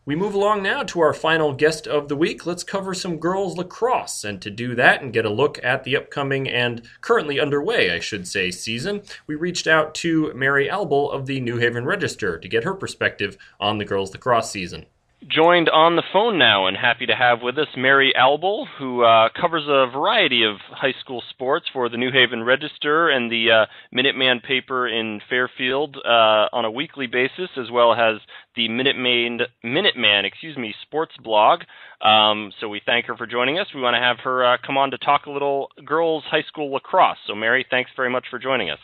We 0.09 0.17
move 0.17 0.33
along 0.33 0.63
now 0.63 0.85
to 0.85 1.01
our 1.01 1.13
final 1.13 1.53
guest 1.53 1.87
of 1.87 2.09
the 2.09 2.17
week. 2.17 2.47
Let's 2.47 2.65
cover 2.65 2.95
some 2.95 3.19
girls 3.19 3.59
lacrosse. 3.59 4.25
And 4.25 4.41
to 4.41 4.51
do 4.51 4.75
that 4.75 5.03
and 5.03 5.13
get 5.13 5.27
a 5.27 5.31
look 5.31 5.63
at 5.63 5.85
the 5.85 5.99
upcoming 5.99 6.49
and 6.49 6.81
currently 7.03 7.39
underway, 7.39 7.91
I 7.91 7.99
should 7.99 8.27
say, 8.27 8.51
season, 8.51 9.03
we 9.27 9.35
reached 9.35 9.67
out 9.67 9.95
to 9.97 10.33
Mary 10.33 10.67
Albl 10.67 11.13
of 11.13 11.27
the 11.27 11.41
New 11.41 11.59
Haven 11.59 11.85
Register 11.85 12.39
to 12.39 12.49
get 12.49 12.65
her 12.65 12.73
perspective 12.73 13.37
on 13.61 13.77
the 13.77 13.85
girls 13.85 14.11
lacrosse 14.13 14.51
season. 14.51 14.87
Joined 15.27 15.69
on 15.69 15.97
the 15.97 16.05
phone 16.13 16.39
now 16.39 16.69
and 16.69 16.77
happy 16.77 17.05
to 17.07 17.15
have 17.15 17.43
with 17.43 17.59
us 17.59 17.67
Mary 17.77 18.13
Albl, 18.17 18.67
who 18.79 19.03
uh, 19.03 19.29
covers 19.39 19.65
a 19.67 19.91
variety 19.91 20.45
of 20.45 20.59
high 20.71 20.95
school 21.01 21.25
sports 21.31 21.67
for 21.73 21.89
the 21.89 21.97
New 21.97 22.13
Haven 22.13 22.45
Register 22.45 23.09
and 23.09 23.29
the 23.29 23.51
uh, 23.51 23.67
Minuteman 23.93 24.45
paper 24.45 24.87
in 24.87 25.21
Fairfield 25.29 25.97
uh, 25.97 26.47
on 26.53 26.65
a 26.65 26.71
weekly 26.71 27.09
basis, 27.09 27.51
as 27.57 27.69
well 27.69 27.95
as 27.95 28.21
the 28.55 28.69
Minuteman, 28.69 29.41
Minuteman 29.65 30.25
excuse 30.25 30.57
me, 30.57 30.73
sports 30.83 31.15
blog. 31.21 31.63
Um, 32.01 32.53
so 32.61 32.69
we 32.69 32.81
thank 32.87 33.07
her 33.07 33.17
for 33.17 33.27
joining 33.27 33.59
us. 33.59 33.67
We 33.75 33.81
want 33.81 33.97
to 33.97 34.01
have 34.01 34.19
her 34.23 34.55
uh, 34.55 34.57
come 34.65 34.79
on 34.79 34.93
to 34.93 34.99
talk 34.99 35.27
a 35.27 35.33
little 35.33 35.67
girls 35.85 36.23
high 36.31 36.45
school 36.47 36.73
lacrosse. 36.73 37.19
So 37.27 37.35
Mary, 37.35 37.67
thanks 37.69 37.91
very 37.97 38.09
much 38.09 38.27
for 38.31 38.39
joining 38.39 38.71
us. 38.71 38.79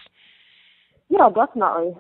Yeah, 1.08 1.28
definitely. 1.28 1.94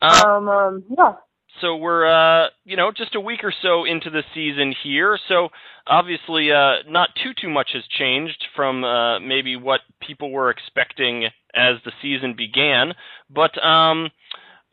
Uh, 0.00 0.22
um, 0.26 0.48
um, 0.48 0.84
yeah 0.96 1.12
so 1.60 1.76
we're 1.76 2.06
uh, 2.06 2.48
you 2.64 2.76
know 2.76 2.92
just 2.96 3.14
a 3.14 3.20
week 3.20 3.44
or 3.44 3.52
so 3.62 3.84
into 3.84 4.10
the 4.10 4.22
season 4.34 4.74
here. 4.82 5.18
So 5.28 5.48
obviously, 5.86 6.50
uh, 6.52 6.76
not 6.88 7.10
too 7.22 7.32
too 7.40 7.50
much 7.50 7.70
has 7.74 7.84
changed 7.98 8.44
from 8.56 8.84
uh, 8.84 9.20
maybe 9.20 9.56
what 9.56 9.80
people 10.00 10.30
were 10.30 10.50
expecting 10.50 11.26
as 11.54 11.76
the 11.84 11.92
season 12.00 12.34
began. 12.36 12.94
But 13.30 13.62
um, 13.64 14.10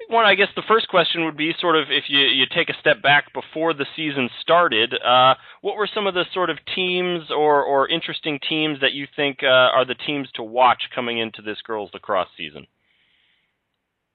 one, 0.07 0.25
I 0.25 0.35
guess 0.35 0.47
the 0.55 0.63
first 0.67 0.87
question 0.87 1.25
would 1.25 1.37
be 1.37 1.53
sort 1.59 1.75
of 1.75 1.91
if 1.91 2.05
you 2.07 2.19
you 2.19 2.45
take 2.53 2.69
a 2.69 2.79
step 2.79 3.01
back 3.01 3.33
before 3.33 3.73
the 3.73 3.85
season 3.95 4.29
started, 4.41 4.93
uh, 4.93 5.35
what 5.61 5.75
were 5.75 5.89
some 5.93 6.07
of 6.07 6.13
the 6.13 6.25
sort 6.33 6.49
of 6.49 6.57
teams 6.75 7.29
or 7.29 7.63
or 7.63 7.87
interesting 7.87 8.39
teams 8.47 8.79
that 8.81 8.93
you 8.93 9.07
think 9.15 9.39
uh, 9.43 9.47
are 9.47 9.85
the 9.85 9.95
teams 9.95 10.29
to 10.35 10.43
watch 10.43 10.83
coming 10.93 11.19
into 11.19 11.41
this 11.41 11.61
girls 11.61 11.91
lacrosse 11.93 12.29
season? 12.37 12.65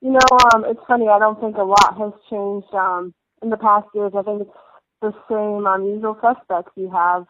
You 0.04 0.10
know, 0.12 0.38
um, 0.52 0.66
it's 0.66 0.82
funny. 0.86 1.06
I 1.08 1.18
don't 1.18 1.40
think 1.40 1.56
a 1.56 1.62
lot 1.62 1.96
has 1.96 2.12
changed 2.28 2.68
um, 2.74 3.14
in 3.42 3.48
the 3.48 3.56
past 3.56 3.86
years. 3.94 4.12
I 4.14 4.20
think 4.20 4.42
it's 4.42 4.50
the 5.00 5.12
same 5.30 5.66
um, 5.66 5.82
usual 5.82 6.14
suspects. 6.20 6.72
You 6.76 6.90
have 6.90 7.24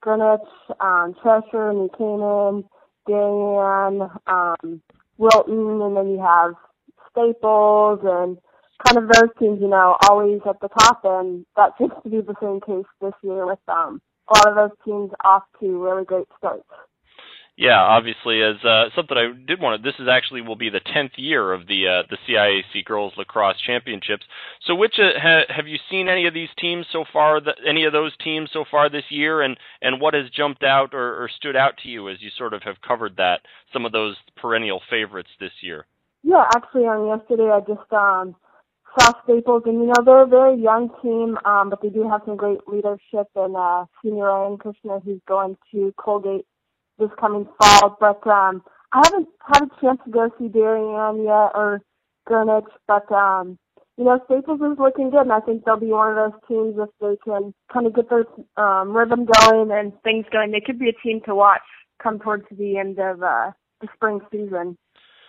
Greenwich, 0.00 0.40
um, 0.80 1.14
Cheshire, 1.22 1.72
New 1.72 1.88
Canaan, 1.96 2.64
Darien, 3.06 4.10
um, 4.26 4.82
Wilton, 5.16 5.80
and 5.80 5.96
then 5.96 6.08
you 6.08 6.18
have 6.18 6.54
Staples 7.12 8.00
and 8.02 8.36
kind 8.84 8.98
of 8.98 9.08
those 9.14 9.30
teams, 9.38 9.60
you 9.60 9.68
know, 9.68 9.96
always 10.10 10.40
at 10.44 10.58
the 10.60 10.68
top. 10.76 11.02
And 11.04 11.46
that 11.54 11.74
seems 11.78 11.92
to 12.02 12.10
be 12.10 12.20
the 12.20 12.34
same 12.42 12.60
case 12.60 12.90
this 13.00 13.14
year 13.22 13.46
with 13.46 13.60
um, 13.68 14.02
a 14.28 14.38
lot 14.38 14.48
of 14.48 14.56
those 14.56 14.78
teams 14.84 15.12
off 15.24 15.44
to 15.60 15.80
really 15.80 16.04
great 16.04 16.26
starts. 16.36 16.66
Yeah, 17.58 17.80
obviously, 17.80 18.40
as 18.40 18.64
uh, 18.64 18.84
something 18.94 19.18
I 19.18 19.32
did 19.44 19.60
want 19.60 19.82
to. 19.82 19.90
This 19.90 19.98
is 19.98 20.06
actually 20.08 20.42
will 20.42 20.54
be 20.54 20.70
the 20.70 20.78
tenth 20.78 21.10
year 21.16 21.52
of 21.52 21.66
the 21.66 21.88
uh, 21.88 22.02
the 22.08 22.16
CIAC 22.28 22.84
Girls 22.84 23.14
Lacrosse 23.16 23.56
Championships. 23.66 24.22
So, 24.64 24.76
which 24.76 24.94
uh, 25.00 25.18
ha, 25.20 25.40
have 25.48 25.66
you 25.66 25.76
seen 25.90 26.08
any 26.08 26.28
of 26.28 26.34
these 26.34 26.50
teams 26.56 26.86
so 26.92 27.04
far? 27.12 27.40
The, 27.40 27.54
any 27.68 27.82
of 27.82 27.92
those 27.92 28.12
teams 28.22 28.50
so 28.52 28.64
far 28.70 28.88
this 28.88 29.10
year, 29.10 29.42
and 29.42 29.56
and 29.82 30.00
what 30.00 30.14
has 30.14 30.30
jumped 30.30 30.62
out 30.62 30.94
or, 30.94 31.20
or 31.20 31.28
stood 31.36 31.56
out 31.56 31.78
to 31.82 31.88
you 31.88 32.08
as 32.08 32.18
you 32.22 32.30
sort 32.38 32.54
of 32.54 32.62
have 32.62 32.80
covered 32.80 33.16
that 33.16 33.40
some 33.72 33.84
of 33.84 33.90
those 33.90 34.14
perennial 34.36 34.80
favorites 34.88 35.30
this 35.40 35.50
year? 35.60 35.84
Yeah, 36.22 36.44
actually, 36.54 36.82
on 36.82 37.08
yesterday 37.08 37.50
I 37.50 37.58
just 37.58 37.92
um, 37.92 38.36
saw 39.00 39.14
Staples, 39.24 39.64
and 39.66 39.80
you 39.80 39.86
know 39.86 40.04
they're 40.04 40.22
a 40.22 40.26
very 40.28 40.62
young 40.62 40.90
team, 41.02 41.36
um, 41.44 41.70
but 41.70 41.82
they 41.82 41.88
do 41.88 42.08
have 42.08 42.20
some 42.24 42.36
great 42.36 42.68
leadership 42.68 43.26
and 43.34 43.56
uh, 43.56 43.86
senior 44.00 44.26
Ryan 44.26 44.58
Kushner, 44.58 45.02
who's 45.02 45.20
going 45.26 45.56
to 45.72 45.92
Colgate 45.98 46.46
this 46.98 47.10
coming 47.20 47.46
fall. 47.60 47.96
But 48.00 48.26
um, 48.26 48.62
I 48.92 49.02
haven't 49.04 49.28
had 49.40 49.62
a 49.64 49.80
chance 49.80 50.00
to 50.04 50.10
go 50.10 50.30
see 50.38 50.48
Darien 50.48 51.24
yet 51.24 51.52
or 51.54 51.80
Greenwich, 52.26 52.72
but 52.86 53.10
um, 53.12 53.58
you 53.96 54.04
know 54.04 54.20
Staples 54.26 54.60
is 54.60 54.78
looking 54.78 55.10
good, 55.10 55.22
and 55.22 55.32
I 55.32 55.40
think 55.40 55.64
they'll 55.64 55.80
be 55.80 55.86
one 55.86 56.16
of 56.16 56.16
those 56.32 56.40
teams 56.48 56.76
if 56.78 56.88
they 57.00 57.16
can 57.24 57.54
kind 57.72 57.86
of 57.86 57.94
get 57.94 58.08
their 58.10 58.24
um, 58.56 58.96
rhythm 58.96 59.26
going 59.26 59.70
and 59.72 59.92
things 60.02 60.26
going. 60.32 60.50
They 60.52 60.62
could 60.64 60.78
be 60.78 60.88
a 60.88 61.02
team 61.06 61.20
to 61.26 61.34
watch 61.34 61.62
come 62.02 62.18
towards 62.18 62.44
the 62.50 62.78
end 62.78 62.98
of 62.98 63.22
uh, 63.22 63.52
the 63.80 63.88
spring 63.94 64.20
season. 64.30 64.76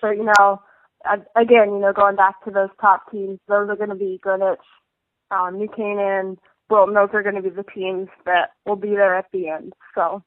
So 0.02 0.12
you 0.12 0.24
know, 0.26 0.62
again, 1.36 1.72
you 1.74 1.80
know, 1.80 1.94
going 1.94 2.16
back 2.16 2.44
to 2.46 2.52
those 2.52 2.70
top 2.80 3.12
teams, 3.12 3.40
those 3.48 3.70
are 3.70 3.76
going 3.76 3.90
to 3.90 3.96
be 3.96 4.20
Greenwich, 4.22 4.60
um, 5.32 5.58
New 5.58 5.70
Canaan, 5.70 6.38
Wilton. 6.70 6.96
Those 6.96 7.10
are 7.14 7.24
going 7.24 7.36
to 7.36 7.42
be 7.42 7.50
the 7.50 7.66
teams 7.76 8.08
that 8.26 8.52
will 8.66 8.76
be 8.76 8.90
there 8.90 9.18
at 9.18 9.26
the 9.34 9.50
end. 9.50 9.74
So 9.96 10.24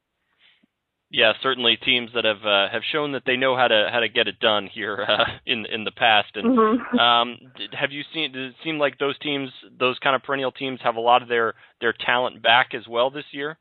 yeah, 1.13 1.35
certainly 1.43 1.77
teams 1.77 2.11
that 2.15 2.25
have 2.25 2.45
uh, 2.45 2.73
have 2.73 2.83
shown 2.91 3.13
that 3.13 3.25
they 3.27 3.37
know 3.37 3.55
how 3.55 3.69
to 3.69 3.89
how 3.93 4.01
to 4.01 4.09
get 4.09 4.29
it 4.29 4.41
done 4.41 4.67
here 4.67 5.05
uh, 5.07 5.25
in 5.47 5.67
in 5.67 5.85
the 5.85 5.93
past. 5.93 6.31
And 6.35 6.59
mm-hmm. 6.59 6.99
um, 6.99 7.39
have 7.79 7.93
you 7.93 8.03
seen? 8.15 8.33
Does 8.33 8.53
it 8.53 8.57
seem 8.65 8.79
like 8.79 8.99
those 8.99 9.19
teams, 9.19 9.51
those 9.79 9.99
kind 9.99 10.17
of 10.17 10.23
perennial 10.23 10.53
teams, 10.53 10.81
have 10.83 10.97
a 10.97 11.01
lot 11.01 11.23
of 11.23 11.29
their 11.29 11.55
their 11.83 11.93
talent 11.93 12.43
back 12.43 12.75
as 12.75 12.89
well 12.89 13.11
this 13.11 13.27
year? 13.31 13.59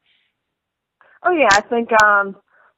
Oh 1.24 1.32
yeah, 1.32 1.50
I 1.52 1.62
think 1.62 1.90
um, 2.02 2.38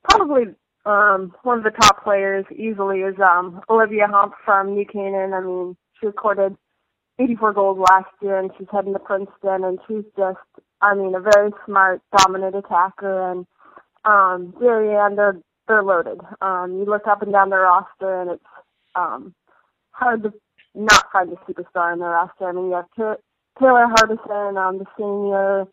probably 0.09 0.55
um, 0.85 1.33
one 1.43 1.59
of 1.59 1.63
the 1.63 1.69
top 1.69 2.03
players 2.03 2.45
easily 2.51 3.01
is 3.01 3.15
um, 3.19 3.61
Olivia 3.69 4.07
Hompe 4.07 4.33
from 4.43 4.73
New 4.73 4.85
Canaan. 4.85 5.33
I 5.33 5.41
mean, 5.41 5.77
she 5.99 6.07
recorded 6.07 6.57
84 7.19 7.53
goals 7.53 7.79
last 7.91 8.09
year, 8.23 8.39
and 8.39 8.49
she's 8.57 8.67
heading 8.71 8.93
to 8.93 8.99
Princeton, 8.99 9.63
and 9.63 9.79
she's 9.87 10.03
just, 10.17 10.39
I 10.81 10.95
mean, 10.95 11.13
a 11.15 11.21
very 11.21 11.51
smart, 11.65 12.01
dominant 12.17 12.55
attacker 12.55 13.31
and 13.31 13.45
um, 14.05 14.53
yeah, 14.61 15.07
and 15.07 15.17
they're 15.17 15.37
they're 15.67 15.83
loaded. 15.83 16.19
Um, 16.41 16.77
you 16.77 16.85
look 16.85 17.07
up 17.07 17.21
and 17.21 17.31
down 17.31 17.49
their 17.49 17.61
roster, 17.61 18.21
and 18.21 18.31
it's 18.31 18.43
um, 18.95 19.33
hard 19.91 20.23
to 20.23 20.33
not 20.75 21.05
find 21.11 21.31
a 21.31 21.35
superstar 21.51 21.93
in 21.93 21.99
their 21.99 22.09
roster. 22.09 22.47
I 22.47 22.51
mean, 22.51 22.67
you 22.67 22.73
have 22.73 22.89
Taylor 22.97 23.87
Hardison, 23.87 24.57
um, 24.57 24.79
the 24.79 24.85
senior. 24.97 25.67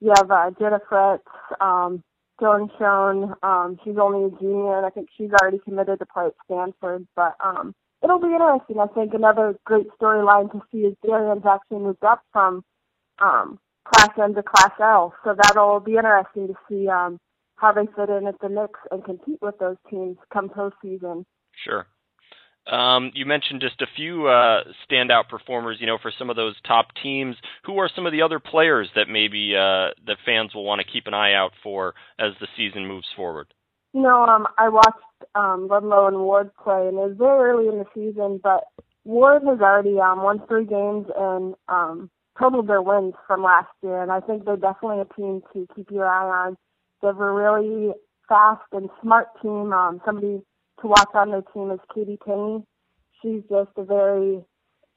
You 0.00 0.12
have 0.16 0.30
uh, 0.30 0.50
Jenna 0.58 0.80
Fritz, 0.88 1.24
um, 1.60 2.02
Dylan 2.40 2.68
Schoen. 2.78 3.34
Um, 3.42 3.78
she's 3.84 3.96
only 4.00 4.26
a 4.26 4.40
junior, 4.40 4.78
and 4.78 4.86
I 4.86 4.90
think 4.90 5.08
she's 5.16 5.30
already 5.42 5.58
committed 5.58 5.98
to 5.98 6.06
play 6.06 6.26
at 6.26 6.34
Stanford. 6.44 7.06
But 7.16 7.34
um, 7.44 7.74
it'll 8.02 8.20
be 8.20 8.32
interesting. 8.32 8.78
I 8.78 8.86
think 8.86 9.12
another 9.12 9.56
great 9.64 9.88
storyline 10.00 10.50
to 10.52 10.62
see 10.70 10.78
is 10.78 10.94
Darien's 11.04 11.44
actually 11.44 11.80
moved 11.80 12.04
up 12.04 12.22
from 12.32 12.64
um, 13.18 13.58
Class 13.84 14.10
M 14.22 14.34
to 14.34 14.42
Class 14.42 14.72
L, 14.80 15.14
so 15.24 15.34
that'll 15.36 15.80
be 15.80 15.96
interesting 15.96 16.48
to 16.48 16.54
see. 16.68 16.88
Um, 16.88 17.18
how 17.60 17.72
they 17.72 17.86
fit 17.96 18.08
in 18.08 18.26
at 18.26 18.40
the 18.40 18.48
mix 18.48 18.78
and 18.90 19.04
compete 19.04 19.38
with 19.42 19.58
those 19.58 19.76
teams 19.90 20.16
come 20.32 20.48
postseason. 20.48 21.24
Sure. 21.64 21.86
Um, 22.70 23.12
you 23.14 23.24
mentioned 23.24 23.62
just 23.62 23.80
a 23.80 23.86
few 23.96 24.26
uh, 24.26 24.64
standout 24.88 25.28
performers, 25.30 25.78
you 25.80 25.86
know, 25.86 25.96
for 26.00 26.12
some 26.18 26.28
of 26.28 26.36
those 26.36 26.54
top 26.66 26.88
teams. 27.02 27.34
Who 27.64 27.78
are 27.78 27.90
some 27.94 28.04
of 28.04 28.12
the 28.12 28.22
other 28.22 28.38
players 28.38 28.88
that 28.94 29.08
maybe 29.08 29.54
uh, 29.56 29.96
that 30.06 30.18
fans 30.26 30.54
will 30.54 30.64
want 30.64 30.82
to 30.82 30.92
keep 30.92 31.06
an 31.06 31.14
eye 31.14 31.32
out 31.32 31.52
for 31.62 31.94
as 32.18 32.32
the 32.40 32.48
season 32.56 32.86
moves 32.86 33.06
forward? 33.16 33.46
You 33.94 34.02
know, 34.02 34.22
um, 34.24 34.46
I 34.58 34.68
watched 34.68 34.98
um, 35.34 35.68
Ludlowe 35.70 36.08
and 36.08 36.18
Warde 36.18 36.54
play, 36.62 36.88
and 36.88 36.98
it 36.98 37.08
was 37.08 37.16
very 37.16 37.50
early 37.50 37.68
in 37.68 37.78
the 37.78 37.86
season, 37.94 38.38
but 38.42 38.64
Warde 39.04 39.44
has 39.44 39.60
already 39.60 39.98
um, 39.98 40.22
won 40.22 40.42
three 40.46 40.66
games 40.66 41.06
and 41.16 41.54
um, 41.68 42.10
totaled 42.38 42.68
their 42.68 42.82
wins 42.82 43.14
from 43.26 43.42
last 43.42 43.68
year, 43.82 44.02
and 44.02 44.12
I 44.12 44.20
think 44.20 44.44
they're 44.44 44.56
definitely 44.56 45.00
a 45.00 45.14
team 45.14 45.40
to 45.54 45.66
keep 45.74 45.90
your 45.90 46.06
eye 46.06 46.46
on. 46.48 46.56
They 47.02 47.08
have 47.08 47.18
a 47.20 47.32
really 47.32 47.92
fast 48.28 48.62
and 48.72 48.90
smart 49.02 49.28
team. 49.42 49.72
Um, 49.72 50.00
somebody 50.04 50.40
to 50.80 50.86
watch 50.86 51.10
on 51.14 51.30
their 51.30 51.42
team 51.54 51.70
is 51.70 51.80
Katie 51.94 52.18
Tenney. 52.24 52.64
She's 53.22 53.42
just 53.50 53.70
a 53.76 53.84
very 53.84 54.44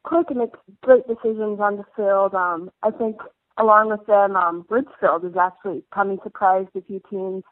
quick 0.03 0.27
and 0.29 0.39
makes 0.39 0.59
great 0.83 1.07
decisions 1.07 1.59
on 1.59 1.77
the 1.77 1.85
field. 1.95 2.33
Um, 2.33 2.69
I 2.83 2.91
think 2.91 3.17
along 3.57 3.89
with 3.89 4.05
them, 4.07 4.35
um, 4.35 4.65
Ridgefield 4.69 5.25
is 5.25 5.35
actually 5.39 5.83
coming 5.93 6.19
surprised 6.23 6.69
a 6.75 6.81
few 6.81 7.01
teams. 7.09 7.43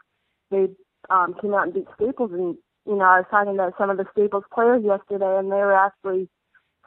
They 0.52 0.68
um, 1.10 1.36
came 1.42 1.54
out 1.54 1.66
and 1.66 1.74
beat 1.74 1.88
Staples, 1.96 2.32
and 2.34 2.56
you 2.86 2.96
know 2.96 3.06
I 3.06 3.20
was 3.20 3.26
talking 3.30 3.58
to 3.58 3.72
some 3.78 3.90
of 3.90 3.98
the 3.98 4.06
Staples 4.12 4.44
players 4.54 4.84
yesterday, 4.84 5.38
and 5.38 5.52
they 5.52 5.58
were 5.58 5.76
actually 5.76 6.30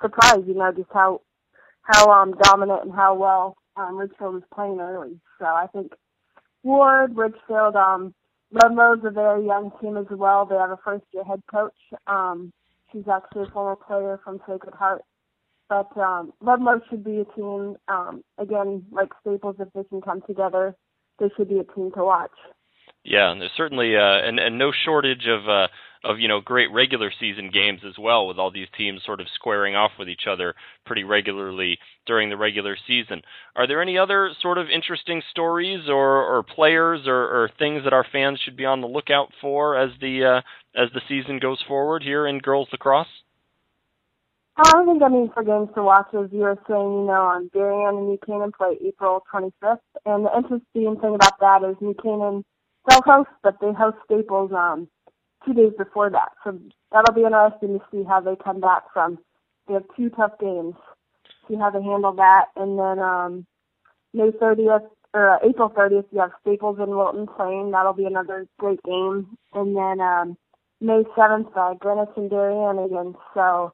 surprised, 0.01 0.47
you 0.47 0.55
know, 0.55 0.73
just 0.73 0.91
how 0.93 1.21
how 1.83 2.11
um, 2.11 2.35
dominant 2.43 2.83
and 2.85 2.95
how 2.95 3.15
well 3.15 3.57
um, 3.77 3.97
Ridgefield 3.97 4.35
was 4.35 4.43
playing 4.55 4.81
early. 4.81 5.21
So 5.39 5.47
I 5.47 5.67
think 5.73 5.93
Warde, 6.63 7.17
Ridgefield, 7.17 7.77
um, 7.77 8.15
Ludlowe's 8.53 9.05
a 9.05 9.11
very 9.11 9.47
young 9.47 9.73
team 9.81 9.97
as 9.97 10.07
well. 10.11 10.47
They 10.47 10.57
have 10.57 10.71
a 10.71 10.79
first 10.85 11.05
year 11.13 11.25
head 11.25 11.43
coach. 11.51 11.75
Um, 12.07 12.53
she's 12.93 13.09
actually 13.13 13.45
a 13.45 13.51
former 13.51 13.77
player 13.77 14.21
from 14.23 14.41
Sacred 14.47 14.75
Heart. 14.75 15.03
But 15.69 15.97
um, 15.97 16.33
Ludlowe 16.43 16.81
should 16.91 17.03
be 17.03 17.21
a 17.21 17.25
team, 17.25 17.77
um, 17.89 18.23
again, 18.37 18.85
like 18.91 19.09
Staples, 19.23 19.57
if 19.59 19.69
they 19.75 19.85
can 19.85 20.03
come 20.03 20.21
together, 20.27 20.77
they 21.19 21.31
should 21.37 21.49
be 21.49 21.59
a 21.59 21.65
team 21.65 21.91
to 21.95 22.05
watch. 22.05 22.31
Yeah, 23.05 23.33
and 23.33 23.41
there's 23.41 23.53
certainly 23.57 23.97
uh, 23.97 24.27
and 24.27 24.39
and 24.39 24.59
no 24.59 24.71
shortage 24.85 25.27
of 25.27 25.49
uh, 25.49 25.69
of 26.05 26.19
you 26.19 26.29
know 26.29 26.41
great 26.41 26.71
regular 26.73 27.13
season 27.19 27.51
games 27.53 27.81
as 27.87 27.95
well, 27.99 28.27
with 28.27 28.39
all 28.39 28.51
these 28.51 28.69
teams 28.77 29.03
sort 29.05 29.21
of 29.21 29.27
squaring 29.35 29.75
off 29.75 29.93
with 29.99 30.09
each 30.09 30.27
other 30.29 30.55
pretty 30.85 31.05
regularly 31.05 31.79
during 32.07 32.29
the 32.29 32.37
regular 32.37 32.77
season. 32.87 33.23
Are 33.57 33.67
there 33.67 33.83
any 33.83 33.99
other 33.99 34.31
sort 34.41 34.59
of 34.59 34.69
interesting 34.69 35.23
stories 35.31 35.89
or, 35.89 36.23
or 36.23 36.43
players 36.43 37.07
or, 37.07 37.15
or 37.15 37.51
things 37.59 37.85
that 37.85 37.93
our 37.93 38.07
fans 38.11 38.41
should 38.45 38.57
be 38.57 38.65
on 38.65 38.81
the 38.81 38.87
lookout 38.87 39.33
for 39.41 39.77
as 39.77 39.91
the 40.01 40.25
uh, 40.25 40.81
as 40.81 40.89
the 40.95 41.03
season 41.09 41.39
goes 41.39 41.63
forward 41.67 42.03
here 42.03 42.27
in 42.27 42.39
girls 42.39 42.69
lacrosse? 42.73 43.07
I 44.57 44.85
think 44.85 45.03
I 45.03 45.09
mean 45.09 45.31
for 45.33 45.43
games 45.43 45.71
to 45.75 45.83
watch, 45.83 46.09
as 46.13 46.31
you 46.31 46.41
were 46.41 46.59
saying, 46.69 46.79
you 46.79 47.07
know, 47.07 47.25
on 47.25 47.51
Darien 47.55 47.97
and 47.97 48.09
New 48.09 48.19
Canaan 48.27 48.53
play 48.53 48.77
April 48.87 49.23
25th, 49.33 49.79
and 50.05 50.27
the 50.27 50.37
interesting 50.37 51.01
thing 51.01 51.15
about 51.15 51.41
that 51.41 51.63
is 51.69 51.77
New 51.81 51.95
Canaan 51.95 52.45
self-host, 52.91 53.31
but 53.43 53.57
they 53.61 53.73
host 53.73 53.97
Staples 54.05 54.53
um 54.53 54.89
two 55.45 55.55
days 55.55 55.73
before 55.79 56.11
that, 56.11 56.33
so 56.45 56.59
that'll 56.93 57.15
be 57.15 57.23
interesting 57.25 57.79
to 57.79 57.85
see 57.91 58.05
how 58.05 58.21
they 58.21 58.37
come 58.43 58.61
back 58.61 58.83
from. 58.93 59.19
They 59.69 59.75
have 59.75 59.85
two 59.97 60.11
tough 60.11 60.33
games, 60.41 60.75
see 61.49 61.57
how 61.57 61.71
they 61.71 61.83
handle 61.83 62.13
that, 62.15 62.47
and 62.57 62.79
then 62.79 62.99
um 62.99 63.47
May 64.15 64.31
30th 64.31 64.89
or 65.15 65.31
uh, 65.31 65.39
April 65.47 65.71
30th, 65.71 66.07
you 66.11 66.21
have 66.21 66.33
Staples 66.41 66.79
and 66.81 66.91
Wilton 66.91 67.27
playing. 67.27 67.71
That'll 67.71 67.93
be 67.93 68.07
another 68.07 68.47
great 68.59 68.83
game, 68.83 69.37
and 69.55 69.77
then 69.77 70.01
um 70.01 70.37
May 70.81 71.05
7th, 71.17 71.57
uh, 71.57 71.75
Greenwich 71.75 72.11
and 72.17 72.31
Darien 72.31 72.79
again. 72.79 73.15
So 73.35 73.73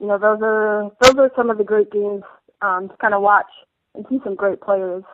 you 0.00 0.06
know, 0.08 0.18
those 0.18 0.40
are 0.42 0.90
those 1.02 1.18
are 1.18 1.30
some 1.36 1.50
of 1.50 1.58
the 1.58 1.64
great 1.64 1.90
games 1.92 2.22
um, 2.62 2.88
to 2.88 2.96
kind 2.98 3.14
of 3.14 3.22
watch 3.22 3.50
and 3.94 4.06
see 4.10 4.18
some 4.24 4.34
great 4.34 4.60
players 4.60 5.04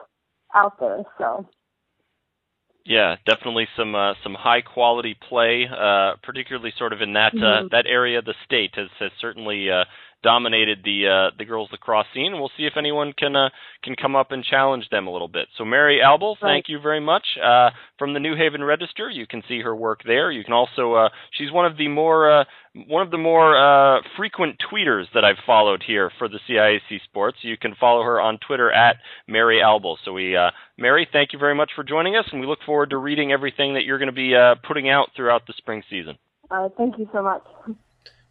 out 0.55 0.79
there. 0.81 1.03
So. 1.19 1.47
Yeah, 2.87 3.17
definitely 3.27 3.67
some 3.77 3.95
uh, 3.97 4.15
some 4.23 4.35
high 4.35 4.61
quality 4.61 5.17
play, 5.29 5.67
uh, 5.69 6.15
particularly 6.23 6.73
sort 6.79 6.93
of 6.93 7.03
in 7.03 7.15
that 7.15 7.35
uh, 7.35 7.37
mm-hmm. 7.37 7.67
that 7.73 7.87
area 7.87 8.21
of 8.21 8.25
the 8.25 8.35
state 8.45 8.71
has 8.77 8.89
has 9.01 9.11
certainly 9.21 9.69
uh, 9.69 9.85
dominated 10.27 10.81
the 10.83 11.07
uh, 11.07 11.37
the 11.39 11.45
girls 11.45 11.69
lacrosse 11.71 12.07
scene. 12.13 12.33
We'll 12.33 12.51
see 12.57 12.67
if 12.67 12.73
anyone 12.77 13.13
can 13.17 13.37
uh, 13.37 13.51
can 13.85 13.95
come 13.95 14.17
up 14.17 14.33
and 14.33 14.43
challenge 14.43 14.89
them 14.91 15.07
a 15.07 15.13
little 15.13 15.29
bit. 15.29 15.47
So 15.57 15.65
Mary 15.65 16.01
Albl, 16.05 16.35
right. 16.43 16.51
thank 16.51 16.65
you 16.69 16.81
very 16.81 16.99
much 16.99 17.23
uh, 17.41 17.71
from 17.97 18.13
the 18.13 18.19
New 18.19 18.35
Haven 18.35 18.65
Register. 18.65 19.09
You 19.09 19.29
can 19.29 19.45
see 19.49 19.61
her 19.61 19.75
work 19.75 20.01
there. 20.05 20.33
You 20.33 20.43
can 20.43 20.53
also 20.53 20.95
uh, 20.95 21.09
she's 21.39 21.53
one 21.53 21.65
of 21.65 21.77
the 21.77 21.87
more 21.87 22.41
uh, 22.41 22.45
one 22.89 23.03
of 23.03 23.13
the 23.13 23.19
more 23.19 23.57
uh, 23.57 24.01
frequent 24.17 24.57
tweeters 24.69 25.05
that 25.15 25.25
I've 25.25 25.43
followed 25.47 25.85
here 25.87 26.11
for 26.19 26.29
the 26.29 26.41
CIAC 26.49 27.03
Sports. 27.05 27.39
You 27.43 27.57
can 27.57 27.77
follow 27.79 28.03
her 28.03 28.21
on 28.21 28.39
Twitter 28.45 28.73
at 28.73 28.97
Mary 29.29 29.61
Albl. 29.65 29.97
So 30.05 30.13
we 30.13 30.37
Mary, 30.77 31.09
thank 31.13 31.33
you 31.33 31.39
very 31.39 31.55
much 31.55 31.71
for 31.77 31.85
joining 31.85 32.17
us, 32.17 32.25
and 32.33 32.41
we 32.41 32.49
look 32.49 32.59
forward 32.67 32.91
to 32.91 32.97
reading 32.97 33.31
everything 33.31 33.75
that 33.75 33.85
you're 33.85 33.99
going 33.99 34.09
to 34.09 34.13
be 34.13 34.35
putting 34.67 34.91
out 34.91 35.11
throughout 35.15 35.47
the 35.47 35.55
spring 35.57 35.85
season. 35.89 36.19
thank 36.77 36.99
you 36.99 37.09
so 37.13 37.23
much. 37.23 37.45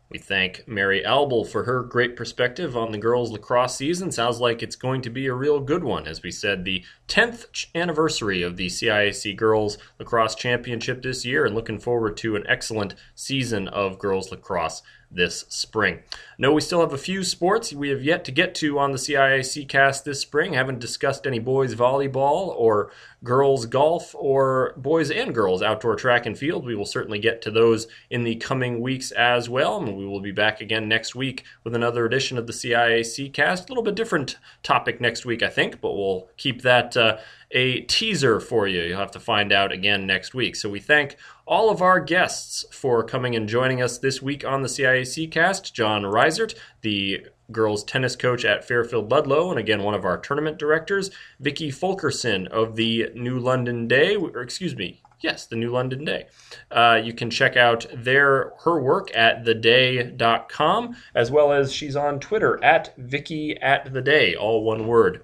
We 0.07 0.19
thank 0.19 0.67
Mary 0.67 1.01
Albl 1.03 1.47
for 1.47 1.63
her 1.63 1.81
great 1.81 2.15
perspective 2.15 2.77
on 2.77 2.91
the 2.91 2.97
girls' 2.97 3.31
lacrosse 3.31 3.75
season. 3.75 4.11
Sounds 4.11 4.39
like 4.39 4.61
it's 4.61 4.75
going 4.75 5.01
to 5.01 5.09
be 5.09 5.25
a 5.25 5.33
real 5.33 5.59
good 5.59 5.83
one. 5.83 6.07
As 6.07 6.21
we 6.21 6.29
said, 6.31 6.63
the 6.63 6.83
10th 7.07 7.65
anniversary 7.73 8.43
of 8.43 8.55
the 8.55 8.67
CIAC 8.67 9.35
Girls 9.35 9.79
Lacrosse 9.99 10.35
Championship 10.35 11.01
this 11.01 11.25
year, 11.25 11.45
and 11.45 11.55
looking 11.55 11.79
forward 11.79 12.17
to 12.17 12.35
an 12.35 12.45
excellent 12.47 12.93
season 13.15 13.67
of 13.67 13.97
girls 13.97 14.31
lacrosse 14.31 14.83
this 15.15 15.45
spring. 15.49 15.99
No, 16.37 16.51
we 16.51 16.61
still 16.61 16.81
have 16.81 16.93
a 16.93 16.97
few 16.97 17.23
sports 17.23 17.73
we 17.73 17.89
have 17.89 18.03
yet 18.03 18.25
to 18.25 18.31
get 18.31 18.53
to 18.55 18.77
on 18.77 18.91
the 18.91 18.97
CIAC 18.97 19.67
cast 19.69 20.05
this 20.05 20.19
spring. 20.19 20.53
Haven't 20.53 20.79
discussed 20.79 21.25
any 21.25 21.39
boys 21.39 21.73
volleyball 21.75 22.53
or 22.57 22.91
girls 23.23 23.65
golf 23.65 24.13
or 24.15 24.73
boys 24.77 25.09
and 25.09 25.33
girls 25.33 25.61
outdoor 25.61 25.95
track 25.95 26.25
and 26.25 26.37
field. 26.37 26.65
We 26.65 26.75
will 26.75 26.85
certainly 26.85 27.19
get 27.19 27.41
to 27.43 27.51
those 27.51 27.87
in 28.09 28.23
the 28.23 28.35
coming 28.35 28.81
weeks 28.81 29.11
as 29.11 29.49
well. 29.49 29.77
And 29.77 29.97
we 29.97 30.05
will 30.05 30.19
be 30.19 30.31
back 30.31 30.61
again 30.61 30.87
next 30.87 31.15
week 31.15 31.43
with 31.63 31.73
another 31.73 32.05
edition 32.05 32.37
of 32.37 32.47
the 32.47 32.53
CIAC 32.53 33.33
cast. 33.33 33.69
A 33.69 33.71
little 33.71 33.83
bit 33.83 33.95
different 33.95 34.37
topic 34.61 34.99
next 34.99 35.25
week, 35.25 35.41
I 35.41 35.49
think, 35.49 35.79
but 35.81 35.93
we'll 35.93 36.27
keep 36.37 36.61
that 36.61 36.95
uh, 36.97 37.17
a 37.51 37.81
teaser 37.81 38.39
for 38.39 38.67
you. 38.67 38.81
You'll 38.81 38.99
have 38.99 39.11
to 39.11 39.19
find 39.19 39.51
out 39.51 39.71
again 39.71 40.05
next 40.05 40.33
week. 40.33 40.55
So 40.55 40.69
we 40.69 40.79
thank 40.79 41.15
all 41.45 41.69
of 41.69 41.81
our 41.81 41.99
guests 41.99 42.65
for 42.71 43.03
coming 43.03 43.35
and 43.35 43.47
joining 43.47 43.81
us 43.81 43.97
this 43.97 44.21
week 44.21 44.43
on 44.45 44.61
the 44.61 44.67
CIAC 44.67 45.31
cast. 45.31 45.73
John 45.73 46.03
Reisert, 46.03 46.55
the 46.81 47.27
girls 47.51 47.83
tennis 47.83 48.15
coach 48.15 48.43
at 48.43 48.67
Fairfield 48.67 49.11
Ludlowe, 49.11 49.51
and 49.51 49.59
again, 49.59 49.83
one 49.83 49.93
of 49.93 50.05
our 50.05 50.17
tournament 50.17 50.57
directors, 50.57 51.11
Vicki 51.39 51.71
Fulkerson 51.71 52.47
of 52.47 52.75
the 52.75 53.11
New 53.13 53.37
London 53.39 53.87
Day, 53.87 54.15
or 54.15 54.41
excuse 54.41 54.75
me, 54.75 55.01
yes, 55.21 55.45
the 55.45 55.55
New 55.55 55.71
London 55.71 56.03
Day. 56.03 56.27
Uh, 56.71 56.99
you 57.03 57.13
can 57.13 57.29
check 57.29 57.55
out 57.55 57.85
their 57.93 58.53
her 58.63 58.79
work 58.79 59.15
at 59.15 59.45
theday.com, 59.45 60.95
as 61.13 61.31
well 61.31 61.51
as 61.51 61.71
she's 61.71 61.95
on 61.95 62.19
Twitter 62.19 62.63
at 62.63 62.95
Vicki 62.97 63.57
at 63.57 63.93
the 63.93 64.01
Day, 64.01 64.35
all 64.35 64.63
one 64.63 64.87
word. 64.87 65.23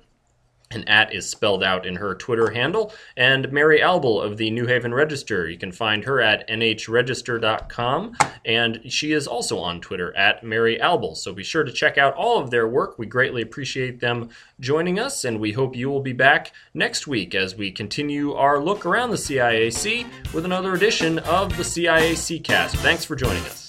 And 0.72 0.88
at 0.88 1.14
is 1.14 1.30
spelled 1.30 1.64
out 1.64 1.86
in 1.86 1.96
her 1.98 2.16
Twitter 2.16 2.52
handle. 2.52 2.94
And 3.16 3.52
Mary 3.52 3.80
Albl 3.80 4.24
of 4.24 4.38
the 4.38 4.52
New 4.52 4.68
Haven 4.68 4.94
Register. 4.94 5.50
You 5.50 5.58
can 5.58 5.72
find 5.72 6.04
her 6.06 6.22
at 6.22 6.48
nhregister.com. 6.48 8.18
And 8.46 8.82
she 8.92 9.14
is 9.14 9.28
also 9.28 9.60
on 9.60 9.82
Twitter 9.82 10.16
at 10.16 10.44
Mary 10.44 10.78
Albl. 10.78 11.16
So 11.16 11.34
be 11.34 11.44
sure 11.44 11.64
to 11.64 11.72
check 11.72 11.98
out 11.98 12.16
all 12.16 12.40
of 12.40 12.50
their 12.50 12.68
work. 12.68 12.98
We 12.98 13.06
greatly 13.06 13.42
appreciate 13.42 14.00
them 14.00 14.30
joining 14.60 15.00
us. 15.00 15.26
And 15.26 15.40
we 15.40 15.52
hope 15.52 15.76
you 15.76 15.90
will 15.90 16.02
be 16.02 16.14
back 16.14 16.54
next 16.74 17.08
week 17.08 17.36
as 17.36 17.56
we 17.56 17.72
continue 17.72 18.34
our 18.34 18.60
look 18.60 18.86
around 18.86 19.12
the 19.12 19.18
CIAC 19.18 20.08
with 20.34 20.46
another 20.46 20.74
edition 20.74 21.20
of 21.20 21.56
the 21.58 21.64
CIAC 21.64 22.44
cast. 22.44 22.76
Thanks 22.78 23.06
for 23.06 23.16
joining 23.16 23.44
us. 23.44 23.61